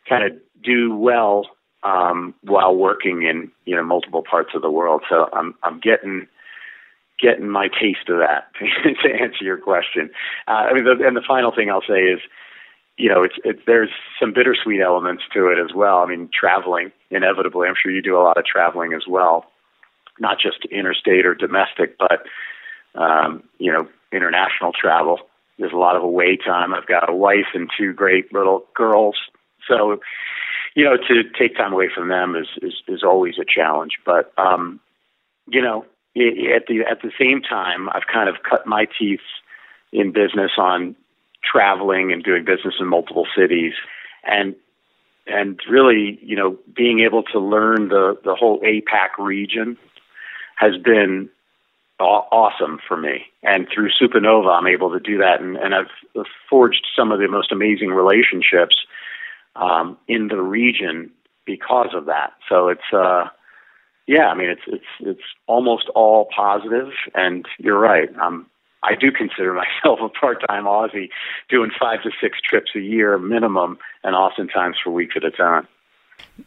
kind 0.08 0.24
of 0.24 0.38
do 0.64 0.96
well 0.96 1.46
um, 1.84 2.34
while 2.42 2.76
working 2.76 3.24
in 3.24 3.52
you 3.66 3.76
know 3.76 3.84
multiple 3.84 4.24
parts 4.30 4.52
of 4.54 4.62
the 4.62 4.72
world. 4.72 5.04
So 5.10 5.30
I'm 5.34 5.56
I'm 5.64 5.80
getting 5.80 6.28
getting 7.20 7.50
my 7.50 7.68
taste 7.68 8.08
of 8.10 8.20
that 8.20 8.52
to 8.60 9.10
answer 9.22 9.44
your 9.44 9.58
question. 9.58 10.10
Uh, 10.48 10.52
I 10.52 10.74
mean, 10.74 10.86
the, 10.86 11.06
and 11.06 11.16
the 11.16 11.24
final 11.28 11.52
thing 11.54 11.70
I'll 11.70 11.82
say 11.82 12.02
is, 12.02 12.20
you 13.00 13.08
know, 13.08 13.24
it's, 13.24 13.36
it's 13.46 13.62
there's 13.66 13.90
some 14.20 14.34
bittersweet 14.34 14.82
elements 14.82 15.24
to 15.34 15.48
it 15.48 15.58
as 15.58 15.74
well. 15.74 16.00
I 16.00 16.06
mean, 16.06 16.30
traveling 16.38 16.92
inevitably. 17.10 17.68
I'm 17.68 17.76
sure 17.82 17.94
you 17.94 18.02
do 18.02 18.18
a 18.18 18.22
lot 18.22 18.38
of 18.38 18.46
traveling 18.46 18.92
as 18.92 19.04
well, 19.08 19.46
not 20.20 20.38
just 20.38 20.66
interstate 20.70 21.26
or 21.26 21.34
domestic, 21.34 21.98
but 21.98 22.26
um, 23.02 23.44
you 23.58 23.72
know, 23.72 23.88
international 24.12 24.74
travel. 24.74 25.20
There's 25.58 25.72
a 25.72 25.78
lot 25.78 25.96
of 25.96 26.04
away 26.04 26.36
time. 26.38 26.74
I've 26.74 26.88
got 26.88 27.10
a 27.10 27.16
wife 27.16 27.48
and 27.54 27.70
two 27.78 27.94
great 27.94 28.34
little 28.34 28.66
girls, 28.76 29.16
so 29.66 30.02
you 30.76 30.84
know, 30.84 30.98
to 30.98 31.24
take 31.38 31.56
time 31.56 31.72
away 31.72 31.90
from 31.94 32.10
them 32.10 32.36
is 32.36 32.48
is, 32.62 32.74
is 32.90 33.02
always 33.02 33.36
a 33.40 33.46
challenge. 33.46 33.94
But 34.06 34.34
um, 34.38 34.82
you 35.48 35.62
know, 35.62 35.86
at 36.18 36.68
the 36.68 36.82
at 36.90 37.02
the 37.02 37.12
same 37.18 37.42
time, 37.42 37.88
I've 37.94 38.08
kind 38.12 38.28
of 38.28 38.44
cut 38.48 38.68
my 38.68 38.88
teeth 39.00 39.22
in 39.94 40.12
business 40.12 40.52
on 40.58 40.98
traveling 41.44 42.12
and 42.12 42.24
doing 42.24 42.46
business 42.46 42.76
in 42.80 42.88
multiple 42.88 43.28
cities, 43.38 43.74
and 44.24 44.56
and 45.28 45.60
really, 45.70 46.18
you 46.22 46.36
know, 46.36 46.58
being 46.76 47.00
able 47.00 47.24
to 47.24 47.40
learn 47.40 47.90
the 47.90 48.18
the 48.24 48.36
whole 48.36 48.60
APAC 48.62 49.18
region 49.18 49.78
has 50.56 50.78
been 50.78 51.30
awesome 52.00 52.80
for 52.88 52.98
me. 52.98 53.26
And 53.44 53.68
through 53.74 53.90
Supernova, 53.90 54.58
I'm 54.58 54.68
able 54.68 54.92
to 54.92 55.00
do 55.00 55.18
that, 55.18 55.42
and, 55.42 55.58
and 55.58 55.76
I've 55.76 56.26
forged 56.50 56.88
some 56.96 57.12
of 57.12 57.20
the 57.20 57.28
most 57.28 57.52
amazing 57.52 57.90
relationships 57.90 58.76
um, 59.56 59.98
in 60.08 60.28
the 60.30 60.42
region 60.42 61.12
because 61.46 61.90
of 61.94 62.06
that. 62.06 62.34
So 62.48 62.70
it's 62.70 62.94
uh, 62.94 63.26
yeah, 64.08 64.28
I 64.28 64.36
mean 64.36 64.50
it's 64.50 64.62
it's 64.68 64.86
it's 65.02 65.28
almost 65.48 65.90
all 65.96 66.28
positive, 66.36 66.90
and 67.14 67.46
you're 67.58 67.80
right. 67.80 68.10
Um, 68.20 68.48
I 68.84 68.96
do 68.96 69.12
consider 69.12 69.54
myself 69.84 70.00
a 70.02 70.10
part-time 70.10 70.66
Aussie, 70.66 71.10
doing 71.50 71.72
five 71.80 72.04
to 72.04 72.12
six 72.22 72.40
trips 72.42 72.72
a 72.76 72.80
year 72.80 73.18
minimum, 73.18 73.78
and 74.04 74.16
oftentimes 74.16 74.78
for 74.84 74.92
weeks 74.92 75.16
at 75.16 75.24
a 75.24 75.32
time. 75.32 75.68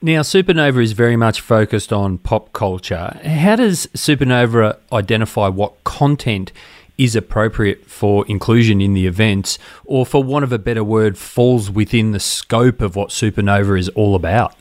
Now, 0.01 0.20
Supernova 0.20 0.83
is 0.83 0.93
very 0.93 1.16
much 1.16 1.41
focused 1.41 1.93
on 1.93 2.18
pop 2.18 2.53
culture. 2.53 3.18
How 3.24 3.57
does 3.57 3.87
Supernova 3.89 4.78
identify 4.93 5.49
what 5.49 5.83
content 5.85 6.53
is 6.99 7.16
appropriate 7.16 7.87
for 7.87 8.26
inclusion 8.26 8.80
in 8.80 8.95
the 8.95 9.07
events, 9.07 9.59
or 9.85 10.07
for 10.07 10.22
want 10.22 10.45
of 10.45 10.53
a 10.53 10.59
better 10.59 10.85
word, 10.85 11.18
falls 11.18 11.70
within 11.70 12.12
the 12.12 12.20
scope 12.20 12.80
of 12.80 12.97
what 12.97 13.09
Supernova 13.09 13.78
is 13.78 13.89
all 13.91 14.14
about? 14.14 14.55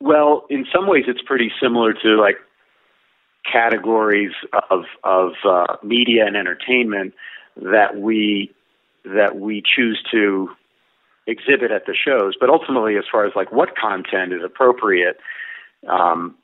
Well, 0.00 0.46
in 0.50 0.66
some 0.74 0.86
ways, 0.86 1.04
it's 1.08 1.22
pretty 1.22 1.50
similar 1.60 1.92
to 1.92 2.20
like 2.20 2.36
categories 3.50 4.32
of 4.70 4.84
of 5.04 5.32
uh, 5.44 5.76
media 5.82 6.26
and 6.26 6.36
entertainment 6.36 7.14
that 7.56 7.96
we 7.96 8.52
that 9.04 9.36
we 9.36 9.62
choose 9.62 10.02
to 10.10 10.50
exhibit 11.26 11.70
at 11.70 11.86
the 11.86 11.94
shows. 11.94 12.34
But 12.38 12.50
ultimately, 12.50 12.96
as 12.96 13.04
far 13.10 13.26
as 13.26 13.32
like 13.34 13.52
what 13.52 13.76
content 13.76 14.32
is 14.32 14.42
appropriate, 14.44 15.18
um, 15.88 16.36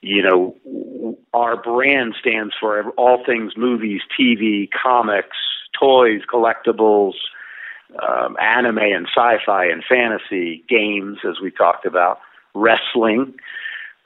you 0.00 0.22
know, 0.22 1.16
our 1.32 1.56
brand 1.56 2.14
stands 2.20 2.54
for 2.58 2.90
all 2.90 3.24
things 3.24 3.52
movies, 3.56 4.00
TV, 4.18 4.68
comics, 4.70 5.36
toys, 5.78 6.22
collectibles, 6.32 7.14
um, 8.00 8.36
anime 8.40 8.78
and 8.78 9.06
sci-fi 9.06 9.66
and 9.66 9.84
fantasy, 9.88 10.64
games, 10.68 11.18
as 11.28 11.40
we 11.40 11.50
talked 11.50 11.86
about 11.86 12.20
wrestling, 12.54 13.34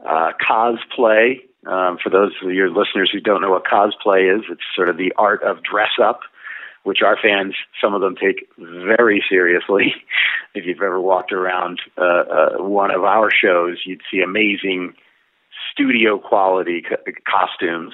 uh, 0.04 0.32
cosplay. 0.40 1.40
Um, 1.66 1.98
for 2.02 2.10
those 2.10 2.32
of 2.42 2.52
your 2.52 2.68
listeners 2.68 3.10
who 3.12 3.20
don't 3.20 3.40
know 3.40 3.50
what 3.50 3.64
cosplay 3.64 4.34
is, 4.34 4.44
it's 4.50 4.62
sort 4.74 4.88
of 4.88 4.96
the 4.96 5.12
art 5.18 5.42
of 5.42 5.62
dress 5.62 5.92
up, 6.02 6.20
which 6.84 7.02
our 7.04 7.16
fans, 7.20 7.54
some 7.80 7.94
of 7.94 8.00
them 8.00 8.14
take 8.14 8.48
very 8.58 9.24
seriously. 9.28 9.94
if 10.54 10.64
you've 10.64 10.80
ever 10.80 11.00
walked 11.00 11.32
around 11.32 11.80
uh, 11.98 12.02
uh, 12.02 12.48
one 12.58 12.90
of 12.90 13.04
our 13.04 13.30
shows, 13.30 13.78
you'd 13.84 14.02
see 14.10 14.20
amazing 14.20 14.94
studio 15.72 16.18
quality 16.18 16.82
co- 16.88 17.12
costumes 17.28 17.92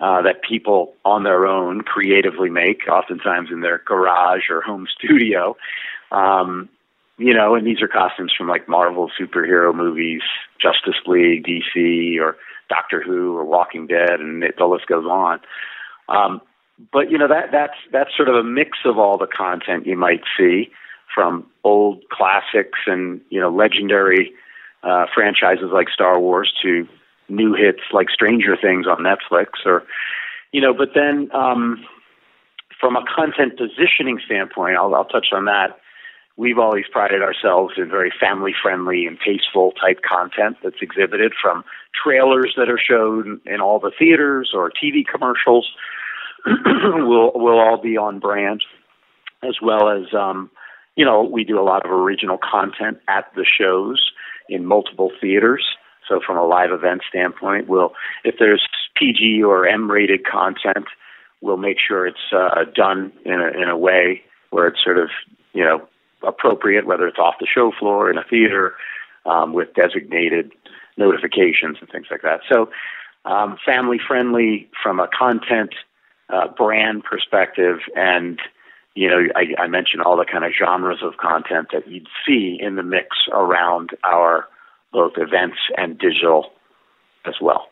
uh, 0.00 0.22
that 0.22 0.42
people 0.42 0.94
on 1.04 1.22
their 1.22 1.46
own 1.46 1.82
creatively 1.82 2.50
make, 2.50 2.88
oftentimes 2.88 3.50
in 3.52 3.60
their 3.60 3.82
garage 3.86 4.50
or 4.50 4.60
home 4.62 4.86
studio. 4.98 5.56
Um, 6.10 6.68
you 7.18 7.34
know, 7.34 7.54
and 7.54 7.66
these 7.66 7.82
are 7.82 7.88
costumes 7.88 8.32
from 8.36 8.48
like 8.48 8.68
Marvel 8.68 9.10
superhero 9.20 9.74
movies, 9.74 10.22
Justice 10.60 11.00
League, 11.06 11.44
DC, 11.44 12.18
or 12.20 12.36
Doctor 12.68 13.02
Who, 13.02 13.36
or 13.36 13.44
Walking 13.44 13.86
Dead, 13.86 14.20
and 14.20 14.42
it, 14.42 14.56
the 14.58 14.66
list 14.66 14.86
goes 14.86 15.04
on. 15.04 15.40
Um, 16.08 16.40
but 16.92 17.10
you 17.10 17.18
know 17.18 17.28
that 17.28 17.52
that's 17.52 17.76
that's 17.92 18.10
sort 18.16 18.28
of 18.28 18.34
a 18.34 18.42
mix 18.42 18.78
of 18.84 18.98
all 18.98 19.18
the 19.18 19.26
content 19.26 19.86
you 19.86 19.96
might 19.96 20.22
see 20.36 20.70
from 21.14 21.46
old 21.64 22.02
classics 22.10 22.78
and 22.86 23.20
you 23.30 23.40
know 23.40 23.50
legendary 23.50 24.32
uh, 24.82 25.06
franchises 25.14 25.70
like 25.72 25.88
Star 25.90 26.18
Wars 26.18 26.52
to 26.62 26.88
new 27.28 27.54
hits 27.54 27.80
like 27.92 28.08
Stranger 28.10 28.56
Things 28.60 28.86
on 28.86 28.98
Netflix, 28.98 29.64
or 29.64 29.84
you 30.50 30.60
know. 30.60 30.74
But 30.74 30.90
then 30.94 31.30
um, 31.32 31.84
from 32.80 32.96
a 32.96 33.04
content 33.14 33.58
positioning 33.58 34.18
standpoint, 34.24 34.76
I'll, 34.76 34.94
I'll 34.94 35.04
touch 35.04 35.28
on 35.32 35.44
that 35.44 35.78
we've 36.36 36.58
always 36.58 36.84
prided 36.90 37.22
ourselves 37.22 37.74
in 37.76 37.88
very 37.88 38.12
family 38.18 38.52
friendly 38.60 39.06
and 39.06 39.18
tasteful 39.24 39.72
type 39.72 40.00
content 40.02 40.56
that's 40.62 40.80
exhibited 40.80 41.32
from 41.40 41.64
trailers 42.02 42.54
that 42.56 42.70
are 42.70 42.78
shown 42.78 43.40
in 43.46 43.60
all 43.60 43.78
the 43.78 43.92
theaters 43.98 44.52
or 44.54 44.70
TV 44.70 45.04
commercials. 45.06 45.70
Will 46.46 47.30
will 47.34 47.60
all 47.60 47.80
be 47.80 47.96
on 47.96 48.18
brand 48.18 48.64
as 49.44 49.58
well 49.62 49.88
as 49.88 50.12
um 50.12 50.50
you 50.96 51.04
know 51.04 51.22
we 51.22 51.44
do 51.44 51.60
a 51.60 51.62
lot 51.62 51.84
of 51.84 51.92
original 51.92 52.36
content 52.36 52.98
at 53.06 53.26
the 53.36 53.46
shows 53.46 54.10
in 54.48 54.66
multiple 54.66 55.12
theaters. 55.20 55.64
So 56.08 56.20
from 56.26 56.36
a 56.36 56.44
live 56.44 56.72
event 56.72 57.02
standpoint 57.08 57.68
we'll 57.68 57.92
if 58.24 58.34
there's 58.40 58.66
PG 58.96 59.44
or 59.44 59.68
M 59.68 59.88
rated 59.88 60.26
content 60.26 60.86
we'll 61.42 61.58
make 61.58 61.76
sure 61.86 62.06
it's 62.06 62.32
uh, 62.32 62.64
done 62.74 63.12
in 63.24 63.34
a, 63.34 63.62
in 63.62 63.68
a 63.68 63.76
way 63.76 64.22
where 64.50 64.68
it's 64.68 64.82
sort 64.82 64.96
of, 64.96 65.10
you 65.52 65.64
know, 65.64 65.86
appropriate, 66.26 66.86
whether 66.86 67.06
it's 67.06 67.18
off 67.18 67.34
the 67.40 67.46
show 67.46 67.72
floor 67.78 68.10
in 68.10 68.18
a 68.18 68.24
theater 68.24 68.74
um, 69.26 69.52
with 69.52 69.74
designated 69.74 70.52
notifications 70.96 71.78
and 71.80 71.88
things 71.90 72.06
like 72.10 72.22
that. 72.22 72.40
So, 72.50 72.70
um, 73.24 73.56
family 73.64 73.98
friendly 74.06 74.68
from 74.82 74.98
a 74.98 75.08
content 75.08 75.74
uh, 76.28 76.48
brand 76.48 77.04
perspective, 77.04 77.78
and 77.94 78.40
you 78.94 79.08
know, 79.08 79.20
I, 79.34 79.62
I 79.62 79.66
mentioned 79.68 80.02
all 80.02 80.16
the 80.16 80.24
kind 80.24 80.44
of 80.44 80.52
genres 80.52 80.98
of 81.02 81.16
content 81.16 81.68
that 81.72 81.88
you'd 81.88 82.08
see 82.26 82.58
in 82.60 82.76
the 82.76 82.82
mix 82.82 83.16
around 83.32 83.90
our 84.04 84.46
both 84.92 85.12
events 85.16 85.56
and 85.76 85.98
digital 85.98 86.50
as 87.24 87.34
well. 87.40 87.68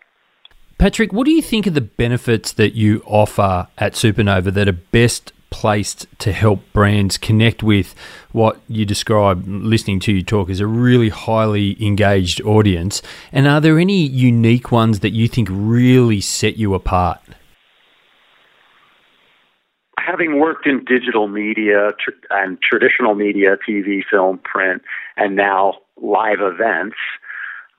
Patrick, 0.78 1.12
what 1.12 1.26
do 1.26 1.32
you 1.32 1.42
think 1.42 1.66
are 1.66 1.70
the 1.70 1.82
benefits 1.82 2.53
that 2.55 2.74
you 2.74 3.03
offer 3.05 3.68
at 3.76 3.92
Supernova 3.92 4.55
that 4.55 4.66
are 4.66 4.72
best 4.72 5.32
placed 5.51 6.07
to 6.20 6.32
help 6.32 6.61
brands 6.72 7.18
connect 7.18 7.62
with 7.62 7.94
what 8.32 8.61
you 8.68 8.84
describe 8.84 9.44
listening 9.46 10.01
to 10.01 10.12
you 10.12 10.22
talk 10.22 10.48
as 10.48 10.61
a 10.61 10.66
really 10.66 11.09
highly 11.09 11.76
engaged 11.84 12.40
audience? 12.42 13.03
And 13.32 13.46
are 13.46 13.61
there 13.61 13.78
any 13.78 14.07
unique 14.07 14.72
ones 14.72 15.01
that 15.01 15.11
you 15.11 15.28
think 15.28 15.48
really 15.51 16.20
set 16.20 16.57
you 16.57 16.74
apart? 16.74 17.20
Having 19.98 20.40
worked 20.40 20.66
in 20.66 20.84
digital 20.84 21.28
media 21.28 21.90
tr- 21.98 22.11
and 22.30 22.59
traditional 22.62 23.14
media, 23.14 23.57
TV, 23.68 24.03
film, 24.11 24.38
print, 24.38 24.82
and 25.16 25.36
now 25.36 25.74
live 26.01 26.40
events, 26.40 26.96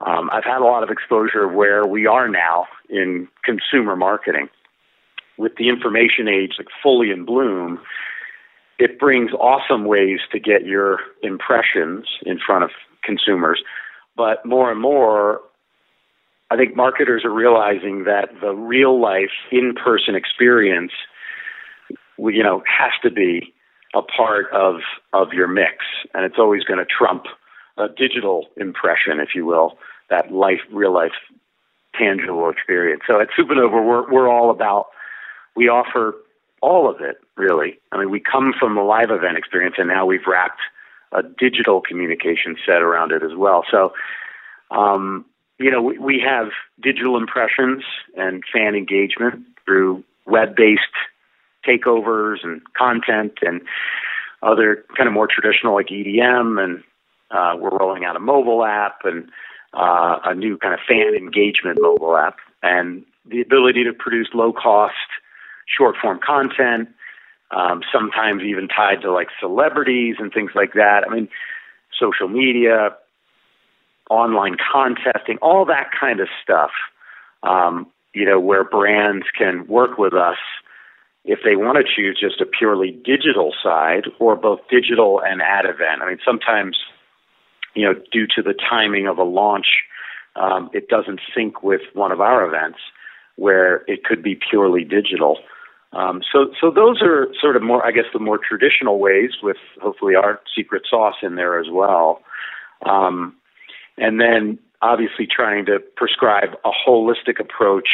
um, 0.05 0.30
I've 0.32 0.43
had 0.43 0.59
a 0.59 0.63
lot 0.63 0.84
of 0.84 0.89
exposure 0.89 1.47
where 1.47 1.86
we 1.86 2.07
are 2.07 2.28
now 2.28 2.67
in 2.89 3.28
consumer 3.43 3.95
marketing. 3.95 4.49
With 5.38 5.55
the 5.57 5.69
information 5.69 6.27
age 6.27 6.53
like 6.57 6.67
fully 6.84 7.11
in 7.11 7.25
bloom, 7.25 7.79
it 8.77 8.99
brings 8.99 9.32
awesome 9.34 9.86
ways 9.86 10.19
to 10.32 10.39
get 10.39 10.65
your 10.65 10.99
impressions 11.21 12.05
in 12.25 12.39
front 12.39 12.63
of 12.63 12.71
consumers. 13.03 13.61
But 14.15 14.45
more 14.45 14.71
and 14.71 14.82
more, 14.82 15.41
I 16.49 16.57
think 16.57 16.75
marketers 16.75 17.23
are 17.23 17.34
realizing 17.34 18.03
that 18.05 18.29
the 18.41 18.53
real 18.53 18.99
life 18.99 19.32
in 19.51 19.73
person 19.73 20.15
experience, 20.15 20.91
you 22.17 22.43
know, 22.43 22.63
has 22.67 22.91
to 23.03 23.11
be 23.11 23.53
a 23.93 24.01
part 24.01 24.51
of 24.51 24.82
of 25.13 25.34
your 25.34 25.47
mix, 25.47 25.86
and 26.13 26.25
it's 26.25 26.38
always 26.38 26.63
going 26.63 26.79
to 26.79 26.86
trump 26.86 27.25
a 27.77 27.88
digital 27.88 28.47
impression, 28.57 29.19
if 29.19 29.29
you 29.36 29.45
will, 29.45 29.77
that 30.09 30.32
life, 30.32 30.59
real 30.71 30.93
life, 30.93 31.13
tangible 31.97 32.49
experience. 32.49 33.03
So 33.07 33.19
at 33.21 33.29
Supernova, 33.38 33.86
we're 33.86 34.11
we're 34.11 34.29
all 34.29 34.49
about 34.49 34.88
we 35.55 35.67
offer 35.67 36.15
all 36.61 36.89
of 36.89 37.01
it, 37.01 37.17
really. 37.35 37.79
I 37.91 37.97
mean, 37.97 38.09
we 38.09 38.19
come 38.19 38.53
from 38.57 38.75
the 38.75 38.81
live 38.81 39.09
event 39.09 39.37
experience, 39.37 39.75
and 39.77 39.87
now 39.87 40.05
we've 40.05 40.25
wrapped 40.27 40.61
a 41.11 41.23
digital 41.23 41.81
communication 41.81 42.55
set 42.65 42.81
around 42.81 43.11
it 43.11 43.23
as 43.23 43.35
well. 43.35 43.63
So, 43.69 43.93
um, 44.69 45.25
you 45.59 45.69
know, 45.69 45.81
we, 45.81 45.97
we 45.97 46.23
have 46.25 46.49
digital 46.81 47.17
impressions 47.17 47.83
and 48.15 48.43
fan 48.51 48.75
engagement 48.75 49.43
through 49.65 50.03
web-based 50.25 50.81
takeovers 51.67 52.37
and 52.43 52.61
content 52.75 53.33
and 53.41 53.61
other 54.41 54.83
kind 54.97 55.07
of 55.07 55.13
more 55.13 55.27
traditional 55.27 55.75
like 55.75 55.87
EDM, 55.87 56.63
and 56.63 56.83
uh, 57.29 57.55
we're 57.59 57.77
rolling 57.77 58.05
out 58.05 58.15
a 58.15 58.19
mobile 58.19 58.63
app 58.63 59.01
and 59.03 59.29
uh, 59.73 60.19
a 60.25 60.33
new 60.33 60.57
kind 60.57 60.73
of 60.73 60.79
fan 60.87 61.13
engagement 61.15 61.77
mobile 61.79 62.17
app, 62.17 62.37
and 62.63 63.05
the 63.25 63.41
ability 63.41 63.83
to 63.83 63.93
produce 63.93 64.29
low-cost 64.33 64.95
short 65.76 65.95
form 66.01 66.19
content, 66.26 66.89
um, 67.51 67.82
sometimes 67.91 68.43
even 68.43 68.67
tied 68.67 69.01
to 69.01 69.11
like 69.11 69.28
celebrities 69.39 70.15
and 70.19 70.32
things 70.32 70.51
like 70.55 70.74
that. 70.74 71.03
I 71.07 71.13
mean, 71.13 71.30
social 71.99 72.28
media, 72.28 72.95
online 74.09 74.57
contesting, 74.72 75.38
all 75.41 75.65
that 75.65 75.89
kind 75.97 76.19
of 76.19 76.28
stuff. 76.43 76.72
Um, 77.43 77.88
you 78.13 78.26
know, 78.26 78.39
where 78.39 78.63
brands 78.63 79.26
can 79.38 79.65
work 79.67 79.97
with 79.97 80.13
us 80.13 80.38
if 81.24 81.39
they 81.43 81.55
want 81.55 81.78
to 81.78 81.84
choose 81.84 82.19
just 82.19 82.41
a 82.41 82.45
purely 82.45 82.91
digital 82.91 83.53
side 83.63 84.05
or 84.19 84.36
both 84.36 84.59
digital 84.69 85.22
and 85.24 85.41
ad 85.41 85.65
event. 85.65 86.01
I 86.01 86.09
mean, 86.09 86.19
sometimes, 86.26 86.78
you 87.76 87.86
know, 87.86 87.93
due 88.11 88.28
to 88.36 88.41
the 88.41 88.53
timing 88.53 89.07
of 89.07 89.17
a 89.17 89.24
launch, 89.24 89.67
um, 90.36 90.69
it 90.74 90.88
doesn't 90.88 91.19
sync 91.36 91.61
with 91.63 91.82
one 91.93 92.11
of 92.11 92.22
our 92.22 92.45
events 92.45 92.80
where 93.36 93.84
it 93.88 94.03
could 94.03 94.24
be 94.24 94.36
purely 94.36 94.84
digital. 94.84 95.38
Um, 95.93 96.21
so, 96.31 96.51
so 96.59 96.71
those 96.71 97.01
are 97.01 97.27
sort 97.39 97.55
of 97.55 97.63
more, 97.63 97.85
I 97.85 97.91
guess, 97.91 98.05
the 98.13 98.19
more 98.19 98.37
traditional 98.37 98.99
ways, 98.99 99.31
with 99.43 99.57
hopefully 99.81 100.15
our 100.15 100.39
secret 100.55 100.83
sauce 100.89 101.15
in 101.21 101.35
there 101.35 101.59
as 101.59 101.67
well. 101.69 102.21
Um, 102.85 103.35
and 103.97 104.19
then, 104.19 104.57
obviously, 104.81 105.27
trying 105.27 105.65
to 105.65 105.79
prescribe 105.97 106.51
a 106.63 106.69
holistic 106.87 107.39
approach 107.39 107.89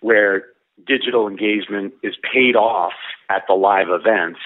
where 0.00 0.44
digital 0.86 1.28
engagement 1.28 1.94
is 2.02 2.14
paid 2.32 2.56
off 2.56 2.94
at 3.28 3.42
the 3.46 3.54
live 3.54 3.88
events, 3.88 4.40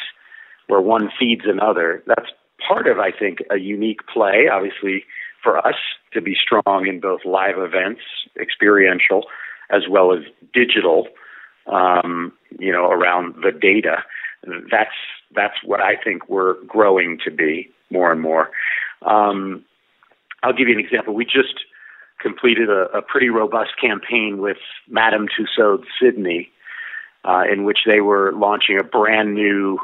where 0.66 0.80
one 0.80 1.10
feeds 1.18 1.42
another. 1.46 2.02
That's 2.06 2.28
part 2.66 2.86
of, 2.86 2.98
I 2.98 3.10
think, 3.10 3.38
a 3.50 3.56
unique 3.56 4.00
play. 4.12 4.48
Obviously, 4.52 5.04
for 5.42 5.66
us 5.66 5.76
to 6.12 6.20
be 6.20 6.34
strong 6.34 6.86
in 6.86 7.00
both 7.00 7.20
live 7.24 7.56
events, 7.58 8.02
experiential, 8.40 9.24
as 9.70 9.82
well 9.88 10.12
as 10.12 10.24
digital 10.52 11.08
um, 11.66 12.32
you 12.58 12.72
know, 12.72 12.90
around 12.90 13.34
the 13.42 13.52
data. 13.52 14.04
That's 14.70 14.94
that's 15.34 15.56
what 15.64 15.80
I 15.80 15.96
think 15.96 16.28
we're 16.28 16.62
growing 16.64 17.18
to 17.24 17.30
be 17.30 17.70
more 17.90 18.12
and 18.12 18.20
more. 18.20 18.50
Um, 19.02 19.64
I'll 20.42 20.52
give 20.52 20.68
you 20.68 20.74
an 20.74 20.84
example. 20.84 21.14
We 21.14 21.24
just 21.24 21.64
completed 22.20 22.68
a, 22.70 22.96
a 22.96 23.02
pretty 23.02 23.30
robust 23.30 23.72
campaign 23.80 24.38
with 24.38 24.58
Madame 24.88 25.26
Tussauds 25.28 25.84
Sydney, 26.00 26.50
uh, 27.24 27.44
in 27.50 27.64
which 27.64 27.80
they 27.86 28.00
were 28.00 28.32
launching 28.32 28.78
a 28.78 28.84
brand 28.84 29.34
new 29.34 29.78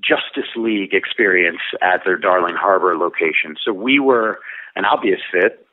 Justice 0.00 0.50
League 0.56 0.94
experience 0.94 1.60
at 1.82 2.02
their 2.04 2.16
Darling 2.16 2.56
Harbour 2.56 2.96
location. 2.96 3.56
So 3.62 3.72
we 3.72 3.98
were 3.98 4.38
an 4.76 4.84
obvious 4.84 5.20
fit 5.30 5.66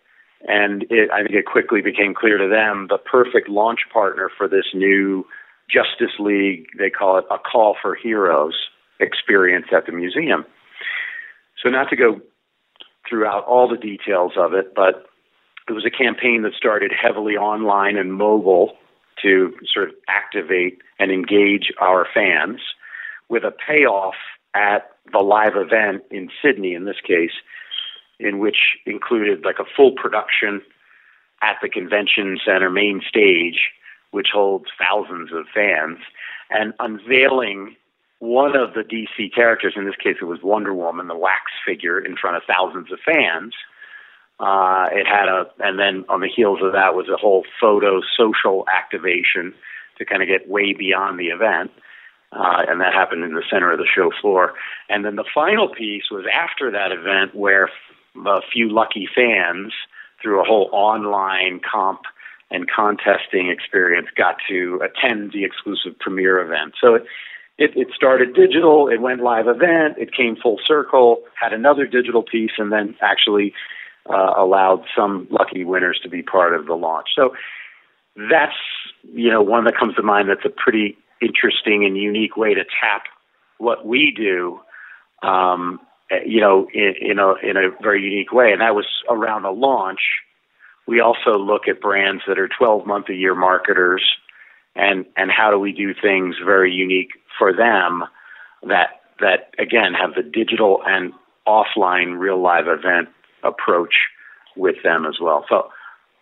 and 0.48 0.84
it, 0.90 1.10
I 1.12 1.24
think 1.24 1.36
it 1.36 1.46
quickly 1.46 1.82
became 1.82 2.14
clear 2.14 2.38
to 2.38 2.48
them 2.48 2.88
the 2.90 2.98
perfect 2.98 3.50
launch 3.50 3.82
partner 3.92 4.30
for 4.38 4.48
this 4.48 4.66
new 4.74 5.26
Justice 5.70 6.20
League, 6.20 6.68
they 6.78 6.90
call 6.90 7.18
it 7.18 7.26
a 7.32 7.38
call 7.38 7.78
for 7.82 7.96
heroes 7.96 8.56
experience 9.00 9.68
at 9.76 9.86
the 9.86 9.92
museum. 9.92 10.46
So, 11.64 11.70
not 11.70 11.90
to 11.90 11.96
go 11.96 12.22
throughout 13.10 13.46
all 13.46 13.70
the 13.70 13.78
details 13.78 14.34
of 14.38 14.54
it, 14.54 14.74
but 14.76 15.06
it 15.68 15.74
was 15.74 15.86
a 15.86 15.90
campaign 15.90 16.42
that 16.44 16.54
started 16.54 16.92
heavily 16.92 17.36
online 17.36 17.98
and 17.98 18.14
mobile 18.14 18.74
to 19.22 19.54
sort 19.72 19.90
of 19.90 19.96
activate 20.08 20.80
and 21.00 21.12
engage 21.12 21.72
our 21.80 22.08
fans 22.14 22.60
with 23.30 23.44
a 23.44 23.52
payoff 23.52 24.16
at 24.56 24.92
the 25.12 25.20
live 25.20 25.54
event 25.56 26.04
in 26.12 26.30
Sydney, 26.42 26.74
in 26.74 26.86
this 26.86 27.00
case, 27.06 27.32
in 28.24 28.40
which 28.40 28.78
included 28.86 29.44
like 29.44 29.60
a 29.60 29.66
full 29.76 29.92
production 29.92 30.62
at 31.42 31.58
the 31.62 31.70
convention 31.70 32.38
center 32.46 32.70
main 32.70 33.02
stage, 33.08 33.72
which 34.12 34.28
holds 34.34 34.66
thousands 34.78 35.32
of 35.34 35.46
fans, 35.54 36.00
and 36.50 36.74
unveiling 36.80 37.76
one 38.20 38.56
of 38.56 38.76
the 38.76 38.82
DC 38.82 39.34
characters, 39.34 39.74
in 39.76 39.86
this 39.86 39.96
case 39.96 40.18
it 40.22 40.26
was 40.26 40.44
Wonder 40.44 40.76
Woman, 40.76 41.08
the 41.08 41.18
wax 41.18 41.52
figure, 41.66 42.00
in 42.00 42.16
front 42.16 42.38
of 42.38 42.44
thousands 42.48 42.92
of 42.92 43.00
fans. 43.04 43.54
Uh, 44.40 44.90
it 44.92 45.08
had 45.08 45.28
a, 45.28 45.46
and 45.60 45.80
then 45.80 46.06
on 46.08 46.22
the 46.22 46.28
heels 46.28 46.60
of 46.62 46.72
that 46.74 46.94
was 46.94 47.10
a 47.10 47.18
whole 47.18 47.44
photo 47.60 48.00
social 48.16 48.66
activation 48.72 49.54
to 49.98 50.06
kind 50.06 50.22
of 50.22 50.28
get 50.28 50.48
way 50.48 50.74
beyond 50.74 51.20
the 51.20 51.28
event. 51.28 51.72
Uh, 52.32 52.64
and 52.68 52.80
that 52.80 52.94
happened 52.94 53.24
in 53.24 53.34
the 53.34 53.44
center 53.52 53.72
of 53.72 53.80
the 53.80 53.88
show 53.94 54.12
floor. 54.22 54.54
And 54.88 55.04
then 55.04 55.16
the 55.16 55.26
final 55.34 55.68
piece 55.68 56.06
was 56.12 56.26
after 56.32 56.72
that 56.72 56.92
event, 56.92 57.36
where 57.36 57.70
a 58.16 58.40
few 58.52 58.70
lucky 58.70 59.08
fans 59.14 59.74
through 60.22 60.42
a 60.42 60.44
whole 60.44 60.70
online 60.72 61.60
comp 61.60 62.02
and 62.50 62.68
contesting 62.70 63.50
experience 63.50 64.08
got 64.16 64.36
to 64.50 64.82
attend 64.84 65.32
the 65.32 65.44
exclusive 65.46 65.98
premiere 66.00 66.40
event. 66.40 66.74
So 66.82 66.96
it, 66.96 67.06
it, 67.58 67.72
it 67.76 67.88
started 67.96 68.34
digital, 68.34 68.88
it 68.90 69.02
went 69.02 69.22
live 69.22 69.48
event, 69.48 69.98
it 69.98 70.14
came 70.14 70.36
full 70.36 70.60
circle, 70.66 71.24
had 71.40 71.54
another 71.54 71.86
digital 71.86 72.24
piece, 72.24 72.52
and 72.58 72.72
then 72.72 72.96
actually 73.02 73.54
uh, 74.10 74.34
allowed 74.38 74.84
some 74.96 75.28
lucky 75.30 75.64
winners 75.64 76.00
to 76.04 76.10
be 76.10 76.22
part 76.24 76.54
of 76.54 76.66
the 76.66 76.74
launch. 76.74 77.10
So 77.16 77.34
that's 78.30 78.56
you 79.14 79.30
know 79.30 79.42
one 79.42 79.66
that 79.66 79.78
comes 79.78 79.96
to 79.96 80.04
mind. 80.04 80.30
That's 80.30 80.46
a 80.46 80.50
pretty 80.50 80.98
interesting 81.22 81.86
and 81.86 81.96
unique 81.96 82.36
way 82.36 82.54
to 82.54 82.64
tap 82.64 83.04
what 83.58 83.86
we 83.86 84.12
do 84.16 84.60
um, 85.22 85.80
Eh, 86.12 86.20
you 86.26 86.42
know, 86.42 86.68
in, 86.74 86.94
in 87.02 87.20
a 87.20 87.34
in 87.42 87.58
a 87.58 87.70
very 87.82 88.04
unique 88.04 88.32
way, 88.32 88.52
and 88.52 88.62
that 88.62 88.76
was 88.76 88.86
around 89.10 89.46
a 89.46 89.52
launch. 89.52 90.02
We 90.88 91.00
also 91.00 91.38
look 91.38 91.68
at 91.68 91.80
brands 91.80 92.24
that 92.28 92.38
are 92.38 92.50
12 92.50 92.86
month 92.86 93.08
a 93.10 93.14
year 93.14 93.34
marketers 93.34 94.04
and 94.76 95.06
and 95.16 95.32
how 95.32 95.52
do 95.52 95.58
we 95.58 95.72
do 95.72 95.94
things 95.94 96.36
very 96.44 96.72
unique 96.72 97.12
for 97.38 97.54
them 97.54 98.04
that 98.64 99.02
that 99.20 99.52
again 99.58 99.94
have 99.94 100.16
the 100.16 100.24
digital 100.24 100.82
and 100.86 101.14
offline 101.48 102.20
real 102.20 102.42
live 102.42 102.68
event 102.68 103.10
approach 103.44 103.94
with 104.56 104.76
them 104.84 105.06
as 105.06 105.18
well. 105.22 105.46
So 105.48 105.70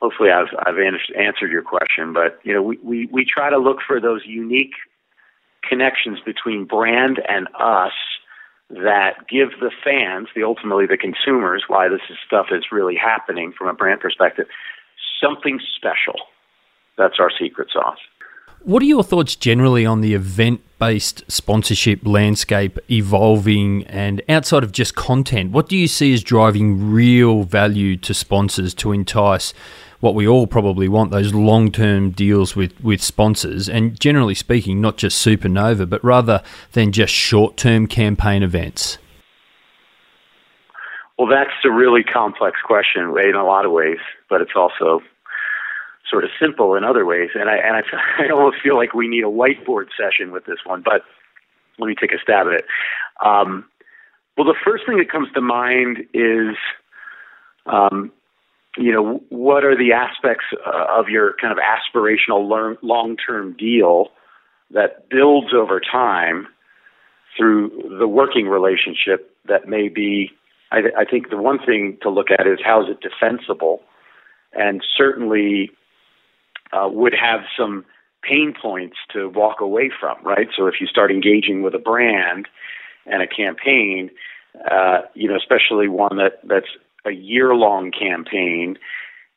hopefully 0.02 0.30
I've 0.30 0.54
I've 0.66 0.78
answered 0.78 1.52
your 1.52 1.64
question, 1.64 2.14
but 2.14 2.40
you 2.44 2.54
know 2.54 2.62
we, 2.62 2.78
we, 2.84 3.10
we 3.12 3.26
try 3.26 3.50
to 3.50 3.58
look 3.58 3.78
for 3.86 4.00
those 4.00 4.22
unique 4.26 4.74
connections 5.68 6.20
between 6.26 6.66
brand 6.66 7.20
and 7.28 7.48
us 7.60 7.94
that 8.70 9.28
give 9.30 9.50
the 9.60 9.72
fans, 9.84 10.28
the 10.36 10.44
ultimately 10.44 10.86
the 10.86 10.98
consumers, 10.98 11.64
why 11.68 11.90
this 11.90 12.02
is 12.10 12.18
stuff 12.26 12.48
is 12.52 12.66
really 12.72 12.96
happening 12.96 13.54
from 13.58 13.68
a 13.68 13.74
brand 13.74 14.00
perspective, 14.00 14.48
something 15.22 15.60
special. 15.76 16.16
That's 16.98 17.16
our 17.20 17.32
secret 17.32 17.70
sauce. 17.74 17.98
What 18.62 18.84
are 18.84 18.86
your 18.86 19.04
thoughts 19.04 19.38
generally 19.38 19.86
on 19.86 20.02
the 20.02 20.14
event 20.14 20.62
based 20.80 21.24
sponsorship 21.32 22.06
landscape 22.06 22.78
evolving 22.92 23.86
and 23.88 24.22
outside 24.28 24.64
of 24.64 24.74
just 24.74 24.96
content? 24.96 25.52
What 25.52 25.70
do 25.70 25.78
you 25.78 25.88
see 25.88 26.14
as 26.14 26.22
driving 26.22 26.92
real 26.92 27.44
value 27.44 27.96
to 27.98 28.14
sponsors 28.14 28.74
to 28.76 28.92
entice 28.92 29.54
what 30.00 30.16
we 30.16 30.28
all 30.28 30.48
probably 30.48 30.88
want 30.88 31.12
those 31.12 31.34
long 31.34 31.72
term 31.72 32.12
deals 32.12 32.56
with, 32.56 32.80
with 32.84 33.02
sponsors? 33.02 33.68
And 33.70 34.00
generally 34.00 34.36
speaking, 34.36 34.82
not 34.82 34.98
just 34.98 35.26
Supernova, 35.26 35.90
but 35.90 36.04
rather 36.04 36.42
than 36.74 36.92
just 36.92 37.14
short 37.14 37.58
term 37.58 37.88
campaign 37.88 38.44
events? 38.44 38.98
Well, 41.18 41.28
that's 41.28 41.52
a 41.66 41.72
really 41.72 42.04
complex 42.04 42.60
question 42.64 43.04
in 43.04 43.36
a 43.36 43.44
lot 43.44 43.66
of 43.66 43.72
ways, 43.72 44.00
but 44.30 44.40
it's 44.40 44.54
also 44.56 45.02
sort 46.10 46.24
of 46.24 46.30
simple 46.42 46.76
in 46.76 46.84
other 46.86 47.06
ways. 47.06 47.32
And 47.36 47.50
I 47.50 47.58
and 47.58 47.76
I, 47.76 47.82
I 48.24 48.30
almost 48.30 48.58
feel 48.64 48.78
like 48.78 48.94
we 48.94 49.08
need 49.08 49.24
a 49.24 49.28
whiteboard 49.28 49.88
session 49.98 50.32
with 50.32 50.46
this 50.46 50.60
one. 50.66 50.82
But 50.82 51.04
let 51.78 51.88
me 51.88 51.96
take 52.00 52.14
a 52.14 52.20
stab 52.22 52.48
at 52.48 52.54
it. 52.54 52.66
Um, 53.24 53.66
well, 54.38 54.48
the 54.48 54.56
first 54.64 54.86
thing 54.86 54.98
that 54.98 55.12
comes 55.12 55.28
to 55.34 55.42
mind 55.42 55.98
is, 56.14 56.56
um, 57.66 58.12
you 58.80 58.94
know, 58.94 59.22
what 59.30 59.64
are 59.66 59.78
the 59.78 59.92
aspects 59.92 60.46
uh, 60.66 60.86
of 60.90 61.10
your 61.10 61.36
kind 61.42 61.52
of 61.52 61.60
aspirational 61.60 62.78
long-term 62.82 63.56
deal 63.58 64.08
that 64.72 65.10
builds 65.10 65.54
over 65.54 65.80
time 65.80 66.48
through 67.38 67.98
the 68.00 68.08
working 68.08 68.48
relationship 68.48 69.36
that 69.48 69.68
may 69.68 69.90
be. 69.90 70.32
I, 70.72 70.82
I 71.00 71.06
think 71.06 71.30
the 71.30 71.38
one 71.38 71.60
thing 71.60 71.98
to 72.04 72.10
look 72.10 72.28
at 72.32 72.48
is 72.48 72.60
how 72.64 72.84
is 72.84 72.90
it 72.90 73.02
defensible, 73.02 73.82
and 74.54 74.84
certainly 74.98 75.72
uh, 76.72 76.88
would 76.90 77.14
have 77.14 77.42
some 77.58 77.86
pain 78.22 78.54
points 78.60 78.98
to 79.14 79.30
walk 79.30 79.62
away 79.62 79.90
from, 80.00 80.18
right? 80.24 80.48
So 80.56 80.68
if 80.68 80.76
you 80.80 80.88
start 80.88 81.12
engaging 81.12 81.64
with 81.64 81.74
a 81.74 81.80
brand 81.80 82.48
and 83.06 83.22
a 83.22 83.28
campaign, 83.28 84.12
uh, 84.70 85.02
you 85.14 85.28
know, 85.28 85.36
especially 85.36 85.88
one 85.88 86.18
that 86.18 86.40
that's 86.44 86.68
a 87.06 87.12
year 87.12 87.56
long 87.56 87.92
campaign, 87.92 88.78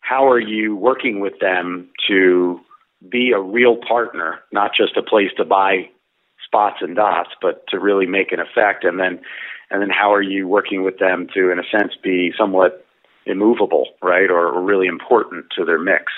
how 0.01 0.29
are 0.29 0.41
you 0.41 0.77
working 0.77 1.21
with 1.21 1.39
them 1.41 1.89
to 2.09 2.61
be 3.11 3.33
a 3.33 3.41
real 3.41 3.77
partner, 3.77 4.41
not 4.53 4.73
just 4.77 4.97
a 4.97 5.03
place 5.03 5.31
to 5.37 5.45
buy 5.45 5.89
spots 6.45 6.79
and 6.81 6.97
dots, 6.97 7.31
but 7.41 7.67
to 7.69 7.79
really 7.79 8.07
make 8.07 8.33
an 8.33 8.41
effect? 8.41 8.85
And 8.85 8.99
then, 8.99 9.21
and 9.71 9.81
then 9.81 9.91
how 9.91 10.13
are 10.13 10.23
you 10.23 10.49
working 10.49 10.83
with 10.83 10.99
them 10.99 11.29
to, 11.35 11.51
in 11.51 11.59
a 11.59 11.65
sense, 11.71 11.93
be 12.03 12.33
somewhat 12.37 12.85
immovable, 13.27 13.87
right, 14.03 14.31
or, 14.31 14.61
really 14.61 14.87
important 14.87 15.47
to 15.57 15.65
their 15.65 15.79
mix? 15.79 16.13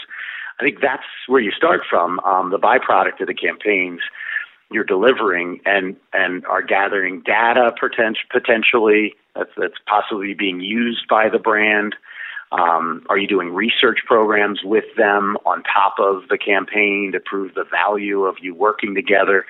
I 0.59 0.65
think 0.65 0.79
that's 0.81 1.05
where 1.27 1.41
you 1.41 1.51
start 1.51 1.81
from. 1.89 2.21
Um, 2.21 2.51
the 2.51 2.59
byproduct 2.59 3.21
of 3.21 3.27
the 3.27 3.35
campaigns 3.35 4.01
you're 4.71 4.85
delivering 4.85 5.61
and 5.65 5.97
and 6.13 6.45
are 6.47 6.63
gathering 6.63 7.23
data 7.25 7.73
potent- 7.81 8.19
potentially 8.31 9.15
that's 9.35 9.51
that's 9.57 9.79
possibly 9.87 10.35
being 10.35 10.61
used 10.61 11.07
by 11.09 11.29
the 11.29 11.39
brand. 11.39 11.95
Um, 12.53 13.05
are 13.09 13.19
you 13.19 13.27
doing 13.27 13.53
research 13.53 14.01
programs 14.07 14.61
with 14.63 14.85
them 14.97 15.37
on 15.45 15.63
top 15.65 15.97
of 15.99 16.29
the 16.29 16.39
campaign 16.39 17.11
to 17.13 17.21
prove 17.21 17.55
the 17.55 17.65
value 17.65 18.25
of 18.25 18.37
you 18.41 18.55
working 18.55 18.95
together? 18.95 19.45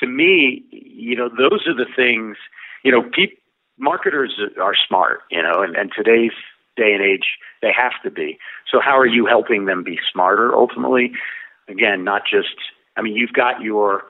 To 0.00 0.06
me, 0.06 0.64
you 0.70 1.16
know, 1.16 1.28
those 1.28 1.66
are 1.66 1.74
the 1.74 1.86
things. 1.94 2.36
You 2.84 2.92
know, 2.92 3.02
pe- 3.02 3.36
marketers 3.78 4.40
are 4.60 4.74
smart. 4.86 5.20
You 5.30 5.42
know, 5.42 5.62
and, 5.62 5.76
and 5.76 5.90
today's 5.94 6.32
day 6.76 6.92
and 6.94 7.02
age, 7.02 7.36
they 7.60 7.72
have 7.76 8.00
to 8.04 8.10
be. 8.10 8.38
So, 8.70 8.80
how 8.80 8.96
are 8.98 9.06
you 9.06 9.26
helping 9.26 9.66
them 9.66 9.82
be 9.82 9.98
smarter 10.10 10.54
ultimately? 10.54 11.12
Again, 11.68 12.02
not 12.02 12.22
just, 12.30 12.56
I 12.96 13.02
mean, 13.02 13.14
you've 13.14 13.34
got 13.34 13.60
your 13.60 14.04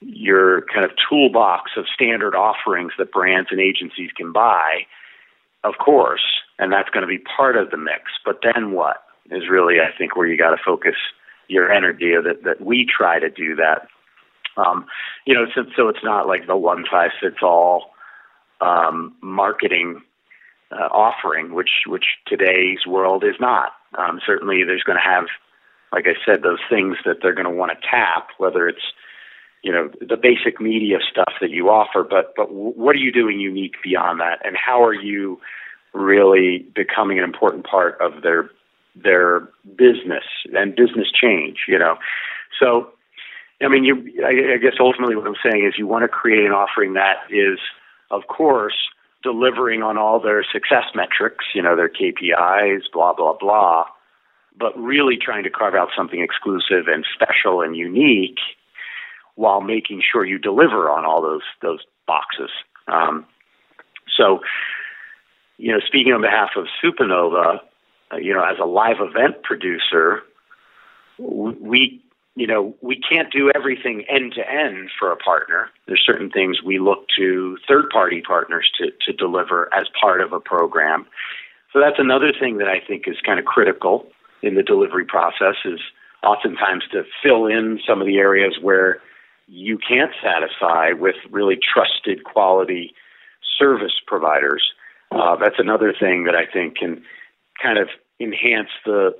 your 0.00 0.62
kind 0.72 0.84
of 0.84 0.90
toolbox 1.08 1.72
of 1.76 1.86
standard 1.94 2.34
offerings 2.34 2.92
that 2.98 3.12
brands 3.12 3.48
and 3.50 3.60
agencies 3.60 4.10
can 4.16 4.32
buy, 4.32 4.86
of 5.64 5.74
course, 5.82 6.24
and 6.58 6.72
that's 6.72 6.90
going 6.90 7.02
to 7.02 7.08
be 7.08 7.18
part 7.18 7.56
of 7.56 7.70
the 7.70 7.76
mix. 7.76 8.02
But 8.24 8.40
then 8.42 8.72
what 8.72 9.02
is 9.30 9.48
really, 9.50 9.76
I 9.80 9.96
think, 9.96 10.16
where 10.16 10.26
you 10.26 10.38
got 10.38 10.50
to 10.50 10.62
focus 10.64 10.94
your 11.48 11.70
energy 11.72 12.12
that, 12.22 12.44
that 12.44 12.60
we 12.60 12.86
try 12.86 13.18
to 13.18 13.30
do 13.30 13.56
that. 13.56 13.88
Um, 14.56 14.86
you 15.26 15.34
know, 15.34 15.46
so, 15.54 15.64
so 15.76 15.88
it's 15.88 16.04
not 16.04 16.26
like 16.26 16.46
the 16.46 16.56
one 16.56 16.84
size 16.90 17.10
fits 17.20 17.42
all 17.42 17.90
um, 18.60 19.14
marketing 19.20 20.02
uh, 20.72 20.88
offering, 20.90 21.54
which 21.54 21.70
which 21.86 22.04
today's 22.26 22.86
world 22.86 23.22
is 23.22 23.36
not. 23.38 23.72
Um, 23.96 24.20
certainly, 24.26 24.64
there's 24.64 24.82
going 24.82 24.98
to 24.98 25.08
have, 25.08 25.26
like 25.92 26.06
I 26.06 26.14
said, 26.24 26.42
those 26.42 26.58
things 26.68 26.96
that 27.04 27.18
they're 27.22 27.34
going 27.34 27.46
to 27.46 27.50
want 27.50 27.72
to 27.72 27.88
tap, 27.88 28.28
whether 28.38 28.68
it's 28.68 28.92
you 29.66 29.72
know 29.72 29.90
the 30.00 30.16
basic 30.16 30.60
media 30.60 30.98
stuff 31.10 31.34
that 31.40 31.50
you 31.50 31.68
offer, 31.68 32.06
but 32.08 32.34
but 32.36 32.52
what 32.52 32.94
are 32.94 33.00
you 33.00 33.10
doing 33.10 33.40
unique 33.40 33.74
beyond 33.82 34.20
that, 34.20 34.38
and 34.44 34.56
how 34.56 34.84
are 34.84 34.94
you 34.94 35.40
really 35.92 36.64
becoming 36.72 37.18
an 37.18 37.24
important 37.24 37.66
part 37.66 38.00
of 38.00 38.22
their 38.22 38.48
their 38.94 39.40
business 39.76 40.22
and 40.54 40.76
business 40.76 41.08
change? 41.10 41.64
You 41.66 41.80
know, 41.80 41.96
so 42.60 42.92
I 43.60 43.66
mean, 43.66 43.82
you 43.82 44.22
I, 44.24 44.54
I 44.54 44.58
guess 44.58 44.74
ultimately 44.78 45.16
what 45.16 45.26
I'm 45.26 45.42
saying 45.42 45.66
is 45.66 45.74
you 45.76 45.88
want 45.88 46.04
to 46.04 46.08
create 46.08 46.46
an 46.46 46.52
offering 46.52 46.92
that 46.92 47.16
is, 47.28 47.58
of 48.12 48.28
course 48.28 48.76
delivering 49.24 49.82
on 49.82 49.98
all 49.98 50.20
their 50.20 50.44
success 50.44 50.84
metrics, 50.94 51.46
you 51.52 51.60
know, 51.60 51.74
their 51.74 51.88
KPIs, 51.88 52.82
blah, 52.92 53.12
blah, 53.12 53.36
blah, 53.36 53.84
but 54.56 54.78
really 54.78 55.16
trying 55.16 55.42
to 55.42 55.50
carve 55.50 55.74
out 55.74 55.88
something 55.96 56.20
exclusive 56.20 56.86
and 56.86 57.04
special 57.12 57.60
and 57.60 57.74
unique 57.74 58.38
while 59.36 59.60
making 59.60 60.02
sure 60.02 60.24
you 60.24 60.38
deliver 60.38 60.90
on 60.90 61.04
all 61.04 61.22
those, 61.22 61.42
those 61.62 61.80
boxes. 62.06 62.50
Um, 62.88 63.26
so, 64.16 64.40
you 65.58 65.72
know, 65.72 65.80
speaking 65.86 66.12
on 66.12 66.20
behalf 66.20 66.50
of 66.56 66.66
Supernova, 66.82 67.60
uh, 68.12 68.16
you 68.16 68.34
know, 68.34 68.44
as 68.44 68.58
a 68.60 68.66
live 68.66 68.96
event 69.00 69.42
producer, 69.42 70.22
we 71.18 72.02
you 72.36 72.46
know, 72.46 72.76
we 72.82 73.00
can't 73.00 73.32
do 73.32 73.50
everything 73.54 74.04
end 74.10 74.34
to 74.34 74.42
end 74.48 74.90
for 74.98 75.10
a 75.10 75.16
partner. 75.16 75.70
There's 75.86 76.04
certain 76.04 76.30
things 76.30 76.62
we 76.62 76.78
look 76.78 77.06
to 77.16 77.56
third 77.66 77.88
party 77.88 78.20
partners 78.20 78.70
to, 78.78 78.90
to 79.06 79.12
deliver 79.16 79.72
as 79.74 79.86
part 79.98 80.20
of 80.20 80.34
a 80.34 80.38
program. 80.38 81.06
So 81.72 81.80
that's 81.80 81.98
another 81.98 82.32
thing 82.38 82.58
that 82.58 82.68
I 82.68 82.80
think 82.86 83.08
is 83.08 83.16
kind 83.24 83.38
of 83.38 83.46
critical 83.46 84.06
in 84.42 84.54
the 84.54 84.62
delivery 84.62 85.06
process 85.06 85.56
is 85.64 85.80
oftentimes 86.22 86.84
to 86.92 87.04
fill 87.22 87.46
in 87.46 87.80
some 87.88 88.02
of 88.02 88.06
the 88.06 88.18
areas 88.18 88.58
where 88.60 89.00
you 89.46 89.78
can't 89.78 90.12
satisfy 90.22 90.92
with 90.92 91.16
really 91.30 91.56
trusted 91.56 92.24
quality 92.24 92.94
service 93.58 94.00
providers. 94.06 94.72
Uh, 95.10 95.36
that's 95.36 95.58
another 95.58 95.94
thing 95.98 96.24
that 96.24 96.34
I 96.34 96.50
think 96.50 96.76
can 96.76 97.02
kind 97.62 97.78
of 97.78 97.88
enhance 98.20 98.70
the 98.84 99.14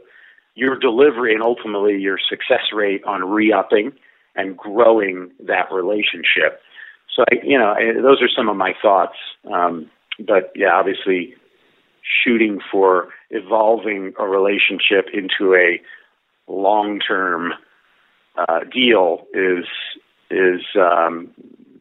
your 0.55 0.79
delivery 0.79 1.35
and 1.35 1.43
ultimately 1.43 1.99
your 1.99 2.19
success 2.19 2.73
rate 2.73 3.05
on 3.05 3.29
re-upping 3.29 3.93
and 4.35 4.57
growing 4.57 5.31
that 5.41 5.71
relationship. 5.71 6.61
So, 7.15 7.25
I, 7.31 7.37
you 7.45 7.59
know, 7.59 7.73
I, 7.73 7.93
those 8.01 8.23
are 8.23 8.29
some 8.35 8.49
of 8.49 8.57
my 8.57 8.75
thoughts. 8.81 9.17
Um, 9.53 9.91
but 10.19 10.53
yeah, 10.57 10.73
obviously, 10.73 11.35
shooting 12.25 12.61
for 12.73 13.09
evolving 13.31 14.15
a 14.19 14.27
relationship 14.27 15.09
into 15.13 15.55
a 15.55 15.81
long-term 16.51 17.53
uh, 18.37 18.61
deal 18.73 19.27
is 19.35 19.67
is 20.31 20.63
um, 20.77 21.31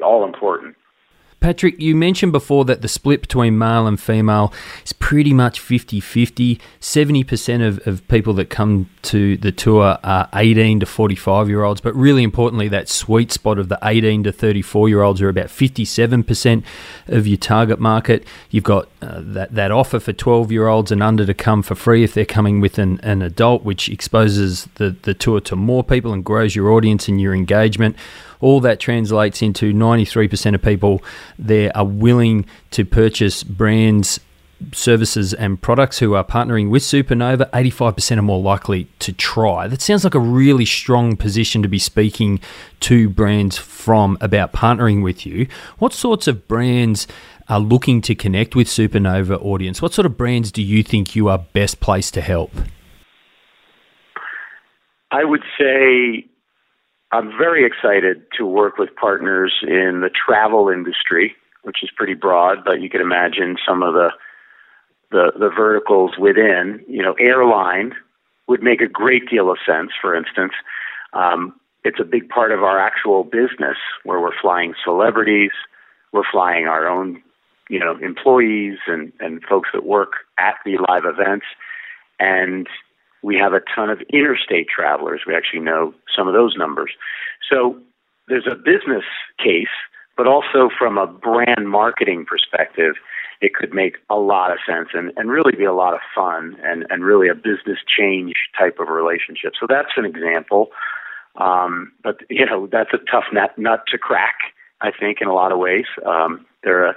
all 0.01 0.23
important. 0.25 0.75
Patrick, 1.45 1.79
you 1.79 1.95
mentioned 1.95 2.31
before 2.31 2.65
that 2.65 2.81
the 2.81 2.87
split 2.87 3.21
between 3.21 3.55
male 3.55 3.85
and 3.85 3.99
female 3.99 4.51
is 4.83 4.93
pretty 4.93 5.31
much 5.31 5.59
50 5.59 5.99
50. 5.99 6.59
70% 6.81 7.67
of, 7.67 7.87
of 7.87 8.07
people 8.07 8.33
that 8.33 8.49
come 8.49 8.89
to 9.03 9.37
the 9.37 9.51
tour 9.51 9.99
are 10.03 10.27
18 10.33 10.79
to 10.79 10.87
45 10.87 11.47
year 11.47 11.63
olds, 11.63 11.81
but 11.81 11.95
really 11.95 12.23
importantly, 12.23 12.67
that 12.69 12.89
sweet 12.89 13.31
spot 13.31 13.59
of 13.59 13.69
the 13.69 13.77
18 13.83 14.23
to 14.23 14.31
34 14.31 14.89
year 14.89 15.03
olds 15.03 15.21
are 15.21 15.29
about 15.29 15.47
57% 15.49 16.63
of 17.09 17.27
your 17.27 17.37
target 17.37 17.79
market. 17.79 18.25
You've 18.49 18.63
got 18.63 18.89
uh, 19.03 19.21
that 19.21 19.53
that 19.53 19.71
offer 19.71 19.99
for 19.99 20.13
twelve 20.13 20.51
year 20.51 20.67
olds 20.67 20.91
and 20.91 21.03
under 21.03 21.27
to 21.27 21.33
come 21.35 21.61
for 21.61 21.75
free 21.75 22.03
if 22.03 22.15
they're 22.15 22.25
coming 22.25 22.59
with 22.59 22.79
an, 22.79 22.99
an 23.03 23.21
adult, 23.21 23.63
which 23.63 23.87
exposes 23.87 24.65
the 24.75 24.95
the 25.03 25.13
tour 25.13 25.39
to 25.41 25.55
more 25.55 25.83
people 25.83 26.11
and 26.11 26.25
grows 26.25 26.55
your 26.55 26.71
audience 26.71 27.07
and 27.07 27.21
your 27.21 27.35
engagement. 27.35 27.95
All 28.39 28.59
that 28.61 28.79
translates 28.79 29.41
into 29.41 29.73
ninety 29.73 30.05
three 30.05 30.27
percent 30.27 30.55
of 30.55 30.61
people 30.61 31.03
there 31.37 31.75
are 31.75 31.85
willing 31.85 32.45
to 32.71 32.85
purchase 32.85 33.43
brands 33.43 34.19
services 34.71 35.33
and 35.33 35.61
products 35.61 35.99
who 35.99 36.13
are 36.15 36.23
partnering 36.23 36.69
with 36.69 36.81
Supernova, 36.81 37.49
85% 37.51 38.17
are 38.17 38.21
more 38.21 38.41
likely 38.41 38.85
to 38.99 39.11
try. 39.11 39.67
That 39.67 39.81
sounds 39.81 40.03
like 40.03 40.15
a 40.15 40.19
really 40.19 40.65
strong 40.65 41.17
position 41.17 41.61
to 41.61 41.67
be 41.67 41.79
speaking 41.79 42.39
to 42.81 43.09
brands 43.09 43.57
from 43.57 44.17
about 44.21 44.53
partnering 44.53 45.03
with 45.03 45.25
you. 45.25 45.47
What 45.77 45.93
sorts 45.93 46.27
of 46.27 46.47
brands 46.47 47.07
are 47.47 47.59
looking 47.59 48.01
to 48.01 48.15
connect 48.15 48.55
with 48.55 48.67
Supernova 48.67 49.43
audience? 49.43 49.81
What 49.81 49.93
sort 49.93 50.05
of 50.05 50.17
brands 50.17 50.51
do 50.51 50.61
you 50.61 50.83
think 50.83 51.15
you 51.15 51.27
are 51.27 51.39
best 51.39 51.79
placed 51.79 52.13
to 52.15 52.21
help? 52.21 52.51
I 55.11 55.23
would 55.23 55.43
say 55.59 56.27
I'm 57.15 57.29
very 57.37 57.65
excited 57.65 58.23
to 58.37 58.45
work 58.45 58.77
with 58.77 58.93
partners 58.95 59.53
in 59.61 60.01
the 60.01 60.09
travel 60.09 60.67
industry, 60.67 61.33
which 61.63 61.77
is 61.81 61.89
pretty 61.95 62.13
broad, 62.13 62.65
but 62.65 62.81
you 62.81 62.89
can 62.89 62.99
imagine 62.99 63.55
some 63.65 63.83
of 63.83 63.93
the 63.93 64.09
the, 65.11 65.31
the 65.39 65.49
verticals 65.55 66.17
within, 66.19 66.83
you 66.89 67.01
know, 67.01 67.13
airline 67.13 67.93
would 68.47 68.61
make 68.61 68.81
a 68.81 68.87
great 68.87 69.29
deal 69.29 69.49
of 69.49 69.57
sense, 69.65 69.91
for 70.01 70.15
instance. 70.15 70.51
Um, 71.13 71.53
it's 71.85 71.99
a 72.01 72.03
big 72.03 72.27
part 72.27 72.51
of 72.51 72.63
our 72.63 72.79
actual 72.79 73.23
business 73.23 73.77
where 74.03 74.19
we're 74.19 74.37
flying 74.41 74.73
celebrities, 74.83 75.51
we're 76.11 76.29
flying 76.29 76.65
our 76.65 76.87
own, 76.87 77.21
you 77.69 77.79
know, 77.79 77.97
employees 78.01 78.79
and, 78.87 79.13
and 79.19 79.41
folks 79.43 79.69
that 79.73 79.85
work 79.85 80.13
at 80.37 80.55
the 80.65 80.77
live 80.89 81.05
events. 81.05 81.45
And 82.19 82.67
we 83.25 83.35
have 83.35 83.53
a 83.53 83.61
ton 83.73 83.89
of 83.89 83.99
interstate 84.13 84.67
travelers. 84.69 85.21
We 85.25 85.35
actually 85.35 85.61
know 85.61 85.95
some 86.15 86.27
of 86.27 86.35
those 86.35 86.53
numbers. 86.55 86.91
So 87.49 87.75
there's 88.27 88.45
a 88.45 88.53
business 88.53 89.03
case, 89.43 89.73
but 90.15 90.27
also 90.27 90.69
from 90.77 90.99
a 90.99 91.07
brand 91.07 91.67
marketing 91.67 92.25
perspective, 92.27 92.93
it 93.41 93.55
could 93.55 93.73
make 93.73 93.97
a 94.11 94.15
lot 94.15 94.51
of 94.51 94.59
sense 94.65 94.89
and, 94.93 95.11
and 95.17 95.31
really 95.31 95.57
be 95.57 95.65
a 95.65 95.73
lot 95.73 95.95
of 95.95 96.01
fun 96.13 96.55
and, 96.63 96.85
and 96.91 97.03
really 97.03 97.27
a 97.27 97.33
business 97.33 97.79
change 97.97 98.35
type 98.57 98.77
of 98.79 98.89
relationship. 98.89 99.53
So 99.59 99.65
that's 99.67 99.97
an 99.97 100.05
example. 100.05 100.67
Um, 101.35 101.93
but 102.03 102.17
you 102.29 102.45
know, 102.45 102.67
that's 102.71 102.93
a 102.93 102.99
tough 103.11 103.25
nut, 103.33 103.57
nut 103.57 103.85
to 103.87 103.97
crack, 103.97 104.35
I 104.81 104.91
think, 104.91 105.17
in 105.19 105.27
a 105.27 105.33
lot 105.33 105.51
of 105.51 105.57
ways. 105.57 105.85
Um, 106.05 106.45
they're 106.63 106.85
a, 106.85 106.95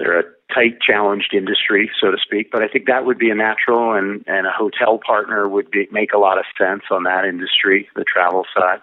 they're 0.00 0.18
tight, 0.52 0.80
challenged 0.80 1.34
industry, 1.34 1.90
so 2.00 2.10
to 2.10 2.16
speak. 2.22 2.50
But 2.50 2.62
I 2.62 2.68
think 2.68 2.86
that 2.86 3.04
would 3.04 3.18
be 3.18 3.30
a 3.30 3.34
natural, 3.34 3.92
and, 3.92 4.24
and 4.26 4.46
a 4.46 4.52
hotel 4.52 4.98
partner 5.04 5.48
would 5.48 5.70
be, 5.70 5.88
make 5.92 6.12
a 6.12 6.18
lot 6.18 6.38
of 6.38 6.44
sense 6.56 6.82
on 6.90 7.04
that 7.04 7.24
industry, 7.24 7.88
the 7.94 8.04
travel 8.04 8.44
side. 8.54 8.80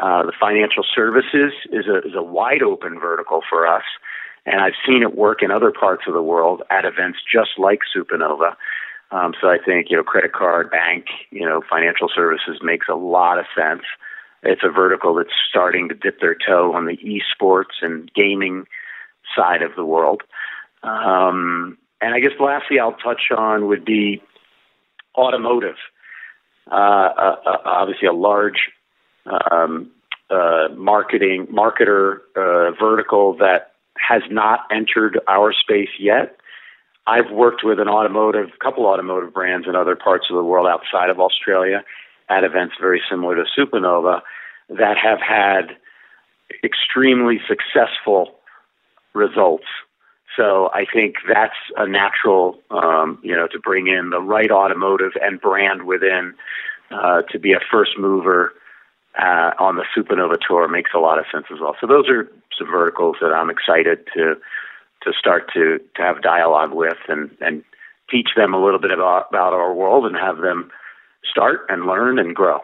Uh, 0.00 0.24
the 0.24 0.32
financial 0.40 0.84
services 0.94 1.52
is 1.72 1.86
a, 1.86 1.98
is 1.98 2.14
a 2.16 2.22
wide 2.22 2.62
open 2.62 2.98
vertical 2.98 3.42
for 3.48 3.66
us. 3.66 3.84
And 4.46 4.60
I've 4.60 4.78
seen 4.86 5.02
it 5.02 5.14
work 5.14 5.42
in 5.42 5.50
other 5.50 5.70
parts 5.70 6.04
of 6.08 6.14
the 6.14 6.22
world 6.22 6.62
at 6.70 6.84
events 6.84 7.18
just 7.30 7.50
like 7.58 7.80
Supernova. 7.94 8.56
Um, 9.12 9.34
so 9.40 9.48
I 9.48 9.58
think, 9.64 9.88
you 9.90 9.96
know, 9.96 10.02
credit 10.02 10.32
card, 10.32 10.70
bank, 10.70 11.06
you 11.30 11.44
know, 11.44 11.62
financial 11.68 12.08
services 12.14 12.60
makes 12.62 12.86
a 12.88 12.94
lot 12.94 13.38
of 13.38 13.44
sense. 13.56 13.82
It's 14.42 14.62
a 14.64 14.70
vertical 14.70 15.14
that's 15.14 15.28
starting 15.48 15.88
to 15.88 15.94
dip 15.94 16.20
their 16.20 16.34
toe 16.34 16.72
on 16.72 16.86
the 16.86 16.96
esports 16.96 17.82
and 17.82 18.10
gaming 18.14 18.64
side 19.36 19.62
of 19.62 19.72
the 19.76 19.84
world. 19.84 20.22
Um, 20.82 21.78
and 22.00 22.14
I 22.14 22.20
guess 22.20 22.32
lastly, 22.40 22.78
I'll 22.78 22.92
touch 22.92 23.30
on 23.36 23.66
would 23.68 23.84
be 23.84 24.22
automotive. 25.16 25.76
Uh, 26.70 26.74
uh, 26.74 27.36
uh 27.44 27.56
obviously, 27.64 28.08
a 28.08 28.12
large 28.12 28.70
um, 29.50 29.90
uh, 30.30 30.68
marketing 30.76 31.46
marketer 31.52 32.18
uh, 32.36 32.70
vertical 32.78 33.36
that 33.38 33.72
has 33.98 34.22
not 34.30 34.60
entered 34.70 35.20
our 35.28 35.52
space 35.52 35.90
yet. 35.98 36.36
I've 37.06 37.30
worked 37.30 37.62
with 37.64 37.80
an 37.80 37.88
automotive, 37.88 38.50
couple 38.62 38.86
automotive 38.86 39.34
brands 39.34 39.66
in 39.66 39.74
other 39.74 39.96
parts 39.96 40.26
of 40.30 40.36
the 40.36 40.44
world 40.44 40.66
outside 40.66 41.10
of 41.10 41.18
Australia 41.18 41.84
at 42.28 42.44
events 42.44 42.74
very 42.80 43.02
similar 43.10 43.34
to 43.34 43.44
Supernova 43.58 44.20
that 44.68 44.96
have 44.96 45.18
had 45.20 45.76
extremely 46.62 47.40
successful 47.48 48.36
results. 49.14 49.64
So 50.36 50.70
I 50.72 50.84
think 50.92 51.16
that's 51.28 51.56
a 51.76 51.86
natural, 51.88 52.60
um, 52.70 53.18
you 53.22 53.34
know, 53.34 53.46
to 53.48 53.58
bring 53.58 53.88
in 53.88 54.10
the 54.10 54.20
right 54.20 54.50
automotive 54.50 55.12
and 55.20 55.40
brand 55.40 55.84
within 55.86 56.34
uh, 56.90 57.22
to 57.30 57.38
be 57.38 57.52
a 57.52 57.60
first 57.70 57.92
mover 57.98 58.52
uh, 59.18 59.50
on 59.58 59.76
the 59.76 59.84
Supernova 59.96 60.36
tour 60.46 60.68
makes 60.68 60.90
a 60.94 60.98
lot 60.98 61.18
of 61.18 61.24
sense 61.32 61.46
as 61.52 61.58
well. 61.60 61.76
So 61.80 61.86
those 61.86 62.08
are 62.08 62.28
some 62.56 62.68
verticals 62.70 63.16
that 63.20 63.32
I'm 63.32 63.50
excited 63.50 64.06
to 64.14 64.36
to 65.02 65.12
start 65.18 65.50
to 65.54 65.78
to 65.96 66.02
have 66.02 66.22
dialogue 66.22 66.72
with 66.72 66.98
and 67.08 67.30
and 67.40 67.64
teach 68.10 68.28
them 68.36 68.54
a 68.54 68.62
little 68.62 68.80
bit 68.80 68.90
about 68.90 69.26
about 69.30 69.52
our 69.52 69.74
world 69.74 70.04
and 70.06 70.16
have 70.16 70.38
them 70.38 70.70
start 71.28 71.66
and 71.68 71.86
learn 71.86 72.18
and 72.18 72.34
grow 72.34 72.60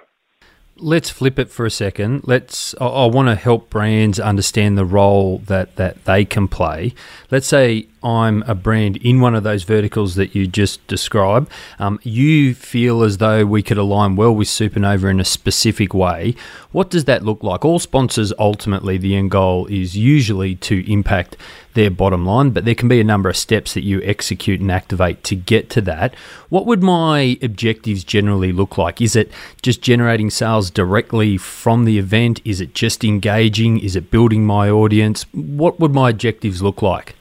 let's 0.79 1.11
flip 1.11 1.39
it 1.39 1.51
for 1.51 1.67
a 1.67 1.71
second. 1.71 2.23
Let's. 2.27 2.75
I, 2.81 2.87
I 2.87 3.07
want 3.07 3.29
to 3.29 3.35
help 3.35 3.71
brands 3.71 4.21
understand 4.21 4.77
the 4.77 4.85
role 4.85 5.39
that 5.47 5.77
that 5.77 6.05
they 6.05 6.25
can 6.25 6.49
play. 6.49 6.95
Let's 7.31 7.47
say 7.47 7.87
I'm 8.03 8.43
a 8.47 8.55
brand 8.55 8.97
in 8.99 9.21
one 9.21 9.35
of 9.35 9.43
those 9.43 9.65
verticals 9.65 10.15
that 10.15 10.35
you 10.35 10.47
just 10.47 10.87
described. 10.87 11.51
Um, 11.79 11.99
you 12.03 12.55
feel 12.55 13.03
as 13.03 13.19
though 13.19 13.45
we 13.45 13.63
could 13.63 13.79
align 13.79 14.17
well 14.17 14.35
with 14.35 14.49
Supernova 14.49 15.11
in 15.11 15.21
a 15.21 15.25
specific 15.25 15.95
way. 15.95 16.35
What 16.73 16.91
does 16.91 17.07
that 17.07 17.25
look 17.25 17.43
like? 17.43 17.65
All 17.65 17.79
sponsors 17.79 18.33
ultimately, 18.39 18.99
the 18.99 19.17
end 19.17 19.31
goal 19.31 19.67
is 19.67 19.97
usually 19.97 20.55
to 20.57 20.91
impact 20.91 21.37
their 21.77 21.91
bottom 21.91 22.27
line, 22.27 22.51
but 22.51 22.65
there 22.65 22.75
can 22.75 22.89
be 22.89 23.01
a 23.01 23.05
number 23.05 23.29
of 23.29 23.37
steps 23.37 23.75
that 23.75 23.85
you 23.85 24.03
execute 24.03 24.61
and 24.61 24.73
activate 24.73 25.23
to 25.25 25.37
get 25.37 25.71
to 25.71 25.81
that. 25.83 26.17
What 26.49 26.67
would 26.67 26.83
my 26.83 27.39
objectives 27.41 28.03
generally 28.03 28.51
look 28.51 28.77
like? 28.77 29.01
Is 29.01 29.15
it 29.15 29.31
just 29.63 29.81
generating 29.81 30.31
sales 30.31 30.69
directly 30.69 31.37
from 31.37 31.85
the 31.85 31.99
event? 31.99 32.41
Is 32.45 32.61
it 32.61 32.75
just 32.75 33.05
engaging? 33.05 33.79
Is 33.79 33.95
it 33.95 34.11
building 34.11 34.45
my 34.45 34.69
audience? 34.69 35.25
What 35.33 35.79
would 35.79 35.95
my 35.95 36.11
objectives 36.11 36.61
look 36.61 36.83
like? 36.83 37.15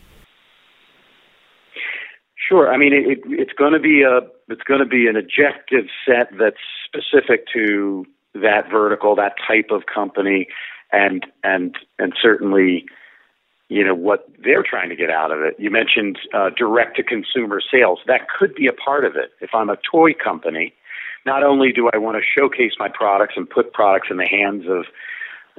Sure. 2.47 2.71
I 2.71 2.77
mean, 2.77 2.93
it, 2.93 3.19
it's 3.27 3.53
going 3.53 3.73
to 3.73 3.79
be 3.79 4.01
a 4.01 4.21
it's 4.47 4.61
going 4.63 4.79
to 4.79 4.85
be 4.85 5.07
an 5.07 5.15
objective 5.15 5.85
set 6.05 6.29
that's 6.37 6.57
specific 6.85 7.45
to 7.53 8.05
that 8.35 8.69
vertical, 8.69 9.15
that 9.15 9.33
type 9.47 9.69
of 9.71 9.83
company, 9.91 10.47
and 10.91 11.25
and 11.43 11.75
and 11.97 12.13
certainly, 12.21 12.85
you 13.69 13.83
know, 13.83 13.95
what 13.95 14.27
they're 14.43 14.63
trying 14.63 14.89
to 14.89 14.95
get 14.95 15.09
out 15.09 15.31
of 15.31 15.39
it. 15.39 15.55
You 15.57 15.71
mentioned 15.71 16.19
uh, 16.33 16.51
direct 16.55 16.97
to 16.97 17.03
consumer 17.03 17.59
sales. 17.59 17.99
That 18.05 18.27
could 18.29 18.53
be 18.53 18.67
a 18.67 18.73
part 18.73 19.05
of 19.05 19.15
it. 19.15 19.31
If 19.41 19.51
I'm 19.53 19.69
a 19.69 19.77
toy 19.91 20.13
company, 20.13 20.73
not 21.25 21.43
only 21.43 21.71
do 21.71 21.89
I 21.91 21.97
want 21.97 22.17
to 22.17 22.23
showcase 22.23 22.73
my 22.77 22.89
products 22.89 23.33
and 23.35 23.49
put 23.49 23.73
products 23.73 24.07
in 24.11 24.17
the 24.17 24.27
hands 24.27 24.65
of 24.69 24.85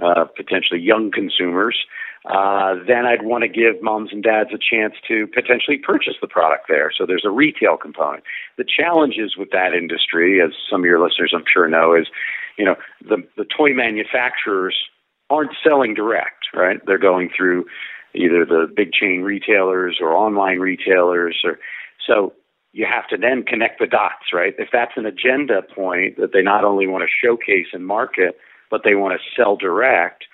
uh, 0.03 0.25
potentially 0.37 0.81
young 0.81 1.11
consumers, 1.11 1.77
uh, 2.27 2.75
then 2.87 3.07
I'd 3.07 3.25
want 3.25 3.43
to 3.43 3.49
give 3.49 3.83
moms 3.83 4.11
and 4.13 4.23
dads 4.23 4.51
a 4.53 4.59
chance 4.59 4.95
to 5.09 5.27
potentially 5.29 5.79
purchase 5.79 6.15
the 6.21 6.27
product 6.27 6.67
there. 6.69 6.93
So 6.97 7.07
there's 7.07 7.25
a 7.25 7.31
retail 7.31 7.77
component. 7.77 8.25
The 8.59 8.65
challenges 8.65 9.37
with 9.37 9.51
that 9.51 9.75
industry, 9.75 10.41
as 10.41 10.51
some 10.71 10.81
of 10.81 10.87
your 10.87 11.03
listeners 11.03 11.33
I'm 11.35 11.45
sure 11.53 11.69
know, 11.69 11.95
is 11.95 12.07
you 12.59 12.65
know 12.65 12.77
the 13.01 13.19
the 13.37 13.45
toy 13.45 13.75
manufacturers 13.75 14.75
aren't 15.31 15.53
selling 15.63 15.95
direct, 15.95 16.47
right? 16.55 16.79
They're 16.87 16.99
going 16.99 17.31
through 17.37 17.67
either 18.17 18.45
the 18.45 18.67
big 18.75 18.93
chain 18.93 19.23
retailers 19.23 19.99
or 20.01 20.12
online 20.12 20.59
retailers, 20.59 21.37
or 21.45 21.59
so 22.07 22.33
you 22.73 22.87
have 22.87 23.09
to 23.09 23.17
then 23.17 23.43
connect 23.43 23.79
the 23.79 23.87
dots, 23.87 24.33
right? 24.33 24.55
If 24.59 24.69
that's 24.73 24.93
an 24.97 25.07
agenda 25.07 25.62
point 25.62 26.17
that 26.19 26.33
they 26.33 26.43
not 26.43 26.64
only 26.64 26.87
want 26.87 27.05
to 27.05 27.27
showcase 27.27 27.69
and 27.73 27.87
market, 27.87 28.37
but 28.71 28.83
they 28.85 28.95
want 28.95 29.19
to 29.19 29.43
sell 29.43 29.57
direct 29.57 30.25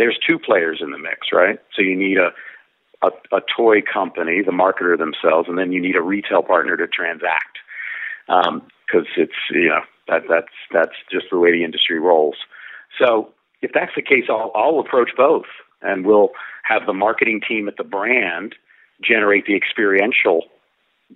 there's 0.00 0.18
two 0.26 0.38
players 0.38 0.80
in 0.80 0.92
the 0.92 0.98
mix, 0.98 1.28
right? 1.30 1.58
So 1.76 1.82
you 1.82 1.94
need 1.94 2.16
a, 2.16 2.30
a, 3.06 3.10
a 3.36 3.40
toy 3.54 3.82
company, 3.82 4.40
the 4.42 4.50
marketer 4.50 4.96
themselves, 4.96 5.46
and 5.46 5.58
then 5.58 5.72
you 5.72 5.80
need 5.80 5.94
a 5.94 6.00
retail 6.00 6.42
partner 6.42 6.76
to 6.78 6.86
transact 6.86 7.58
because 8.26 8.48
um, 8.48 8.62
it's 9.16 9.32
you 9.50 9.68
know 9.68 9.82
that 10.08 10.22
that's 10.28 10.54
that's 10.72 10.96
just 11.12 11.26
the 11.30 11.38
way 11.38 11.52
the 11.52 11.64
industry 11.64 11.98
rolls. 11.98 12.36
So 12.98 13.34
if 13.60 13.72
that's 13.74 13.92
the 13.94 14.02
case, 14.02 14.24
I'll, 14.30 14.50
I'll 14.54 14.80
approach 14.80 15.10
both, 15.16 15.44
and 15.82 16.06
we'll 16.06 16.30
have 16.62 16.86
the 16.86 16.92
marketing 16.92 17.40
team 17.46 17.68
at 17.68 17.76
the 17.76 17.84
brand 17.84 18.54
generate 19.02 19.46
the 19.46 19.56
experiential 19.56 20.44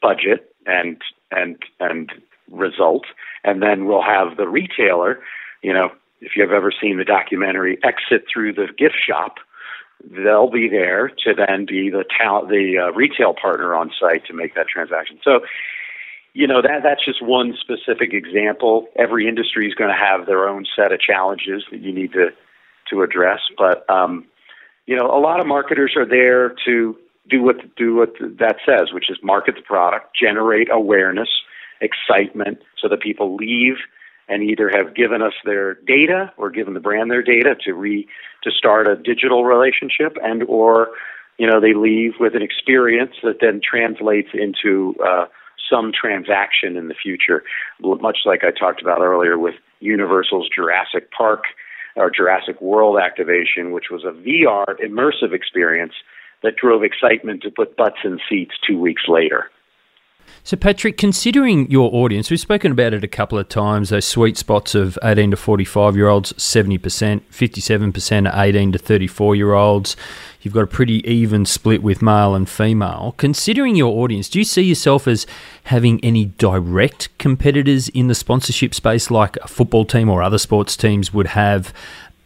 budget 0.01 0.53
and 0.67 1.01
and 1.31 1.57
and 1.81 2.11
result, 2.51 3.05
and 3.43 3.63
then 3.63 3.87
we'll 3.87 4.03
have 4.03 4.37
the 4.37 4.47
retailer, 4.47 5.21
you 5.63 5.73
know, 5.73 5.91
if 6.21 6.33
you've 6.37 6.53
ever 6.53 6.73
seen 6.73 6.99
the 6.99 7.05
documentary 7.05 7.79
Exit 7.83 8.27
Through 8.33 8.55
the 8.55 8.69
Gift 8.77 8.97
Shop, 9.07 9.37
they'll 10.05 10.51
be 10.51 10.69
there 10.69 11.09
to 11.25 11.35
then 11.35 11.67
be 11.67 11.91
the 11.91 12.05
the 12.49 12.79
uh, 12.79 12.93
retail 12.93 13.35
partner 13.35 13.75
on 13.75 13.91
site 13.99 14.27
to 14.27 14.33
make 14.33 14.55
that 14.55 14.69
transaction. 14.69 15.19
So, 15.23 15.41
you 16.33 16.47
know 16.47 16.63
that 16.63 16.83
that's 16.83 17.05
just 17.05 17.23
one 17.23 17.57
specific 17.61 18.13
example. 18.13 18.89
Every 18.97 19.29
industry 19.29 19.69
is 19.69 19.75
going 19.75 19.91
to 19.91 19.97
have 19.97 20.27
their 20.27 20.49
own 20.49 20.67
set 20.77 20.93
of 20.93 21.01
challenges 21.01 21.65
that 21.71 21.81
you 21.81 21.93
need 21.93 22.13
to 22.13 22.31
to 22.91 23.03
address, 23.03 23.41
but 23.57 23.89
um, 23.89 24.27
you 24.87 24.97
know 24.97 25.07
a 25.07 25.21
lot 25.21 25.41
of 25.41 25.47
marketers 25.47 25.95
are 25.97 26.07
there 26.07 26.55
to 26.65 26.97
do 27.29 27.43
what 27.43 27.57
do 27.77 27.97
what 27.97 28.15
that 28.21 28.57
says, 28.67 28.93
which 28.93 29.11
is 29.11 29.19
market 29.23 29.55
the 29.57 29.63
product, 29.63 30.17
generate 30.21 30.69
awareness, 30.71 31.29
excitement, 31.81 32.59
so 32.81 32.89
that 32.89 33.01
people 33.01 33.37
leave 33.37 33.77
and 34.29 34.43
either 34.43 34.71
have 34.71 34.95
given 34.95 35.23
us 35.23 35.35
their 35.45 35.75
data 35.75 36.33
or 36.37 36.51
given 36.51 36.75
the 36.75 36.81
brand 36.81 37.11
their 37.11 37.23
data 37.23 37.55
to 37.65 37.73
re 37.73 38.07
to 38.43 38.51
start 38.51 38.87
a 38.87 38.97
digital 38.97 39.45
relationship 39.45 40.17
and 40.23 40.43
or 40.45 40.89
you 41.39 41.47
know 41.47 41.61
they 41.61 41.75
leave 41.75 42.13
with 42.21 42.35
an 42.35 42.43
experience 42.43 43.15
that 43.23 43.39
then 43.41 43.61
translates 43.63 44.31
into 44.35 44.95
uh, 45.05 45.27
some 45.71 45.93
transaction 45.99 46.77
in 46.77 46.89
the 46.89 46.95
future. 46.95 47.43
Much 47.81 48.19
like 48.25 48.45
i 48.45 48.51
talked 48.51 48.83
about 48.83 49.01
earlier 49.01 49.39
with 49.39 49.55
universal's 49.81 50.49
jurassic 50.55 51.11
park 51.11 51.45
or 51.97 52.11
jurassic 52.11 52.61
world 52.61 52.99
activation 53.01 53.73
which 53.73 53.91
was 53.91 54.05
a 54.05 54.13
vr 54.13 54.65
immersive 54.85 55.33
experience 55.33 55.93
that 56.43 56.57
drove 56.57 56.83
excitement 56.83 57.43
to 57.43 57.51
put 57.51 57.77
butts 57.77 57.99
in 58.05 58.19
seats 58.29 58.55
two 58.67 58.79
weeks 58.79 59.03
later 59.09 59.51
so, 60.47 60.59
Patrick, 60.59 60.99
considering 60.99 61.71
your 61.71 61.89
audience, 61.95 62.31
we've 62.31 62.39
spoken 62.39 62.71
about 62.71 62.93
it 62.93 63.03
a 63.03 63.09
couple 63.09 63.39
of 63.39 63.49
times 63.49 63.89
those 63.89 64.05
sweet 64.05 64.37
spots 64.37 64.75
of 64.75 64.99
18 65.03 65.31
to 65.31 65.39
45 65.39 65.97
year 65.97 66.09
olds, 66.09 66.35
70%, 66.35 67.23
57% 67.33 68.31
are 68.31 68.45
18 68.45 68.73
to 68.73 68.79
34 68.79 69.37
year 69.37 69.55
olds. 69.55 69.97
You've 70.43 70.53
got 70.53 70.65
a 70.65 70.67
pretty 70.67 70.97
even 71.11 71.47
split 71.47 71.83
with 71.83 72.03
male 72.03 72.35
and 72.35 72.47
female. 72.47 73.15
Considering 73.17 73.75
your 73.75 74.03
audience, 74.03 74.29
do 74.29 74.39
you 74.39 74.45
see 74.45 74.61
yourself 74.61 75.09
as 75.09 75.27
having 75.65 75.99
any 76.05 76.27
direct 76.27 77.09
competitors 77.17 77.89
in 77.89 78.09
the 78.09 78.15
sponsorship 78.15 78.75
space 78.75 79.11
like 79.11 79.39
a 79.39 79.49
football 79.49 79.87
team 79.87 80.11
or 80.11 80.23
other 80.23 80.37
sports 80.37 80.77
teams 80.77 81.15
would 81.15 81.29
have 81.29 81.73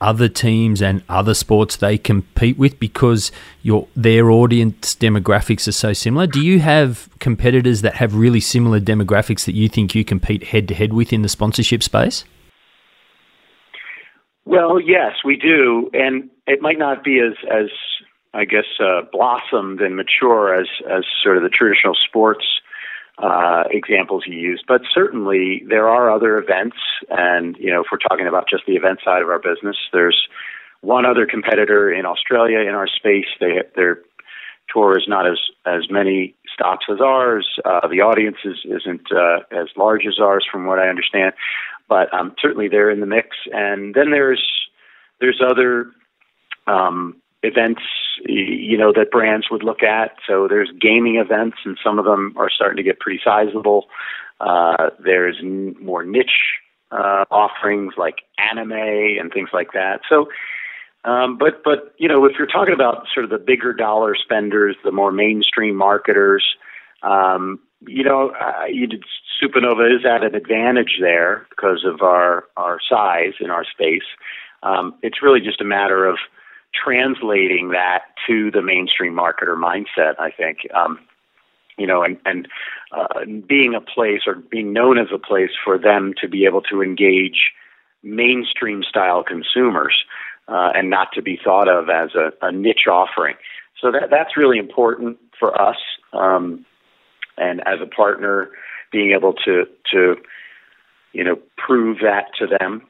other 0.00 0.28
teams 0.28 0.80
and 0.80 1.02
other 1.08 1.34
sports 1.34 1.76
they 1.76 1.98
compete 1.98 2.58
with 2.58 2.78
because 2.78 3.32
your 3.62 3.88
their 3.96 4.30
audience 4.30 4.94
demographics 4.94 5.66
are 5.68 5.72
so 5.72 5.92
similar? 5.92 6.26
Do 6.26 6.40
you 6.40 6.60
have 6.60 7.08
competitors 7.18 7.82
that 7.82 7.94
have 7.94 8.14
really 8.14 8.40
similar 8.40 8.80
demographics 8.80 9.44
that 9.46 9.54
you 9.54 9.68
think 9.68 9.94
you 9.94 10.04
compete 10.04 10.44
head 10.44 10.68
to 10.68 10.74
head 10.74 10.92
with 10.92 11.12
in 11.12 11.22
the 11.22 11.28
sponsorship 11.28 11.82
space? 11.82 12.24
Well, 14.44 14.80
yes, 14.80 15.16
we 15.24 15.36
do, 15.36 15.90
and 15.92 16.30
it 16.46 16.62
might 16.62 16.78
not 16.78 17.04
be 17.04 17.20
as 17.20 17.34
as 17.50 17.68
I 18.32 18.44
guess 18.44 18.64
uh, 18.80 19.02
blossomed 19.12 19.80
and 19.80 19.96
mature 19.96 20.58
as 20.58 20.66
as 20.90 21.04
sort 21.22 21.36
of 21.36 21.42
the 21.42 21.48
traditional 21.48 21.94
sports 21.94 22.44
uh, 23.22 23.64
examples 23.70 24.24
you 24.26 24.38
used, 24.38 24.64
but 24.68 24.82
certainly 24.92 25.62
there 25.68 25.88
are 25.88 26.10
other 26.10 26.38
events, 26.38 26.76
and 27.10 27.56
you 27.58 27.70
know, 27.70 27.80
if 27.80 27.86
we're 27.90 27.98
talking 27.98 28.26
about 28.26 28.48
just 28.48 28.64
the 28.66 28.76
event 28.76 29.00
side 29.04 29.22
of 29.22 29.28
our 29.28 29.40
business, 29.40 29.76
there's 29.92 30.28
one 30.80 31.04
other 31.04 31.26
competitor 31.26 31.92
in 31.92 32.06
Australia 32.06 32.60
in 32.60 32.74
our 32.74 32.86
space. 32.86 33.26
They 33.40 33.62
their 33.74 34.00
tour 34.72 34.96
is 34.96 35.06
not 35.08 35.26
as 35.26 35.38
as 35.66 35.90
many 35.90 36.34
stops 36.52 36.86
as 36.90 37.00
ours. 37.00 37.46
Uh, 37.64 37.88
the 37.88 38.00
audience 38.00 38.36
is, 38.44 38.58
isn't 38.64 39.10
uh, 39.12 39.40
as 39.50 39.68
large 39.76 40.06
as 40.06 40.18
ours, 40.20 40.46
from 40.50 40.66
what 40.66 40.78
I 40.78 40.88
understand, 40.88 41.32
but 41.88 42.12
um, 42.14 42.34
certainly 42.40 42.68
they're 42.68 42.90
in 42.90 43.00
the 43.00 43.06
mix. 43.06 43.36
And 43.52 43.94
then 43.94 44.10
there's 44.10 44.44
there's 45.20 45.40
other 45.44 45.90
um, 46.66 47.16
events 47.42 47.82
you 48.26 48.76
know 48.76 48.92
that 48.92 49.10
brands 49.10 49.46
would 49.50 49.62
look 49.62 49.82
at. 49.82 50.16
So 50.26 50.48
there's 50.48 50.70
gaming 50.80 51.16
events, 51.16 51.58
and 51.64 51.78
some 51.82 51.98
of 51.98 52.04
them 52.04 52.34
are 52.36 52.50
starting 52.50 52.76
to 52.76 52.82
get 52.82 53.00
pretty 53.00 53.20
sizable. 53.24 53.86
Uh, 54.40 54.90
there's 55.02 55.36
n- 55.40 55.76
more 55.80 56.04
niche 56.04 56.58
uh, 56.90 57.24
offerings 57.30 57.94
like 57.96 58.22
anime 58.38 58.72
and 58.72 59.32
things 59.32 59.50
like 59.52 59.72
that. 59.72 60.00
So, 60.08 60.28
um, 61.04 61.38
but 61.38 61.62
but 61.64 61.94
you 61.98 62.08
know, 62.08 62.24
if 62.24 62.32
you're 62.38 62.46
talking 62.46 62.74
about 62.74 63.06
sort 63.12 63.24
of 63.24 63.30
the 63.30 63.38
bigger 63.38 63.72
dollar 63.72 64.14
spenders, 64.16 64.76
the 64.84 64.92
more 64.92 65.12
mainstream 65.12 65.74
marketers, 65.74 66.44
um, 67.02 67.60
you 67.86 68.02
know, 68.02 68.30
uh, 68.40 68.64
you 68.66 68.86
did, 68.86 69.04
Supernova 69.42 69.94
is 69.94 70.04
at 70.04 70.24
an 70.24 70.34
advantage 70.34 70.98
there 71.00 71.46
because 71.50 71.84
of 71.86 72.02
our 72.02 72.44
our 72.56 72.78
size 72.88 73.34
in 73.40 73.50
our 73.50 73.64
space. 73.64 74.06
Um, 74.62 74.94
it's 75.02 75.22
really 75.22 75.40
just 75.40 75.60
a 75.60 75.64
matter 75.64 76.04
of 76.04 76.18
translating 76.74 77.70
that 77.70 78.00
to 78.26 78.50
the 78.50 78.62
mainstream 78.62 79.14
marketer 79.14 79.56
mindset, 79.56 80.14
I 80.18 80.30
think. 80.30 80.58
Um, 80.74 80.98
you 81.76 81.86
know, 81.86 82.02
and, 82.02 82.18
and 82.24 82.48
uh, 82.92 83.24
being 83.46 83.74
a 83.74 83.80
place 83.80 84.22
or 84.26 84.34
being 84.34 84.72
known 84.72 84.98
as 84.98 85.08
a 85.14 85.18
place 85.18 85.50
for 85.64 85.78
them 85.78 86.12
to 86.20 86.28
be 86.28 86.44
able 86.44 86.60
to 86.62 86.82
engage 86.82 87.52
mainstream 88.02 88.82
style 88.82 89.22
consumers 89.22 89.94
uh, 90.48 90.70
and 90.74 90.90
not 90.90 91.08
to 91.12 91.22
be 91.22 91.38
thought 91.42 91.68
of 91.68 91.88
as 91.88 92.10
a, 92.14 92.32
a 92.44 92.50
niche 92.50 92.86
offering. 92.90 93.36
So 93.80 93.92
that 93.92 94.10
that's 94.10 94.36
really 94.36 94.58
important 94.58 95.18
for 95.38 95.60
us, 95.60 95.76
um, 96.12 96.66
and 97.36 97.60
as 97.60 97.78
a 97.80 97.86
partner, 97.86 98.50
being 98.90 99.12
able 99.12 99.34
to 99.44 99.66
to 99.92 100.16
you 101.12 101.22
know 101.22 101.38
prove 101.56 101.98
that 102.02 102.26
to 102.40 102.46
them 102.58 102.82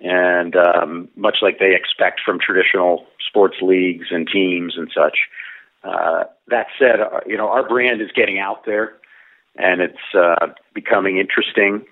and 0.00 0.54
um, 0.56 1.08
much 1.16 1.38
like 1.42 1.58
they 1.58 1.74
expect 1.74 2.20
from 2.24 2.38
traditional 2.38 3.06
sports 3.26 3.56
leagues 3.62 4.06
and 4.10 4.28
teams 4.28 4.74
and 4.76 4.90
such. 4.94 5.18
Uh, 5.84 6.24
that 6.48 6.66
said, 6.78 7.00
uh, 7.00 7.20
you 7.26 7.36
know 7.36 7.48
our 7.48 7.66
brand 7.66 8.00
is 8.00 8.10
getting 8.14 8.38
out 8.38 8.64
there, 8.66 8.94
and 9.56 9.80
it's 9.80 10.14
uh, 10.14 10.48
becoming 10.74 11.18
interesting 11.18 11.84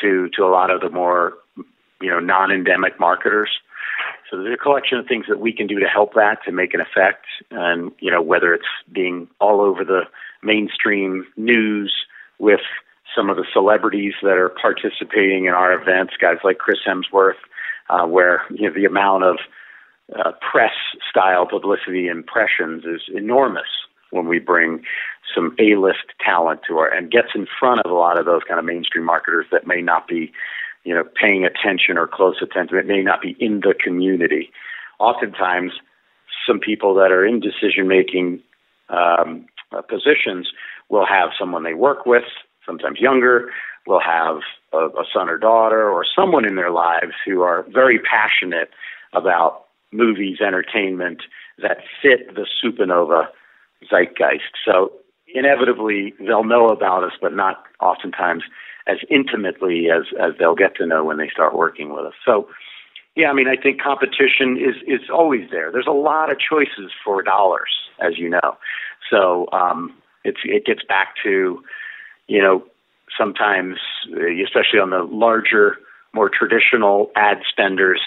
to 0.00 0.28
to 0.30 0.44
a 0.44 0.50
lot 0.50 0.70
of 0.70 0.80
the 0.80 0.90
more 0.90 1.34
you 2.00 2.10
know 2.10 2.20
non-endemic 2.20 2.98
marketers. 3.00 3.50
So 4.30 4.36
there's 4.36 4.54
a 4.54 4.62
collection 4.62 4.98
of 4.98 5.06
things 5.06 5.24
that 5.28 5.40
we 5.40 5.52
can 5.52 5.66
do 5.66 5.78
to 5.80 5.86
help 5.86 6.14
that 6.14 6.38
to 6.44 6.52
make 6.52 6.74
an 6.74 6.80
effect, 6.80 7.26
and 7.50 7.92
you 7.98 8.10
know 8.10 8.22
whether 8.22 8.54
it's 8.54 8.68
being 8.92 9.28
all 9.40 9.60
over 9.60 9.84
the 9.84 10.02
mainstream 10.42 11.26
news 11.36 11.92
with 12.38 12.60
some 13.14 13.30
of 13.30 13.36
the 13.36 13.46
celebrities 13.52 14.14
that 14.22 14.38
are 14.38 14.50
participating 14.50 15.46
in 15.46 15.52
our 15.52 15.72
events, 15.72 16.14
guys 16.20 16.38
like 16.44 16.58
Chris 16.58 16.78
Hemsworth, 16.86 17.40
uh, 17.90 18.06
where 18.06 18.42
you 18.50 18.68
know 18.68 18.74
the 18.74 18.84
amount 18.84 19.24
of 19.24 19.36
uh, 20.16 20.32
press 20.52 20.72
style 21.08 21.46
publicity 21.46 22.08
impressions 22.08 22.84
is 22.84 23.02
enormous 23.14 23.68
when 24.10 24.26
we 24.26 24.38
bring 24.38 24.82
some 25.34 25.54
A-list 25.58 26.04
talent 26.24 26.60
to 26.66 26.78
our 26.78 26.88
and 26.88 27.10
gets 27.10 27.28
in 27.34 27.46
front 27.58 27.80
of 27.84 27.90
a 27.90 27.94
lot 27.94 28.18
of 28.18 28.24
those 28.24 28.42
kind 28.48 28.58
of 28.58 28.64
mainstream 28.64 29.04
marketers 29.04 29.46
that 29.52 29.66
may 29.66 29.82
not 29.82 30.08
be, 30.08 30.32
you 30.84 30.94
know, 30.94 31.04
paying 31.20 31.44
attention 31.44 31.98
or 31.98 32.06
close 32.06 32.36
attention. 32.42 32.78
It 32.78 32.86
may 32.86 33.02
not 33.02 33.20
be 33.20 33.36
in 33.38 33.60
the 33.60 33.74
community. 33.78 34.50
Oftentimes, 34.98 35.72
some 36.46 36.58
people 36.58 36.94
that 36.94 37.12
are 37.12 37.26
in 37.26 37.40
decision 37.40 37.86
making 37.86 38.40
um, 38.88 39.46
uh, 39.76 39.82
positions 39.82 40.48
will 40.88 41.06
have 41.06 41.30
someone 41.38 41.62
they 41.64 41.74
work 41.74 42.06
with 42.06 42.24
sometimes 42.68 43.00
younger, 43.00 43.50
will 43.86 44.00
have 44.00 44.36
a, 44.72 45.00
a 45.00 45.04
son 45.12 45.28
or 45.28 45.38
daughter 45.38 45.88
or 45.88 46.04
someone 46.14 46.44
in 46.44 46.54
their 46.56 46.70
lives 46.70 47.14
who 47.24 47.40
are 47.40 47.64
very 47.72 47.98
passionate 47.98 48.68
about 49.14 49.64
movies, 49.90 50.38
entertainment 50.46 51.22
that 51.58 51.78
fit 52.02 52.34
the 52.34 52.46
supernova 52.62 53.24
zeitgeist. 53.90 54.52
So 54.64 54.92
inevitably 55.34 56.12
they'll 56.20 56.44
know 56.44 56.68
about 56.68 57.02
us, 57.04 57.12
but 57.20 57.34
not 57.34 57.64
oftentimes 57.80 58.42
as 58.86 58.98
intimately 59.10 59.86
as, 59.90 60.04
as 60.20 60.32
they'll 60.38 60.54
get 60.54 60.76
to 60.76 60.86
know 60.86 61.04
when 61.04 61.16
they 61.16 61.30
start 61.32 61.56
working 61.56 61.90
with 61.94 62.04
us. 62.04 62.14
So 62.24 62.48
yeah, 63.16 63.30
I 63.30 63.32
mean, 63.32 63.48
I 63.48 63.60
think 63.60 63.82
competition 63.82 64.56
is 64.56 64.76
is 64.86 65.10
always 65.12 65.50
there. 65.50 65.72
There's 65.72 65.88
a 65.88 65.92
lot 65.92 66.30
of 66.30 66.38
choices 66.38 66.92
for 67.04 67.20
dollars, 67.20 67.70
as 68.00 68.16
you 68.16 68.30
know. 68.30 68.56
So 69.10 69.48
um, 69.52 69.92
it's 70.22 70.38
it 70.44 70.64
gets 70.64 70.82
back 70.88 71.14
to 71.24 71.60
you 72.28 72.40
know, 72.40 72.64
sometimes, 73.18 73.76
uh, 74.12 74.26
especially 74.44 74.78
on 74.78 74.90
the 74.90 75.02
larger, 75.02 75.76
more 76.14 76.30
traditional 76.30 77.10
ad 77.16 77.38
spenders, 77.48 78.00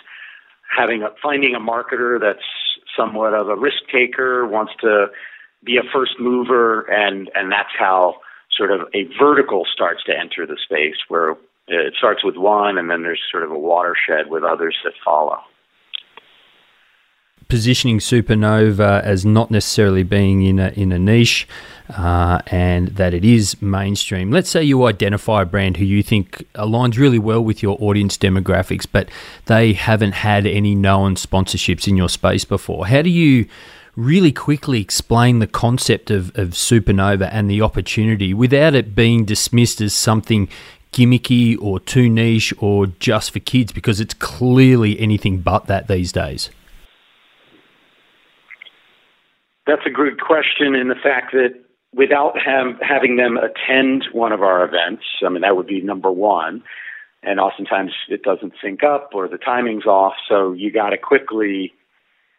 having 0.76 1.03
a, 1.03 1.09
finding 1.22 1.55
a 1.55 1.59
marketer 1.59 2.19
that's 2.19 2.45
somewhat 2.95 3.34
of 3.34 3.49
a 3.49 3.55
risk 3.55 3.84
taker, 3.91 4.47
wants 4.47 4.74
to 4.82 5.07
be 5.63 5.78
a 5.78 5.84
first 5.93 6.13
mover, 6.19 6.82
and 6.89 7.30
and 7.36 7.51
that's 7.51 7.74
how 7.78 8.15
sort 8.55 8.72
of 8.72 8.82
a 8.93 9.03
vertical 9.19 9.65
starts 9.72 10.03
to 10.03 10.17
enter 10.17 10.45
the 10.45 10.57
space 10.63 10.97
where 11.07 11.36
it 11.67 11.93
starts 11.97 12.24
with 12.24 12.36
one, 12.36 12.78
and 12.78 12.89
then 12.89 13.03
there's 13.03 13.22
sort 13.32 13.43
of 13.43 13.51
a 13.51 13.57
watershed 13.57 14.30
with 14.30 14.43
others 14.43 14.76
that 14.84 14.93
follow. 15.03 15.39
Positioning 17.51 17.99
Supernova 17.99 19.03
as 19.03 19.25
not 19.25 19.51
necessarily 19.51 20.03
being 20.03 20.41
in 20.41 20.57
a, 20.57 20.69
in 20.69 20.93
a 20.93 20.97
niche 20.97 21.45
uh, 21.89 22.39
and 22.47 22.87
that 22.95 23.13
it 23.13 23.25
is 23.25 23.61
mainstream. 23.61 24.31
Let's 24.31 24.49
say 24.49 24.63
you 24.63 24.85
identify 24.85 25.41
a 25.41 25.45
brand 25.45 25.75
who 25.75 25.83
you 25.83 26.01
think 26.01 26.47
aligns 26.55 26.97
really 26.97 27.19
well 27.19 27.43
with 27.43 27.61
your 27.61 27.77
audience 27.81 28.17
demographics, 28.17 28.87
but 28.89 29.09
they 29.47 29.73
haven't 29.73 30.13
had 30.13 30.45
any 30.45 30.75
known 30.75 31.15
sponsorships 31.15 31.89
in 31.89 31.97
your 31.97 32.07
space 32.07 32.45
before. 32.45 32.87
How 32.87 33.01
do 33.01 33.09
you 33.09 33.47
really 33.97 34.31
quickly 34.31 34.79
explain 34.79 35.39
the 35.39 35.45
concept 35.45 36.09
of, 36.09 36.29
of 36.37 36.51
Supernova 36.51 37.27
and 37.33 37.51
the 37.51 37.61
opportunity 37.61 38.33
without 38.33 38.75
it 38.75 38.95
being 38.95 39.25
dismissed 39.25 39.81
as 39.81 39.93
something 39.93 40.47
gimmicky 40.93 41.61
or 41.61 41.81
too 41.81 42.07
niche 42.07 42.53
or 42.59 42.87
just 42.87 43.31
for 43.31 43.39
kids 43.39 43.73
because 43.73 43.99
it's 43.99 44.13
clearly 44.13 44.97
anything 45.01 45.39
but 45.39 45.65
that 45.65 45.89
these 45.89 46.13
days? 46.13 46.49
That's 49.68 49.86
a 49.86 49.89
good 49.89 50.20
question 50.20 50.76
in 50.76 50.88
the 50.88 50.95
fact 50.95 51.34
that 51.34 51.53
without 51.93 52.34
have, 52.43 52.76
having 52.82 53.18
them 53.18 53.38
attend 53.38 54.05
one 54.12 54.32
of 54.32 54.41
our 54.41 54.64
events, 54.64 55.03
I 55.26 55.30
mean, 55.30 55.41
that 55.41 55.55
would 55.55 55.68
be 55.68 55.82
number 55.82 56.12
one. 56.12 56.64
And 57.24 57.39
oftentimes 57.39 57.91
it 58.09 58.24
doesn't 58.24 58.53
sync 58.64 58.84
up 58.84 59.12
or 59.14 59.28
the 59.28 59.38
timing's 59.38 59.86
off. 59.86 60.14
So 60.28 60.53
you 60.53 60.72
got 60.72 60.89
to 60.89 60.97
quickly 60.97 61.72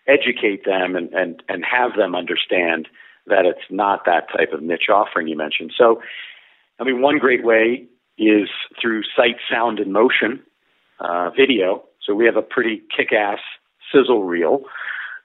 educate 0.09 0.65
them 0.65 0.97
and, 0.97 1.13
and, 1.13 1.43
and 1.49 1.65
have 1.65 1.97
them 1.97 2.17
understand 2.17 2.89
that 3.27 3.45
it's 3.47 3.71
not 3.71 4.05
that 4.07 4.27
type 4.37 4.53
of 4.53 4.63
niche 4.63 4.89
offering 4.93 5.29
you 5.29 5.37
mentioned. 5.37 5.73
So, 5.79 6.03
I 6.81 6.85
mean, 6.85 7.01
one 7.01 7.19
great 7.19 7.45
way 7.45 7.87
is 8.19 8.49
through 8.81 9.03
sight, 9.17 9.37
sound, 9.49 9.79
and 9.79 9.93
motion 9.93 10.43
uh, 10.99 11.31
video. 11.31 11.85
So 12.05 12.15
we 12.15 12.27
have 12.27 12.37
a 12.37 12.43
pretty 12.43 12.83
kick 12.95 13.13
ass 13.13 13.39
sizzle 13.93 14.25
reel 14.25 14.63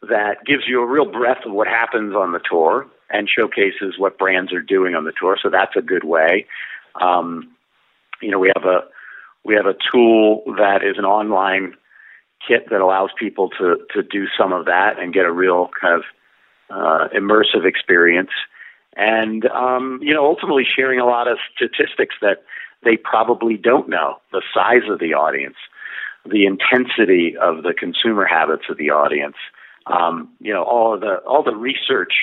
that 0.02 0.46
gives 0.46 0.64
you 0.68 0.82
a 0.82 0.86
real 0.86 1.12
breadth 1.12 1.46
of 1.46 1.54
what 1.54 1.68
happens 1.68 2.16
on 2.16 2.32
the 2.32 2.40
tour 2.50 2.88
and 3.10 3.30
showcases 3.30 3.98
what 3.98 4.18
brands 4.18 4.54
are 4.54 4.62
doing 4.62 4.96
on 4.96 5.06
the 5.06 5.14
tour. 5.20 5.38
So 5.42 5.50
that's 5.50 5.76
a 5.76 5.82
good 5.82 6.04
way. 6.04 6.46
Um, 7.02 7.56
you 8.22 8.32
know, 8.32 8.40
we 8.40 8.52
have 8.56 8.66
a 8.66 8.82
we 9.44 9.56
have 9.56 9.66
a 9.66 9.76
tool 9.92 10.44
that 10.58 10.84
is 10.84 10.98
an 10.98 11.06
online 11.06 11.74
kit 12.46 12.70
that 12.70 12.82
allows 12.82 13.10
people 13.18 13.50
to 13.58 13.78
to 13.94 14.04
do 14.04 14.26
some 14.38 14.54
of 14.54 14.66
that 14.66 15.00
and 15.00 15.14
get 15.14 15.26
a 15.26 15.32
real 15.32 15.70
kind 15.80 15.96
of 15.96 16.04
uh, 16.70 17.08
immersive 17.16 17.66
experience. 17.66 18.32
And 18.96 19.46
um, 19.48 20.00
you 20.02 20.14
know, 20.14 20.26
ultimately 20.26 20.66
sharing 20.66 21.00
a 21.00 21.06
lot 21.06 21.28
of 21.28 21.38
statistics 21.56 22.16
that 22.22 22.44
they 22.84 22.98
probably 22.98 23.58
don't 23.58 23.90
know 23.90 24.18
the 24.32 24.42
size 24.54 24.90
of 24.90 25.00
the 25.00 25.14
audience, 25.14 25.56
the 26.26 26.46
intensity 26.46 27.36
of 27.40 27.64
the 27.64 27.74
consumer 27.74 28.26
habits 28.26 28.64
of 28.70 28.78
the 28.78 28.90
audience. 28.90 29.36
Um, 29.92 30.30
you 30.40 30.54
know, 30.54 30.64
all 30.64 30.94
of 30.94 31.02
the 31.02 31.18
all 31.28 31.44
the 31.44 31.56
research 31.56 32.14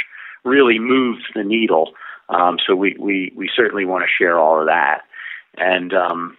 really 0.44 0.78
moves 0.78 1.22
the 1.34 1.44
needle. 1.44 1.92
Um, 2.28 2.58
so 2.64 2.74
we, 2.74 2.96
we 2.98 3.32
we 3.36 3.50
certainly 3.54 3.84
want 3.84 4.04
to 4.04 4.24
share 4.24 4.38
all 4.38 4.60
of 4.60 4.66
that. 4.66 5.02
And 5.56 5.92
um, 5.94 6.36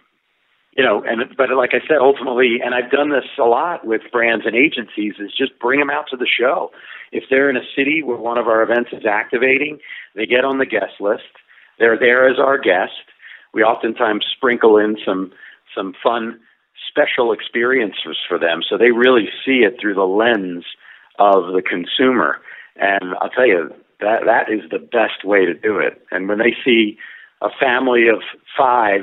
you 0.76 0.84
know, 0.84 1.02
and 1.06 1.36
but 1.36 1.50
like 1.56 1.70
I 1.72 1.80
said, 1.86 1.98
ultimately, 2.00 2.58
and 2.64 2.74
I've 2.74 2.90
done 2.90 3.10
this 3.10 3.24
a 3.38 3.44
lot 3.44 3.86
with 3.86 4.02
brands 4.12 4.46
and 4.46 4.54
agencies, 4.54 5.14
is 5.18 5.32
just 5.36 5.58
bring 5.58 5.80
them 5.80 5.90
out 5.90 6.06
to 6.10 6.16
the 6.16 6.26
show. 6.26 6.70
If 7.12 7.24
they're 7.30 7.50
in 7.50 7.56
a 7.56 7.66
city 7.76 8.02
where 8.02 8.16
one 8.16 8.38
of 8.38 8.48
our 8.48 8.62
events 8.62 8.90
is 8.92 9.06
activating, 9.06 9.78
they 10.14 10.26
get 10.26 10.44
on 10.44 10.58
the 10.58 10.66
guest 10.66 11.00
list. 11.00 11.22
They're 11.78 11.98
there 11.98 12.28
as 12.28 12.38
our 12.38 12.58
guest 12.58 12.92
we 13.56 13.62
oftentimes 13.62 14.26
sprinkle 14.36 14.76
in 14.76 14.98
some 15.04 15.32
some 15.74 15.94
fun 16.02 16.38
special 16.88 17.32
experiences 17.32 18.18
for 18.28 18.38
them 18.38 18.60
so 18.68 18.76
they 18.76 18.90
really 18.90 19.28
see 19.44 19.64
it 19.64 19.76
through 19.80 19.94
the 19.94 20.02
lens 20.02 20.64
of 21.18 21.52
the 21.52 21.62
consumer. 21.62 22.38
And 22.76 23.14
I'll 23.20 23.30
tell 23.30 23.46
you 23.46 23.72
that 24.00 24.24
that 24.26 24.50
is 24.50 24.68
the 24.70 24.78
best 24.78 25.24
way 25.24 25.44
to 25.44 25.54
do 25.54 25.78
it. 25.78 26.00
And 26.10 26.28
when 26.28 26.38
they 26.38 26.54
see 26.64 26.98
a 27.42 27.48
family 27.60 28.08
of 28.08 28.22
5 28.56 29.02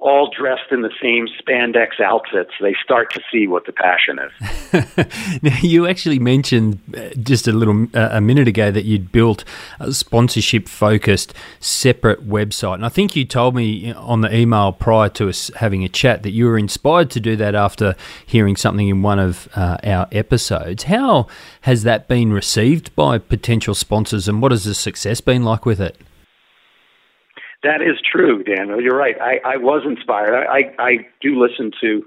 all 0.00 0.30
dressed 0.36 0.70
in 0.70 0.80
the 0.80 0.90
same 1.00 1.28
spandex 1.40 2.00
outfits, 2.00 2.52
they 2.60 2.74
start 2.82 3.12
to 3.12 3.20
see 3.30 3.46
what 3.46 3.66
the 3.66 3.72
passion 3.72 4.18
is. 4.18 5.42
now, 5.42 5.56
you 5.60 5.86
actually 5.86 6.18
mentioned 6.18 6.80
uh, 6.96 7.10
just 7.20 7.46
a 7.46 7.52
little 7.52 7.86
uh, 7.94 8.08
a 8.12 8.20
minute 8.20 8.48
ago 8.48 8.70
that 8.70 8.84
you'd 8.84 9.12
built 9.12 9.44
a 9.78 9.92
sponsorship 9.92 10.68
focused 10.68 11.34
separate 11.60 12.26
website, 12.26 12.74
and 12.74 12.86
I 12.86 12.88
think 12.88 13.14
you 13.14 13.24
told 13.24 13.54
me 13.54 13.92
on 13.92 14.22
the 14.22 14.34
email 14.34 14.72
prior 14.72 15.10
to 15.10 15.28
us 15.28 15.50
having 15.56 15.84
a 15.84 15.88
chat 15.88 16.22
that 16.22 16.30
you 16.30 16.46
were 16.46 16.58
inspired 16.58 17.10
to 17.10 17.20
do 17.20 17.36
that 17.36 17.54
after 17.54 17.94
hearing 18.24 18.56
something 18.56 18.88
in 18.88 19.02
one 19.02 19.18
of 19.18 19.48
uh, 19.54 19.76
our 19.84 20.08
episodes. 20.12 20.84
How 20.84 21.26
has 21.62 21.82
that 21.82 22.08
been 22.08 22.32
received 22.32 22.94
by 22.96 23.18
potential 23.18 23.74
sponsors, 23.74 24.28
and 24.28 24.40
what 24.40 24.52
has 24.52 24.64
the 24.64 24.74
success 24.74 25.20
been 25.20 25.44
like 25.44 25.66
with 25.66 25.80
it? 25.80 25.96
That 27.62 27.82
is 27.82 28.00
true, 28.00 28.42
Daniel. 28.42 28.80
You're 28.80 28.96
right. 28.96 29.16
I, 29.20 29.40
I 29.44 29.56
was 29.56 29.82
inspired. 29.86 30.34
I, 30.34 30.72
I, 30.78 30.82
I 30.82 30.96
do 31.20 31.40
listen 31.40 31.70
to 31.80 32.04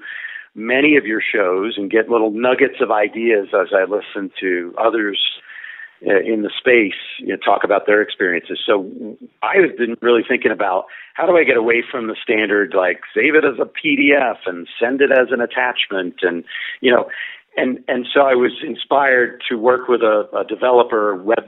many 0.56 0.98
of 0.98 1.06
your 1.06 1.22
shows 1.22 1.76
and 1.78 1.90
get 1.90 2.10
little 2.10 2.32
nuggets 2.32 2.76
of 2.82 2.92
ideas 2.92 3.50
as 3.54 3.68
I 3.74 3.84
listen 3.84 4.32
to 4.40 4.74
others 4.78 5.20
uh, 6.06 6.20
in 6.20 6.42
the 6.42 6.52
space 6.58 7.00
you 7.20 7.28
know, 7.28 7.38
talk 7.38 7.64
about 7.64 7.86
their 7.86 8.02
experiences. 8.02 8.60
So 8.66 9.18
I've 9.42 9.78
been 9.78 9.96
really 10.02 10.24
thinking 10.28 10.52
about 10.52 10.86
how 11.14 11.26
do 11.26 11.38
I 11.38 11.44
get 11.44 11.58
away 11.58 11.84
from 11.90 12.08
the 12.08 12.16
standard 12.22 12.74
like 12.76 13.02
save 13.14 13.36
it 13.36 13.46
as 13.46 13.58
a 13.60 13.66
PDF 13.66 14.38
and 14.46 14.68
send 14.80 15.02
it 15.02 15.12
as 15.12 15.28
an 15.32 15.40
attachment 15.40 16.16
and 16.22 16.44
you 16.82 16.92
know 16.92 17.10
and 17.56 17.80
and 17.88 18.06
so 18.14 18.22
I 18.22 18.34
was 18.34 18.52
inspired 18.66 19.42
to 19.50 19.56
work 19.56 19.88
with 19.88 20.02
a, 20.02 20.28
a 20.36 20.44
developer 20.44 21.16
web 21.16 21.46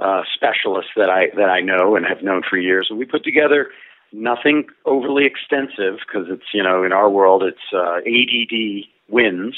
uh, 0.00 0.22
specialists 0.34 0.92
that 0.96 1.10
I 1.10 1.28
that 1.36 1.48
I 1.50 1.60
know 1.60 1.96
and 1.96 2.06
have 2.06 2.22
known 2.22 2.42
for 2.48 2.56
years, 2.58 2.88
and 2.90 2.98
we 2.98 3.04
put 3.04 3.24
together 3.24 3.68
nothing 4.12 4.64
overly 4.84 5.24
extensive 5.24 6.00
because 6.06 6.26
it's 6.28 6.52
you 6.52 6.62
know 6.62 6.82
in 6.84 6.92
our 6.92 7.10
world 7.10 7.42
it's 7.42 7.58
uh, 7.72 7.98
ADD 7.98 8.86
wins 9.08 9.56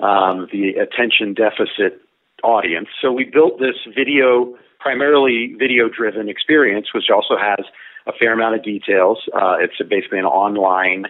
um, 0.00 0.48
the 0.52 0.74
attention 0.80 1.34
deficit 1.34 2.00
audience. 2.42 2.88
So 3.00 3.12
we 3.12 3.24
built 3.24 3.58
this 3.58 3.76
video 3.94 4.56
primarily 4.80 5.54
video 5.58 5.88
driven 5.88 6.28
experience, 6.28 6.88
which 6.92 7.10
also 7.12 7.36
has 7.36 7.64
a 8.06 8.12
fair 8.12 8.32
amount 8.32 8.56
of 8.56 8.64
details. 8.64 9.18
Uh, 9.32 9.56
it's 9.60 9.78
basically 9.88 10.18
an 10.18 10.24
online 10.24 11.06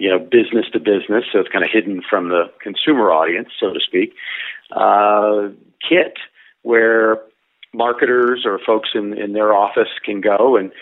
you 0.00 0.08
know, 0.08 0.18
business 0.18 0.64
to 0.72 0.80
business, 0.80 1.24
so 1.30 1.40
it's 1.40 1.50
kind 1.50 1.62
of 1.62 1.70
hidden 1.70 2.00
from 2.08 2.30
the 2.30 2.44
consumer 2.62 3.12
audience, 3.12 3.50
so 3.60 3.70
to 3.70 3.80
speak. 3.80 4.14
Uh, 4.72 5.48
kit, 5.86 6.16
where 6.62 7.18
marketers 7.72 8.42
or 8.44 8.58
folks 8.64 8.90
in, 8.94 9.16
in 9.16 9.32
their 9.32 9.54
office 9.54 9.88
can 10.04 10.20
go 10.20 10.56
and 10.56 10.72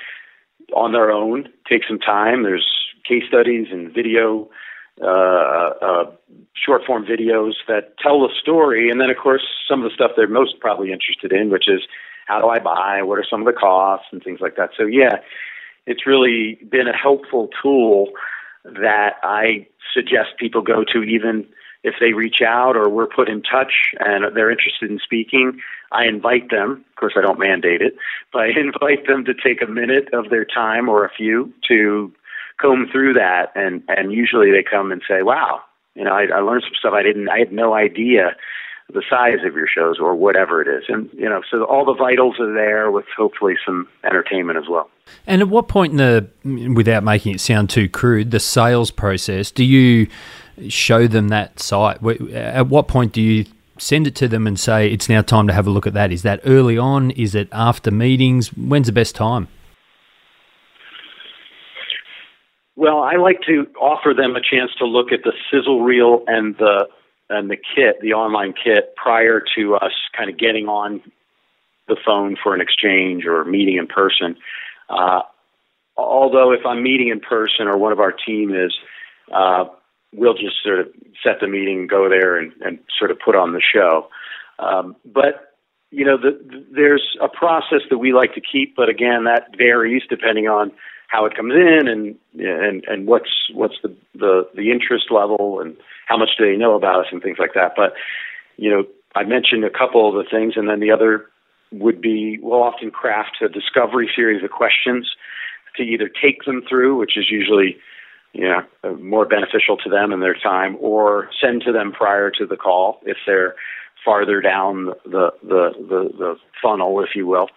on 0.75 0.93
their 0.93 1.11
own 1.11 1.49
take 1.69 1.83
some 1.89 1.99
time. 1.99 2.43
There's 2.43 2.67
case 3.07 3.25
studies 3.29 3.69
and 3.71 3.93
video, 3.93 4.49
uh, 5.03 5.71
uh, 5.81 6.11
short 6.55 6.83
form 6.87 7.05
videos 7.05 7.53
that 7.69 7.95
tell 7.99 8.21
the 8.21 8.33
story. 8.41 8.91
And 8.91 9.01
then, 9.01 9.11
of 9.11 9.17
course, 9.17 9.43
some 9.69 9.83
of 9.83 9.91
the 9.91 9.95
stuff 9.95 10.13
they're 10.17 10.29
most 10.29 10.61
probably 10.61 10.93
interested 10.93 11.33
in, 11.33 11.51
which 11.51 11.69
is 11.69 11.81
how 12.27 12.41
do 12.41 12.49
I 12.49 12.59
buy? 12.59 13.03
What 13.03 13.19
are 13.19 13.25
some 13.29 13.41
of 13.41 13.47
the 13.47 13.59
costs 13.59 14.07
and 14.13 14.23
things 14.23 14.41
like 14.41 14.57
that. 14.57 14.71
So, 14.77 14.85
yeah, 14.85 15.17
it's 15.87 16.07
really 16.07 16.59
been 16.71 16.87
a 16.87 16.97
helpful 16.97 17.49
tool 17.63 18.09
that 18.65 19.15
I 19.23 19.67
suggest 19.95 20.37
people 20.39 20.61
go 20.61 20.85
to 20.93 21.03
even 21.03 21.47
if 21.85 21.95
they 22.01 22.13
reach 22.13 22.43
out 22.47 22.77
or 22.77 22.89
we're 22.89 23.07
put 23.07 23.29
in 23.29 23.43
touch 23.43 23.73
and 23.99 24.37
they're 24.37 24.51
interested 24.51 24.91
in 24.91 24.99
speaking, 25.03 25.61
I 25.93 26.07
invite 26.07 26.51
them. 26.51 26.85
Of 26.91 26.97
course, 26.97 27.15
I 27.17 27.23
don't 27.23 27.39
mandate 27.39 27.83
it, 27.83 27.95
but 28.33 28.43
I 28.43 28.49
invite 28.57 29.07
them 29.07 29.25
to 29.25 29.35
take 29.35 29.63
a 29.63 29.71
minute 29.71 30.09
of 30.13 30.31
their 30.31 30.45
time 30.45 30.89
or 30.89 31.05
a 31.05 31.11
few 31.11 31.53
to 31.69 32.13
comb 32.61 32.89
through 32.91 33.15
that. 33.15 33.53
And, 33.55 33.83
and 33.89 34.13
usually 34.13 34.51
they 34.51 34.65
come 34.69 34.93
and 34.93 35.03
say, 35.09 35.23
wow, 35.23 35.61
you 35.95 36.05
know, 36.05 36.13
I, 36.13 36.27
I 36.35 36.41
learned 36.41 36.65
some 36.65 36.75
stuff 36.79 36.93
I 36.95 37.03
didn't, 37.03 37.29
I 37.29 37.39
had 37.39 37.53
no 37.53 37.75
idea 37.75 38.37
the 38.93 39.03
size 39.09 39.45
of 39.47 39.55
your 39.55 39.67
shows 39.67 39.99
or 40.01 40.15
whatever 40.15 40.63
it 40.63 40.69
is. 40.69 40.85
And, 40.89 41.11
you 41.13 41.29
know, 41.29 41.43
so 41.51 41.65
all 41.65 41.85
the 41.85 41.95
vitals 41.95 42.37
are 42.41 42.53
there 42.53 42.91
with 42.91 43.05
hopefully 43.17 43.55
some 43.65 43.87
entertainment 44.03 44.59
as 44.59 44.65
well. 44.69 44.89
And 45.27 45.43
at 45.43 45.49
what 45.49 45.69
point 45.69 45.93
in 45.93 45.99
the, 45.99 46.73
without 46.75 47.05
making 47.05 47.35
it 47.35 47.41
sound 47.41 47.69
too 47.69 47.89
crude, 47.89 48.31
the 48.31 48.41
sales 48.41 48.91
process, 48.91 49.51
do 49.51 49.63
you 49.63 50.09
show 50.69 51.07
them 51.07 51.29
that 51.29 51.61
site? 51.61 52.03
At 52.33 52.69
what 52.69 52.89
point 52.89 53.13
do 53.13 53.21
you 53.21 53.45
send 53.79 54.07
it 54.07 54.15
to 54.17 54.29
them 54.29 54.47
and 54.47 54.59
say 54.59 54.91
it's 54.91 55.09
now 55.09 55.23
time 55.23 55.47
to 55.47 55.53
have 55.53 55.67
a 55.67 55.71
look 55.71 55.87
at 55.87 55.95
that? 55.95 56.13
Is 56.13 56.23
that 56.23 56.41
early 56.45 56.79
on? 56.79 57.11
Is 57.13 57.35
it 57.35 57.49
after 57.53 57.91
meetings? 57.91 58.49
When's 58.49 58.87
the 58.87 58.93
best 58.93 59.15
time? 59.15 59.49
Well, 62.77 63.01
I 63.03 63.17
like 63.17 63.41
to 63.49 63.67
offer 63.81 64.15
them 64.15 64.37
a 64.37 64.41
chance 64.41 64.71
to 64.79 64.87
look 64.87 65.11
at 65.11 65.25
the 65.25 65.33
sizzle 65.51 65.83
reel 65.83 66.23
and 66.29 66.57
the 66.59 66.89
and 67.31 67.51
the 67.51 67.57
kit, 67.57 67.97
the 68.01 68.15
online 68.15 68.55
kit, 68.55 68.95
prior 68.97 69.43
to 69.57 69.75
us 69.75 69.93
kind 70.17 70.31
of 70.31 70.39
getting 70.39 70.67
on 70.67 71.03
the 71.89 71.97
phone 72.07 72.37
for 72.43 72.55
an 72.55 72.61
exchange 72.61 73.27
or 73.27 73.45
meeting 73.45 73.77
in 73.77 73.87
person. 73.87 74.37
Uh, 74.89 75.23
although, 75.97 76.53
if 76.53 76.65
I'm 76.65 76.83
meeting 76.83 77.09
in 77.09 77.21
person 77.21 77.67
or 77.67 77.77
one 77.77 77.93
of 77.93 78.01
our 78.01 78.13
team 78.13 78.55
is, 78.55 78.75
uh, 79.35 79.65
we'll 80.15 80.35
just 80.35 80.63
sort 80.63 80.81
of 80.81 80.89
set 81.23 81.41
the 81.41 81.49
meeting, 81.49 81.87
go 81.87 82.09
there, 82.09 82.39
and, 82.39 82.53
and 82.61 82.79
sort 82.99 83.11
of 83.11 83.19
put 83.25 83.35
on 83.37 83.53
the 83.53 83.63
show. 83.63 84.09
Um, 84.59 84.97
but 85.05 85.55
you 85.91 86.05
know, 86.05 86.19
the, 86.19 86.39
the, 86.45 86.67
there's 86.71 87.17
a 87.21 87.29
process 87.29 87.81
that 87.91 87.99
we 87.99 88.13
like 88.13 88.35
to 88.35 88.41
keep, 88.41 88.77
but 88.77 88.89
again, 88.89 89.25
that 89.25 89.57
varies 89.57 90.03
depending 90.09 90.47
on 90.47 90.73
how 91.09 91.25
it 91.25 91.35
comes 91.35 91.55
in 91.55 91.89
and 91.89 92.15
and 92.39 92.85
and 92.87 93.07
what's 93.07 93.31
what's 93.55 93.77
the 93.83 93.95
the 94.15 94.47
the 94.55 94.71
interest 94.71 95.07
level 95.11 95.61
and 95.61 95.77
how 96.07 96.19
much 96.19 96.31
do 96.39 96.45
they 96.45 96.57
know 96.57 96.75
about 96.75 97.01
us 97.01 97.07
and 97.11 97.23
things 97.23 97.39
like 97.39 97.55
that. 97.55 97.73
But 97.77 97.95
you 98.57 98.71
know, 98.71 98.85
I 99.15 99.25
mentioned 99.25 99.65
a 99.65 99.71
couple 99.71 100.09
of 100.09 100.15
the 100.15 100.29
things, 100.31 100.55
and 100.57 100.69
then 100.69 100.81
the 100.81 100.91
other 100.91 101.27
would 101.73 102.01
be 102.01 102.39
we'll 102.43 102.63
often 102.63 102.91
craft 102.91 103.39
a 103.43 103.49
discovery 103.49 104.11
series 104.15 104.45
of 104.45 104.51
questions 104.51 105.11
to 105.77 105.83
either 105.83 106.09
take 106.09 106.45
them 106.45 106.63
through, 106.69 106.97
which 106.99 107.17
is 107.17 107.31
usually 107.31 107.79
you 108.39 108.49
know 108.49 108.97
more 108.97 109.27
beneficial 109.27 109.77
to 109.79 109.91
them 109.91 110.13
and 110.13 110.23
their 110.23 110.35
time, 110.35 110.77
or 110.81 111.29
send 111.41 111.63
to 111.63 111.73
them 111.73 111.93
prior 111.93 112.31
to 112.31 112.47
the 112.47 112.57
call 112.57 113.01
if 113.05 113.17
they're 113.27 113.57
farther 114.05 114.41
down 114.41 114.87
the 115.05 115.33
the 115.43 115.73
the, 115.77 116.11
the 116.17 116.37
funnel, 116.63 117.03
if 117.03 117.11
you 117.17 117.27
will. 117.27 117.49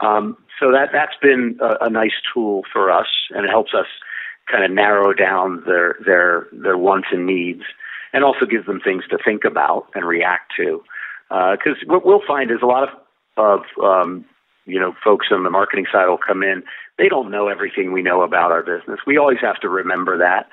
Um, 0.00 0.38
so 0.58 0.72
that 0.72 0.88
that's 0.92 1.16
been 1.20 1.58
a, 1.60 1.86
a 1.86 1.90
nice 1.90 2.16
tool 2.32 2.62
for 2.72 2.90
us, 2.90 3.08
and 3.30 3.44
it 3.44 3.50
helps 3.50 3.74
us 3.74 3.86
kind 4.50 4.64
of 4.64 4.70
narrow 4.70 5.12
down 5.12 5.62
their 5.66 5.96
their 6.04 6.48
their 6.52 6.78
wants 6.78 7.08
and 7.12 7.26
needs, 7.26 7.62
and 8.14 8.24
also 8.24 8.46
gives 8.46 8.66
them 8.66 8.80
things 8.80 9.04
to 9.10 9.18
think 9.22 9.44
about 9.44 9.88
and 9.94 10.06
react 10.06 10.52
to. 10.56 10.82
Because 11.28 11.76
uh, 11.82 11.92
what 11.92 12.06
we'll 12.06 12.26
find 12.26 12.50
is 12.50 12.58
a 12.62 12.66
lot 12.66 12.88
of 12.88 12.98
of 13.36 13.60
um, 13.84 14.24
you 14.66 14.78
know 14.78 14.94
folks 15.04 15.26
on 15.30 15.44
the 15.44 15.50
marketing 15.50 15.86
side 15.90 16.06
will 16.08 16.18
come 16.18 16.42
in. 16.42 16.62
They 16.98 17.08
don't 17.08 17.30
know 17.30 17.48
everything 17.48 17.92
we 17.92 18.02
know 18.02 18.22
about 18.22 18.52
our 18.52 18.62
business. 18.62 19.00
We 19.06 19.18
always 19.18 19.38
have 19.40 19.60
to 19.60 19.68
remember 19.68 20.18
that. 20.18 20.48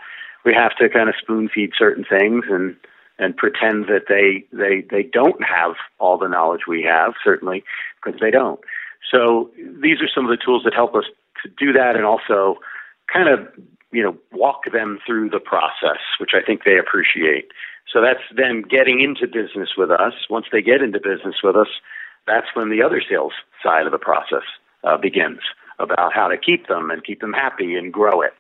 We 0.46 0.54
have 0.54 0.76
to 0.78 0.90
kind 0.90 1.10
of 1.10 1.16
spoon 1.22 1.50
feed 1.54 1.72
certain 1.78 2.06
things 2.10 2.46
and 2.50 2.76
and 3.18 3.36
pretend 3.36 3.86
that 3.86 4.06
they 4.08 4.46
they 4.56 4.84
they 4.90 5.04
don't 5.04 5.44
have 5.44 5.76
all 6.00 6.18
the 6.18 6.28
knowledge 6.30 6.62
we 6.68 6.84
have. 6.84 7.14
Certainly, 7.24 7.64
because 8.04 8.20
they 8.20 8.32
don't. 8.32 8.60
So 9.12 9.52
these 9.58 10.02
are 10.02 10.10
some 10.14 10.26
of 10.26 10.32
the 10.32 10.44
tools 10.44 10.64
that 10.64 10.74
help 10.74 10.96
us 10.96 11.06
to 11.44 11.50
do 11.58 11.74
that, 11.74 11.96
and 11.96 12.06
also 12.06 12.60
kind 13.12 13.30
of 13.30 13.48
you 13.92 14.04
know 14.04 14.18
walk 14.32 14.72
them 14.72 15.00
through 15.06 15.30
the 15.30 15.40
process, 15.40 16.00
which 16.20 16.32
I 16.34 16.46
think 16.46 16.64
they 16.64 16.78
appreciate. 16.78 17.52
So 17.92 18.02
that's 18.02 18.24
them 18.36 18.62
getting 18.62 19.02
into 19.02 19.26
business 19.26 19.70
with 19.78 19.90
us. 19.90 20.14
Once 20.30 20.46
they 20.52 20.62
get 20.62 20.82
into 20.82 21.00
business 21.00 21.38
with 21.44 21.56
us, 21.56 21.70
that's 22.30 22.48
when 22.54 22.70
the 22.70 22.82
other 22.82 23.02
sales 23.08 23.34
side 23.64 23.86
of 23.86 23.92
the 23.92 23.98
process 23.98 24.44
uh, 24.84 24.98
begins 24.98 25.40
about 25.80 26.14
how 26.14 26.28
to 26.28 26.38
keep 26.38 26.68
them 26.68 26.92
and 26.92 27.04
keep 27.04 27.22
them 27.22 27.34
happy 27.34 27.76
and 27.76 27.92
grow 27.92 28.22
it. 28.22 28.34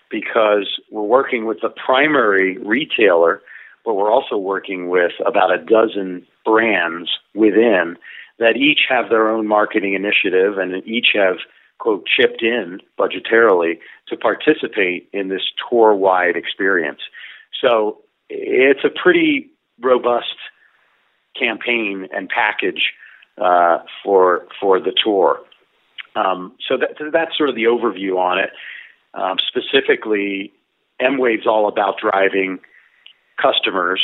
because 0.09 0.79
we're 0.91 1.01
working 1.01 1.45
with 1.45 1.61
the 1.61 1.69
primary 1.69 2.57
retailer, 2.57 3.41
but 3.85 3.95
we're 3.95 4.11
also 4.11 4.37
working 4.37 4.89
with 4.89 5.13
about 5.25 5.53
a 5.53 5.57
dozen 5.57 6.25
brands 6.45 7.09
within 7.33 7.97
that 8.39 8.57
each 8.57 8.81
have 8.89 9.09
their 9.09 9.29
own 9.29 9.47
marketing 9.47 9.93
initiative 9.93 10.57
and 10.57 10.85
each 10.87 11.07
have 11.13 11.37
quote 11.79 12.05
chipped 12.07 12.41
in 12.41 12.79
budgetarily 12.97 13.79
to 14.07 14.17
participate 14.17 15.09
in 15.13 15.29
this 15.29 15.43
tour 15.69 15.93
wide 15.93 16.35
experience. 16.35 17.01
So 17.61 17.99
it's 18.29 18.83
a 18.83 18.89
pretty 18.89 19.49
robust 19.81 20.35
campaign 21.37 22.07
and 22.13 22.29
package 22.29 22.93
uh, 23.37 23.79
for 24.03 24.45
for 24.59 24.79
the 24.79 24.93
tour. 25.03 25.39
Um, 26.15 26.53
so 26.67 26.77
that, 26.77 27.11
that's 27.11 27.35
sort 27.37 27.49
of 27.49 27.55
the 27.55 27.63
overview 27.63 28.17
on 28.17 28.37
it. 28.37 28.51
Um, 29.15 29.37
specifically, 29.47 30.53
Mwave's 31.01 31.47
all 31.47 31.67
about 31.67 31.95
driving 31.99 32.59
customers 33.41 34.01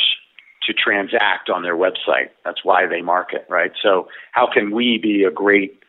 to 0.70 0.74
transact 0.74 1.50
on 1.50 1.62
their 1.62 1.76
website. 1.76 2.30
That's 2.44 2.64
why 2.64 2.86
they 2.86 3.02
market, 3.02 3.46
right? 3.48 3.72
So 3.82 4.08
how 4.32 4.48
can 4.52 4.74
we 4.74 4.98
be 4.98 5.24
a 5.24 5.30
great 5.30 5.82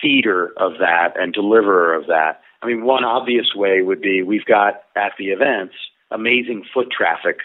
feeder 0.00 0.52
of 0.56 0.72
that 0.80 1.14
and 1.16 1.32
deliverer 1.32 1.94
of 1.94 2.06
that? 2.06 2.40
I 2.62 2.66
mean, 2.66 2.84
one 2.84 3.04
obvious 3.04 3.54
way 3.54 3.82
would 3.82 4.00
be 4.00 4.22
we've 4.22 4.46
got 4.46 4.82
at 4.96 5.12
the 5.18 5.26
events 5.26 5.74
amazing 6.10 6.64
foot 6.72 6.88
traffic 6.90 7.38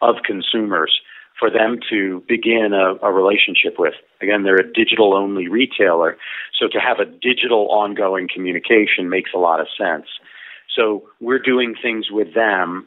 of 0.00 0.16
consumers 0.24 1.00
for 1.38 1.50
them 1.50 1.78
to 1.90 2.22
begin 2.28 2.72
a, 2.72 2.94
a 3.04 3.12
relationship 3.12 3.74
with. 3.78 3.94
Again, 4.20 4.44
they're 4.44 4.60
a 4.60 4.72
digital 4.72 5.14
only 5.14 5.48
retailer, 5.48 6.16
so 6.58 6.68
to 6.68 6.78
have 6.78 7.00
a 7.00 7.04
digital 7.04 7.68
ongoing 7.70 8.28
communication 8.32 9.08
makes 9.08 9.30
a 9.34 9.38
lot 9.38 9.60
of 9.60 9.66
sense. 9.76 10.06
So 10.74 11.02
we're 11.20 11.40
doing 11.40 11.74
things 11.80 12.06
with 12.10 12.34
them 12.34 12.86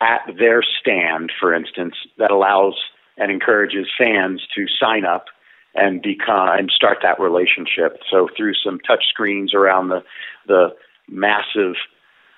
at 0.00 0.20
their 0.38 0.62
stand, 0.62 1.32
for 1.38 1.54
instance, 1.54 1.94
that 2.18 2.30
allows 2.30 2.74
and 3.16 3.32
encourages 3.32 3.86
fans 3.98 4.42
to 4.54 4.66
sign 4.80 5.04
up 5.04 5.26
and 5.74 6.02
become 6.02 6.48
and 6.58 6.70
start 6.74 6.98
that 7.02 7.20
relationship. 7.20 7.98
So 8.10 8.28
through 8.36 8.54
some 8.64 8.78
touch 8.80 9.04
screens 9.08 9.54
around 9.54 9.88
the 9.88 10.02
the 10.46 10.68
massive 11.08 11.74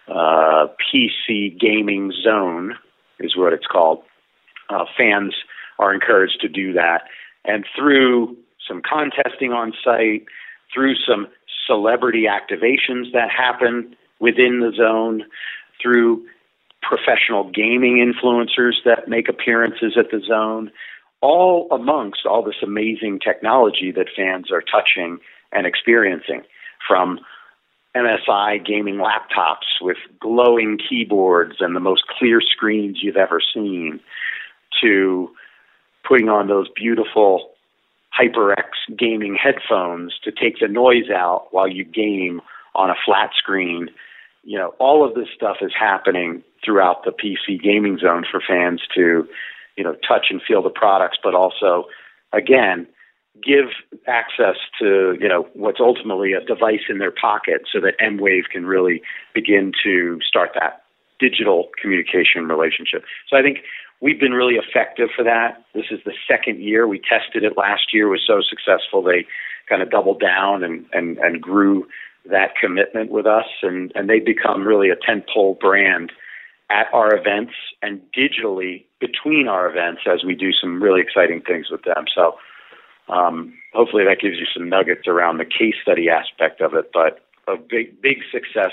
uh, 0.09 0.67
PC 0.81 1.59
gaming 1.59 2.13
zone 2.25 2.75
is 3.19 3.37
what 3.37 3.53
it's 3.53 3.67
called. 3.67 4.03
Uh, 4.69 4.85
fans 4.97 5.35
are 5.79 5.93
encouraged 5.93 6.41
to 6.41 6.49
do 6.49 6.73
that, 6.73 7.03
and 7.45 7.65
through 7.77 8.37
some 8.67 8.83
contesting 8.83 9.53
on 9.53 9.73
site, 9.85 10.25
through 10.73 10.95
some 10.97 11.27
celebrity 11.67 12.25
activations 12.25 13.13
that 13.13 13.29
happen 13.31 13.95
within 14.19 14.61
the 14.61 14.73
zone, 14.77 15.25
through 15.81 16.25
professional 16.83 17.51
gaming 17.51 17.97
influencers 17.99 18.75
that 18.85 19.09
make 19.09 19.29
appearances 19.29 19.97
at 19.99 20.11
the 20.11 20.21
zone, 20.27 20.71
all 21.21 21.69
amongst 21.71 22.27
all 22.27 22.43
this 22.43 22.63
amazing 22.63 23.21
technology 23.23 23.93
that 23.93 24.07
fans 24.17 24.51
are 24.51 24.63
touching 24.63 25.19
and 25.53 25.67
experiencing 25.67 26.43
from 26.87 27.21
MSI 27.95 28.65
gaming 28.65 28.97
laptops 28.97 29.81
with 29.81 29.97
glowing 30.21 30.79
keyboards 30.79 31.57
and 31.61 31.75
the 31.75 31.81
most 31.81 32.03
clear 32.07 32.41
screens 32.41 32.99
you've 33.03 33.17
ever 33.17 33.41
seen 33.53 34.01
to 34.81 35.31
putting 36.09 36.29
on 36.29 36.47
those 36.47 36.69
beautiful 36.75 37.51
HyperX 38.19 38.71
gaming 38.97 39.37
headphones 39.41 40.15
to 40.25 40.31
take 40.31 40.61
the 40.61 40.69
noise 40.69 41.11
out 41.15 41.49
while 41.51 41.69
you 41.69 41.85
game 41.85 42.41
on 42.75 42.91
a 42.91 42.95
flat 43.05 43.31
screen. 43.37 43.89
You 44.43 44.59
know, 44.59 44.75
all 44.79 45.07
of 45.07 45.15
this 45.15 45.29
stuff 45.35 45.57
is 45.61 45.73
happening 45.79 46.43
throughout 46.65 47.05
the 47.05 47.13
PC 47.13 47.63
gaming 47.63 47.99
zone 47.99 48.25
for 48.31 48.41
fans 48.47 48.81
to, 48.95 49.27
you 49.77 49.85
know, 49.85 49.95
touch 50.07 50.27
and 50.31 50.41
feel 50.47 50.63
the 50.63 50.71
products, 50.71 51.19
but 51.23 51.35
also, 51.35 51.85
again, 52.33 52.87
give 53.43 53.67
access 54.07 54.57
to 54.79 55.17
you 55.21 55.29
know 55.29 55.47
what's 55.55 55.81
ultimately 55.81 56.33
a 56.33 56.41
device 56.45 56.89
in 56.89 56.99
their 56.99 57.13
pocket 57.13 57.63
so 57.73 57.81
that 57.81 57.95
Mwave 58.01 58.49
can 58.51 58.67
really 58.67 59.03
begin 59.35 59.73
to 59.83 60.19
start 60.27 60.51
that 60.55 60.83
digital 61.19 61.69
communication 61.81 62.49
relationship. 62.49 63.05
So 63.29 63.37
I 63.37 63.43
think 63.43 63.59
we've 64.01 64.19
been 64.19 64.33
really 64.33 64.55
effective 64.55 65.11
for 65.15 65.23
that. 65.25 65.63
This 65.75 65.87
is 65.91 66.01
the 66.05 66.15
second 66.29 66.61
year 66.61 66.89
we 66.89 66.99
tested 66.99 67.45
it 67.45 67.57
last 67.57 67.93
year 67.93 68.07
it 68.07 68.11
was 68.11 68.23
so 68.27 68.41
successful 68.43 69.03
they 69.03 69.27
kind 69.69 69.83
of 69.83 69.91
doubled 69.91 70.21
down 70.21 70.65
and 70.65 70.85
and 70.93 71.19
and 71.19 71.41
grew 71.41 71.87
that 72.31 72.55
commitment 72.61 73.11
with 73.11 73.27
us 73.27 73.47
and 73.63 73.93
and 73.95 74.09
they 74.09 74.21
become 74.21 74.67
really 74.67 74.91
a 74.91 74.97
tentpole 74.97 75.59
brand 75.59 76.13
at 76.71 76.87
our 76.93 77.15
events 77.15 77.53
and 77.83 78.01
digitally 78.17 78.85
between 79.01 79.49
our 79.49 79.69
events 79.69 80.03
as 80.07 80.25
we 80.25 80.35
do 80.35 80.53
some 80.53 80.83
really 80.83 81.01
exciting 81.01 81.41
things 81.41 81.67
with 81.71 81.83
them. 81.83 82.05
So 82.15 82.37
um, 83.09 83.53
hopefully 83.75 84.05
that 84.05 84.21
gives 84.21 84.39
you 84.39 84.47
some 84.55 84.69
nuggets 84.69 85.09
around 85.09 85.39
the 85.39 85.45
case 85.45 85.75
study 85.83 86.09
aspect 86.09 86.61
of 86.61 86.75
it, 86.75 86.91
but 86.93 87.25
a 87.49 87.57
big, 87.57 88.01
big 88.01 88.19
success 88.31 88.73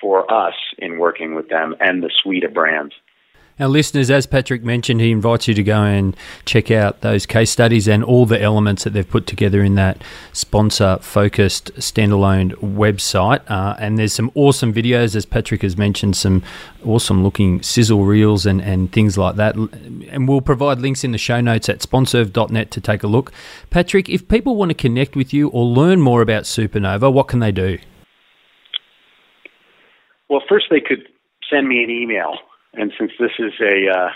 for 0.00 0.30
us 0.32 0.54
in 0.78 0.98
working 0.98 1.34
with 1.34 1.48
them 1.48 1.74
and 1.80 2.02
the 2.02 2.10
suite 2.22 2.44
of 2.44 2.54
brands. 2.54 2.94
Now, 3.58 3.66
listeners, 3.66 4.08
as 4.08 4.24
Patrick 4.24 4.62
mentioned, 4.62 5.00
he 5.00 5.10
invites 5.10 5.48
you 5.48 5.54
to 5.54 5.64
go 5.64 5.82
and 5.82 6.16
check 6.44 6.70
out 6.70 7.00
those 7.00 7.26
case 7.26 7.50
studies 7.50 7.88
and 7.88 8.04
all 8.04 8.24
the 8.24 8.40
elements 8.40 8.84
that 8.84 8.90
they've 8.90 9.08
put 9.08 9.26
together 9.26 9.62
in 9.62 9.74
that 9.74 10.02
sponsor 10.32 10.98
focused 11.00 11.74
standalone 11.74 12.52
website. 12.60 13.42
Uh, 13.50 13.74
and 13.80 13.98
there's 13.98 14.12
some 14.12 14.30
awesome 14.36 14.72
videos, 14.72 15.16
as 15.16 15.26
Patrick 15.26 15.62
has 15.62 15.76
mentioned, 15.76 16.16
some 16.16 16.42
awesome 16.84 17.24
looking 17.24 17.60
sizzle 17.60 18.04
reels 18.04 18.46
and, 18.46 18.62
and 18.62 18.92
things 18.92 19.18
like 19.18 19.34
that. 19.34 19.56
And 19.56 20.28
we'll 20.28 20.40
provide 20.40 20.78
links 20.78 21.02
in 21.02 21.10
the 21.10 21.18
show 21.18 21.40
notes 21.40 21.68
at 21.68 21.80
sponserve.net 21.80 22.70
to 22.70 22.80
take 22.80 23.02
a 23.02 23.08
look. 23.08 23.32
Patrick, 23.70 24.08
if 24.08 24.28
people 24.28 24.54
want 24.54 24.70
to 24.70 24.74
connect 24.74 25.16
with 25.16 25.34
you 25.34 25.48
or 25.48 25.64
learn 25.64 26.00
more 26.00 26.22
about 26.22 26.44
Supanova, 26.44 27.12
what 27.12 27.26
can 27.26 27.40
they 27.40 27.52
do? 27.52 27.78
Well, 30.30 30.42
first 30.48 30.66
they 30.70 30.80
could 30.80 31.08
send 31.50 31.68
me 31.68 31.82
an 31.82 31.90
email 31.90 32.34
and 32.74 32.92
since 32.98 33.12
this 33.18 33.32
is 33.38 33.52
a 33.60 33.90
uh, 33.90 34.08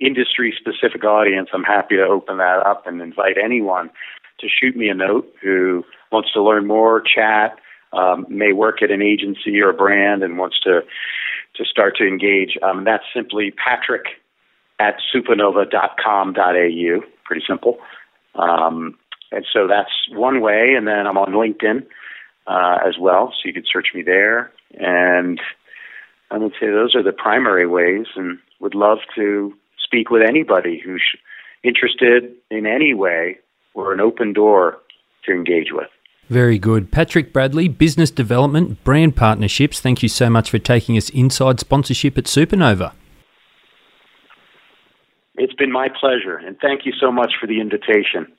industry 0.00 0.54
specific 0.58 1.04
audience, 1.04 1.48
I'm 1.52 1.64
happy 1.64 1.96
to 1.96 2.04
open 2.04 2.38
that 2.38 2.66
up 2.66 2.86
and 2.86 3.00
invite 3.00 3.36
anyone 3.42 3.90
to 4.40 4.48
shoot 4.48 4.76
me 4.76 4.88
a 4.88 4.94
note 4.94 5.32
who 5.42 5.84
wants 6.12 6.32
to 6.34 6.42
learn 6.42 6.66
more, 6.66 7.00
chat, 7.00 7.58
um, 7.92 8.26
may 8.28 8.52
work 8.52 8.82
at 8.82 8.90
an 8.90 9.02
agency 9.02 9.60
or 9.60 9.70
a 9.70 9.74
brand 9.74 10.22
and 10.22 10.38
wants 10.38 10.60
to 10.60 10.82
to 11.54 11.64
start 11.64 11.96
to 11.96 12.06
engage. 12.06 12.58
Um, 12.62 12.84
that's 12.84 13.04
simply 13.14 13.50
Patrick 13.50 14.04
at 14.78 14.96
supanova.com.au. 15.14 17.00
Pretty 17.24 17.42
simple. 17.48 17.78
Um, 18.34 18.98
and 19.32 19.46
so 19.52 19.66
that's 19.66 19.90
one 20.10 20.42
way. 20.42 20.74
And 20.76 20.86
then 20.86 21.06
I'm 21.06 21.16
on 21.16 21.32
LinkedIn 21.32 21.86
uh, 22.46 22.78
as 22.86 22.98
well, 23.00 23.32
so 23.32 23.46
you 23.46 23.54
can 23.54 23.64
search 23.70 23.88
me 23.94 24.02
there. 24.02 24.52
And 24.78 25.40
I 26.30 26.38
would 26.38 26.52
say 26.60 26.66
those 26.66 26.94
are 26.94 27.02
the 27.02 27.12
primary 27.12 27.66
ways, 27.66 28.06
and 28.16 28.38
would 28.60 28.74
love 28.74 28.98
to 29.14 29.54
speak 29.78 30.10
with 30.10 30.22
anybody 30.22 30.80
who's 30.84 31.04
interested 31.62 32.32
in 32.50 32.66
any 32.66 32.94
way. 32.94 33.38
We're 33.74 33.92
an 33.92 34.00
open 34.00 34.32
door 34.32 34.78
to 35.24 35.32
engage 35.32 35.68
with. 35.72 35.88
Very 36.28 36.58
good. 36.58 36.90
Patrick 36.90 37.32
Bradley, 37.32 37.68
Business 37.68 38.10
Development, 38.10 38.82
Brand 38.82 39.14
Partnerships, 39.14 39.80
thank 39.80 40.02
you 40.02 40.08
so 40.08 40.28
much 40.28 40.50
for 40.50 40.58
taking 40.58 40.96
us 40.96 41.08
inside 41.10 41.60
sponsorship 41.60 42.18
at 42.18 42.24
Supanova. 42.24 42.92
It's 45.36 45.54
been 45.54 45.70
my 45.70 45.88
pleasure, 45.88 46.36
and 46.38 46.56
thank 46.60 46.84
you 46.84 46.92
so 46.98 47.12
much 47.12 47.34
for 47.40 47.46
the 47.46 47.60
invitation. 47.60 48.32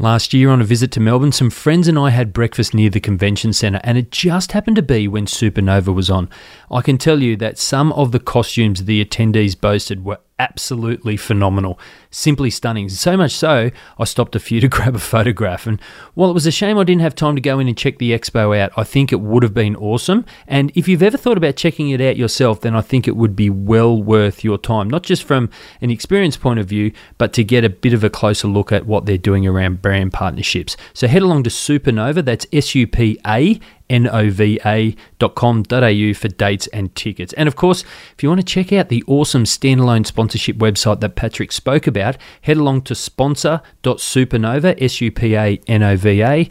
Last 0.00 0.32
year, 0.32 0.48
on 0.48 0.62
a 0.62 0.64
visit 0.64 0.90
to 0.92 1.00
Melbourne, 1.00 1.30
some 1.30 1.50
friends 1.50 1.86
and 1.86 1.98
I 1.98 2.08
had 2.08 2.32
breakfast 2.32 2.72
near 2.72 2.88
the 2.88 3.00
convention 3.00 3.52
centre, 3.52 3.82
and 3.84 3.98
it 3.98 4.10
just 4.10 4.52
happened 4.52 4.76
to 4.76 4.82
be 4.82 5.06
when 5.06 5.26
Supanova 5.26 5.94
was 5.94 6.08
on. 6.08 6.30
I 6.70 6.80
can 6.80 6.96
tell 6.96 7.22
you 7.22 7.36
that 7.36 7.58
some 7.58 7.92
of 7.92 8.10
the 8.10 8.18
costumes 8.18 8.86
the 8.86 9.04
attendees 9.04 9.60
boasted 9.60 10.02
were 10.02 10.20
absolutely 10.40 11.18
phenomenal. 11.18 11.78
Simply 12.10 12.48
stunning. 12.48 12.88
So 12.88 13.14
much 13.14 13.32
so, 13.32 13.70
I 13.98 14.04
stopped 14.04 14.34
a 14.34 14.40
few 14.40 14.58
to 14.62 14.68
grab 14.76 14.96
a 14.96 14.98
photograph. 14.98 15.66
And 15.66 15.78
while 16.14 16.30
it 16.30 16.32
was 16.34 16.46
a 16.46 16.50
shame 16.50 16.78
I 16.78 16.84
didn't 16.84 17.02
have 17.02 17.14
time 17.14 17.34
to 17.34 17.42
go 17.42 17.58
in 17.58 17.68
and 17.68 17.76
check 17.76 17.98
the 17.98 18.12
expo 18.12 18.58
out, 18.58 18.72
I 18.74 18.84
think 18.84 19.12
it 19.12 19.20
would 19.20 19.42
have 19.42 19.52
been 19.52 19.76
awesome. 19.76 20.24
And 20.48 20.72
if 20.74 20.88
you've 20.88 21.02
ever 21.02 21.18
thought 21.18 21.36
about 21.36 21.56
checking 21.56 21.90
it 21.90 22.00
out 22.00 22.16
yourself, 22.16 22.62
then 22.62 22.74
I 22.74 22.80
think 22.80 23.06
it 23.06 23.16
would 23.16 23.36
be 23.36 23.50
well 23.50 24.02
worth 24.02 24.42
your 24.42 24.56
time, 24.56 24.88
not 24.88 25.02
just 25.02 25.24
from 25.24 25.50
an 25.82 25.90
experience 25.90 26.38
point 26.38 26.58
of 26.58 26.66
view, 26.66 26.92
but 27.18 27.34
to 27.34 27.44
get 27.44 27.62
a 27.62 27.68
bit 27.68 27.92
of 27.92 28.02
a 28.02 28.10
closer 28.10 28.48
look 28.48 28.72
at 28.72 28.86
what 28.86 29.04
they're 29.04 29.18
doing 29.18 29.46
around 29.46 29.82
brand 29.82 30.14
partnerships. 30.14 30.74
So 30.94 31.06
head 31.06 31.22
along 31.22 31.42
to 31.42 31.50
Supanova, 31.50 32.24
that's 32.24 32.46
S 32.50 32.74
U 32.74 32.86
P 32.86 33.18
A 33.26 33.60
nova.com.au 33.90 34.84
for 36.14 36.28
dates 36.28 36.66
and 36.68 36.94
tickets. 36.94 37.32
And 37.34 37.48
of 37.48 37.56
course, 37.56 37.84
if 38.16 38.22
you 38.22 38.28
want 38.28 38.40
to 38.40 38.46
check 38.46 38.72
out 38.72 38.88
the 38.88 39.04
awesome 39.06 39.44
standalone 39.44 40.06
sponsorship 40.06 40.56
website 40.56 41.00
that 41.00 41.16
Patrick 41.16 41.52
spoke 41.52 41.86
about, 41.86 42.16
head 42.42 42.56
along 42.56 42.82
to 42.82 42.94
sponsor.supanova, 42.94 44.74
about 44.80 44.80
Supanova 44.80 45.60
and 45.68 45.82
thought, 45.82 45.98
wow, 45.98 45.98
that'd 45.98 46.02
be 46.02 46.22
a 46.22 46.50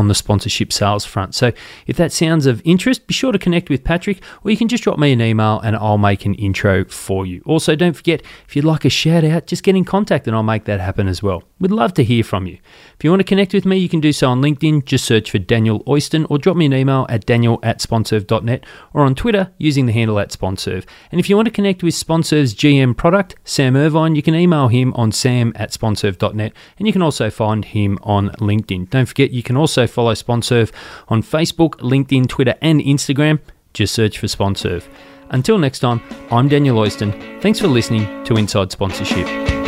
on 0.01 0.07
the 0.07 0.15
sponsorship 0.15 0.73
sales 0.73 1.05
front. 1.05 1.35
So 1.35 1.51
if 1.85 1.95
that 1.97 2.11
sounds 2.11 2.47
of 2.47 2.59
interest, 2.65 3.05
be 3.05 3.13
sure 3.13 3.31
to 3.31 3.37
connect 3.37 3.69
with 3.69 3.83
Patrick 3.83 4.21
or 4.43 4.49
you 4.49 4.57
can 4.57 4.67
just 4.67 4.83
drop 4.83 4.97
me 4.97 5.11
an 5.13 5.21
email 5.21 5.59
and 5.59 5.75
I'll 5.75 5.99
make 5.99 6.25
an 6.25 6.33
intro 6.33 6.85
for 6.85 7.25
you. 7.27 7.43
Also, 7.45 7.75
don't 7.75 7.93
forget, 7.93 8.23
if 8.47 8.55
you'd 8.55 8.65
like 8.65 8.83
a 8.83 8.89
shout 8.89 9.23
out, 9.23 9.45
just 9.45 9.61
get 9.61 9.75
in 9.75 9.85
contact 9.85 10.25
and 10.25 10.35
I'll 10.35 10.41
make 10.41 10.65
that 10.65 10.79
happen 10.79 11.07
as 11.07 11.21
well. 11.21 11.43
We'd 11.59 11.71
love 11.71 11.93
to 11.93 12.03
hear 12.03 12.23
from 12.23 12.47
you. 12.47 12.57
If 13.01 13.05
you 13.05 13.09
want 13.09 13.21
to 13.21 13.27
connect 13.27 13.55
with 13.55 13.65
me, 13.65 13.77
you 13.77 13.89
can 13.89 13.99
do 13.99 14.13
so 14.13 14.29
on 14.29 14.43
LinkedIn. 14.43 14.85
Just 14.85 15.05
search 15.05 15.31
for 15.31 15.39
Daniel 15.39 15.83
Oyston 15.85 16.27
or 16.29 16.37
drop 16.37 16.55
me 16.55 16.67
an 16.67 16.73
email 16.75 17.07
at 17.09 17.25
daniel 17.25 17.57
at 17.63 17.79
sponserve.net 17.79 18.63
or 18.93 19.01
on 19.01 19.15
Twitter 19.15 19.51
using 19.57 19.87
the 19.87 19.91
handle 19.91 20.19
at 20.19 20.31
sponserve. 20.31 20.85
And 21.11 21.19
if 21.19 21.27
you 21.27 21.35
want 21.35 21.47
to 21.47 21.51
connect 21.51 21.81
with 21.81 21.95
Sponserve's 21.95 22.53
GM 22.53 22.95
product, 22.95 23.37
Sam 23.43 23.75
Irvine, 23.75 24.15
you 24.15 24.21
can 24.21 24.35
email 24.35 24.67
him 24.67 24.93
on 24.93 25.11
sam 25.11 25.51
at 25.55 25.71
sponserve.net 25.71 26.53
and 26.77 26.85
you 26.85 26.93
can 26.93 27.01
also 27.01 27.31
find 27.31 27.65
him 27.65 27.97
on 28.03 28.29
LinkedIn. 28.33 28.91
Don't 28.91 29.07
forget, 29.07 29.31
you 29.31 29.41
can 29.41 29.57
also 29.57 29.87
follow 29.87 30.13
Sponserve 30.13 30.71
on 31.07 31.23
Facebook, 31.23 31.77
LinkedIn, 31.77 32.29
Twitter, 32.29 32.53
and 32.61 32.81
Instagram. 32.81 33.39
Just 33.73 33.95
search 33.95 34.19
for 34.19 34.27
Sponserve. 34.27 34.87
Until 35.31 35.57
next 35.57 35.79
time, 35.79 36.03
I'm 36.29 36.47
Daniel 36.47 36.77
Oyston. 36.77 37.41
Thanks 37.41 37.59
for 37.59 37.67
listening 37.67 38.23
to 38.25 38.35
Inside 38.35 38.71
Sponsorship. 38.71 39.60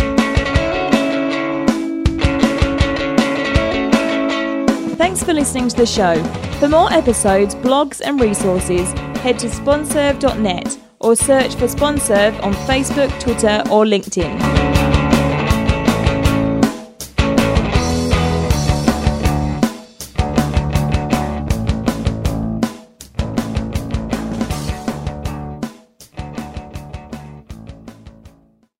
Thanks 5.23 5.31
for 5.31 5.39
listening 5.39 5.69
to 5.69 5.77
the 5.77 5.85
show. 5.85 6.21
For 6.59 6.67
more 6.67 6.91
episodes, 6.91 7.55
blogs, 7.55 8.01
and 8.03 8.19
resources, 8.19 8.91
head 9.21 9.39
to 9.39 9.47
sponserve.net 9.47 10.77
or 10.99 11.15
search 11.15 11.55
for 11.55 11.69
Sponserve 11.69 12.37
on 12.43 12.53
Facebook, 12.67 13.17
Twitter, 13.21 13.63
or 13.71 13.85
LinkedIn. 13.85 14.82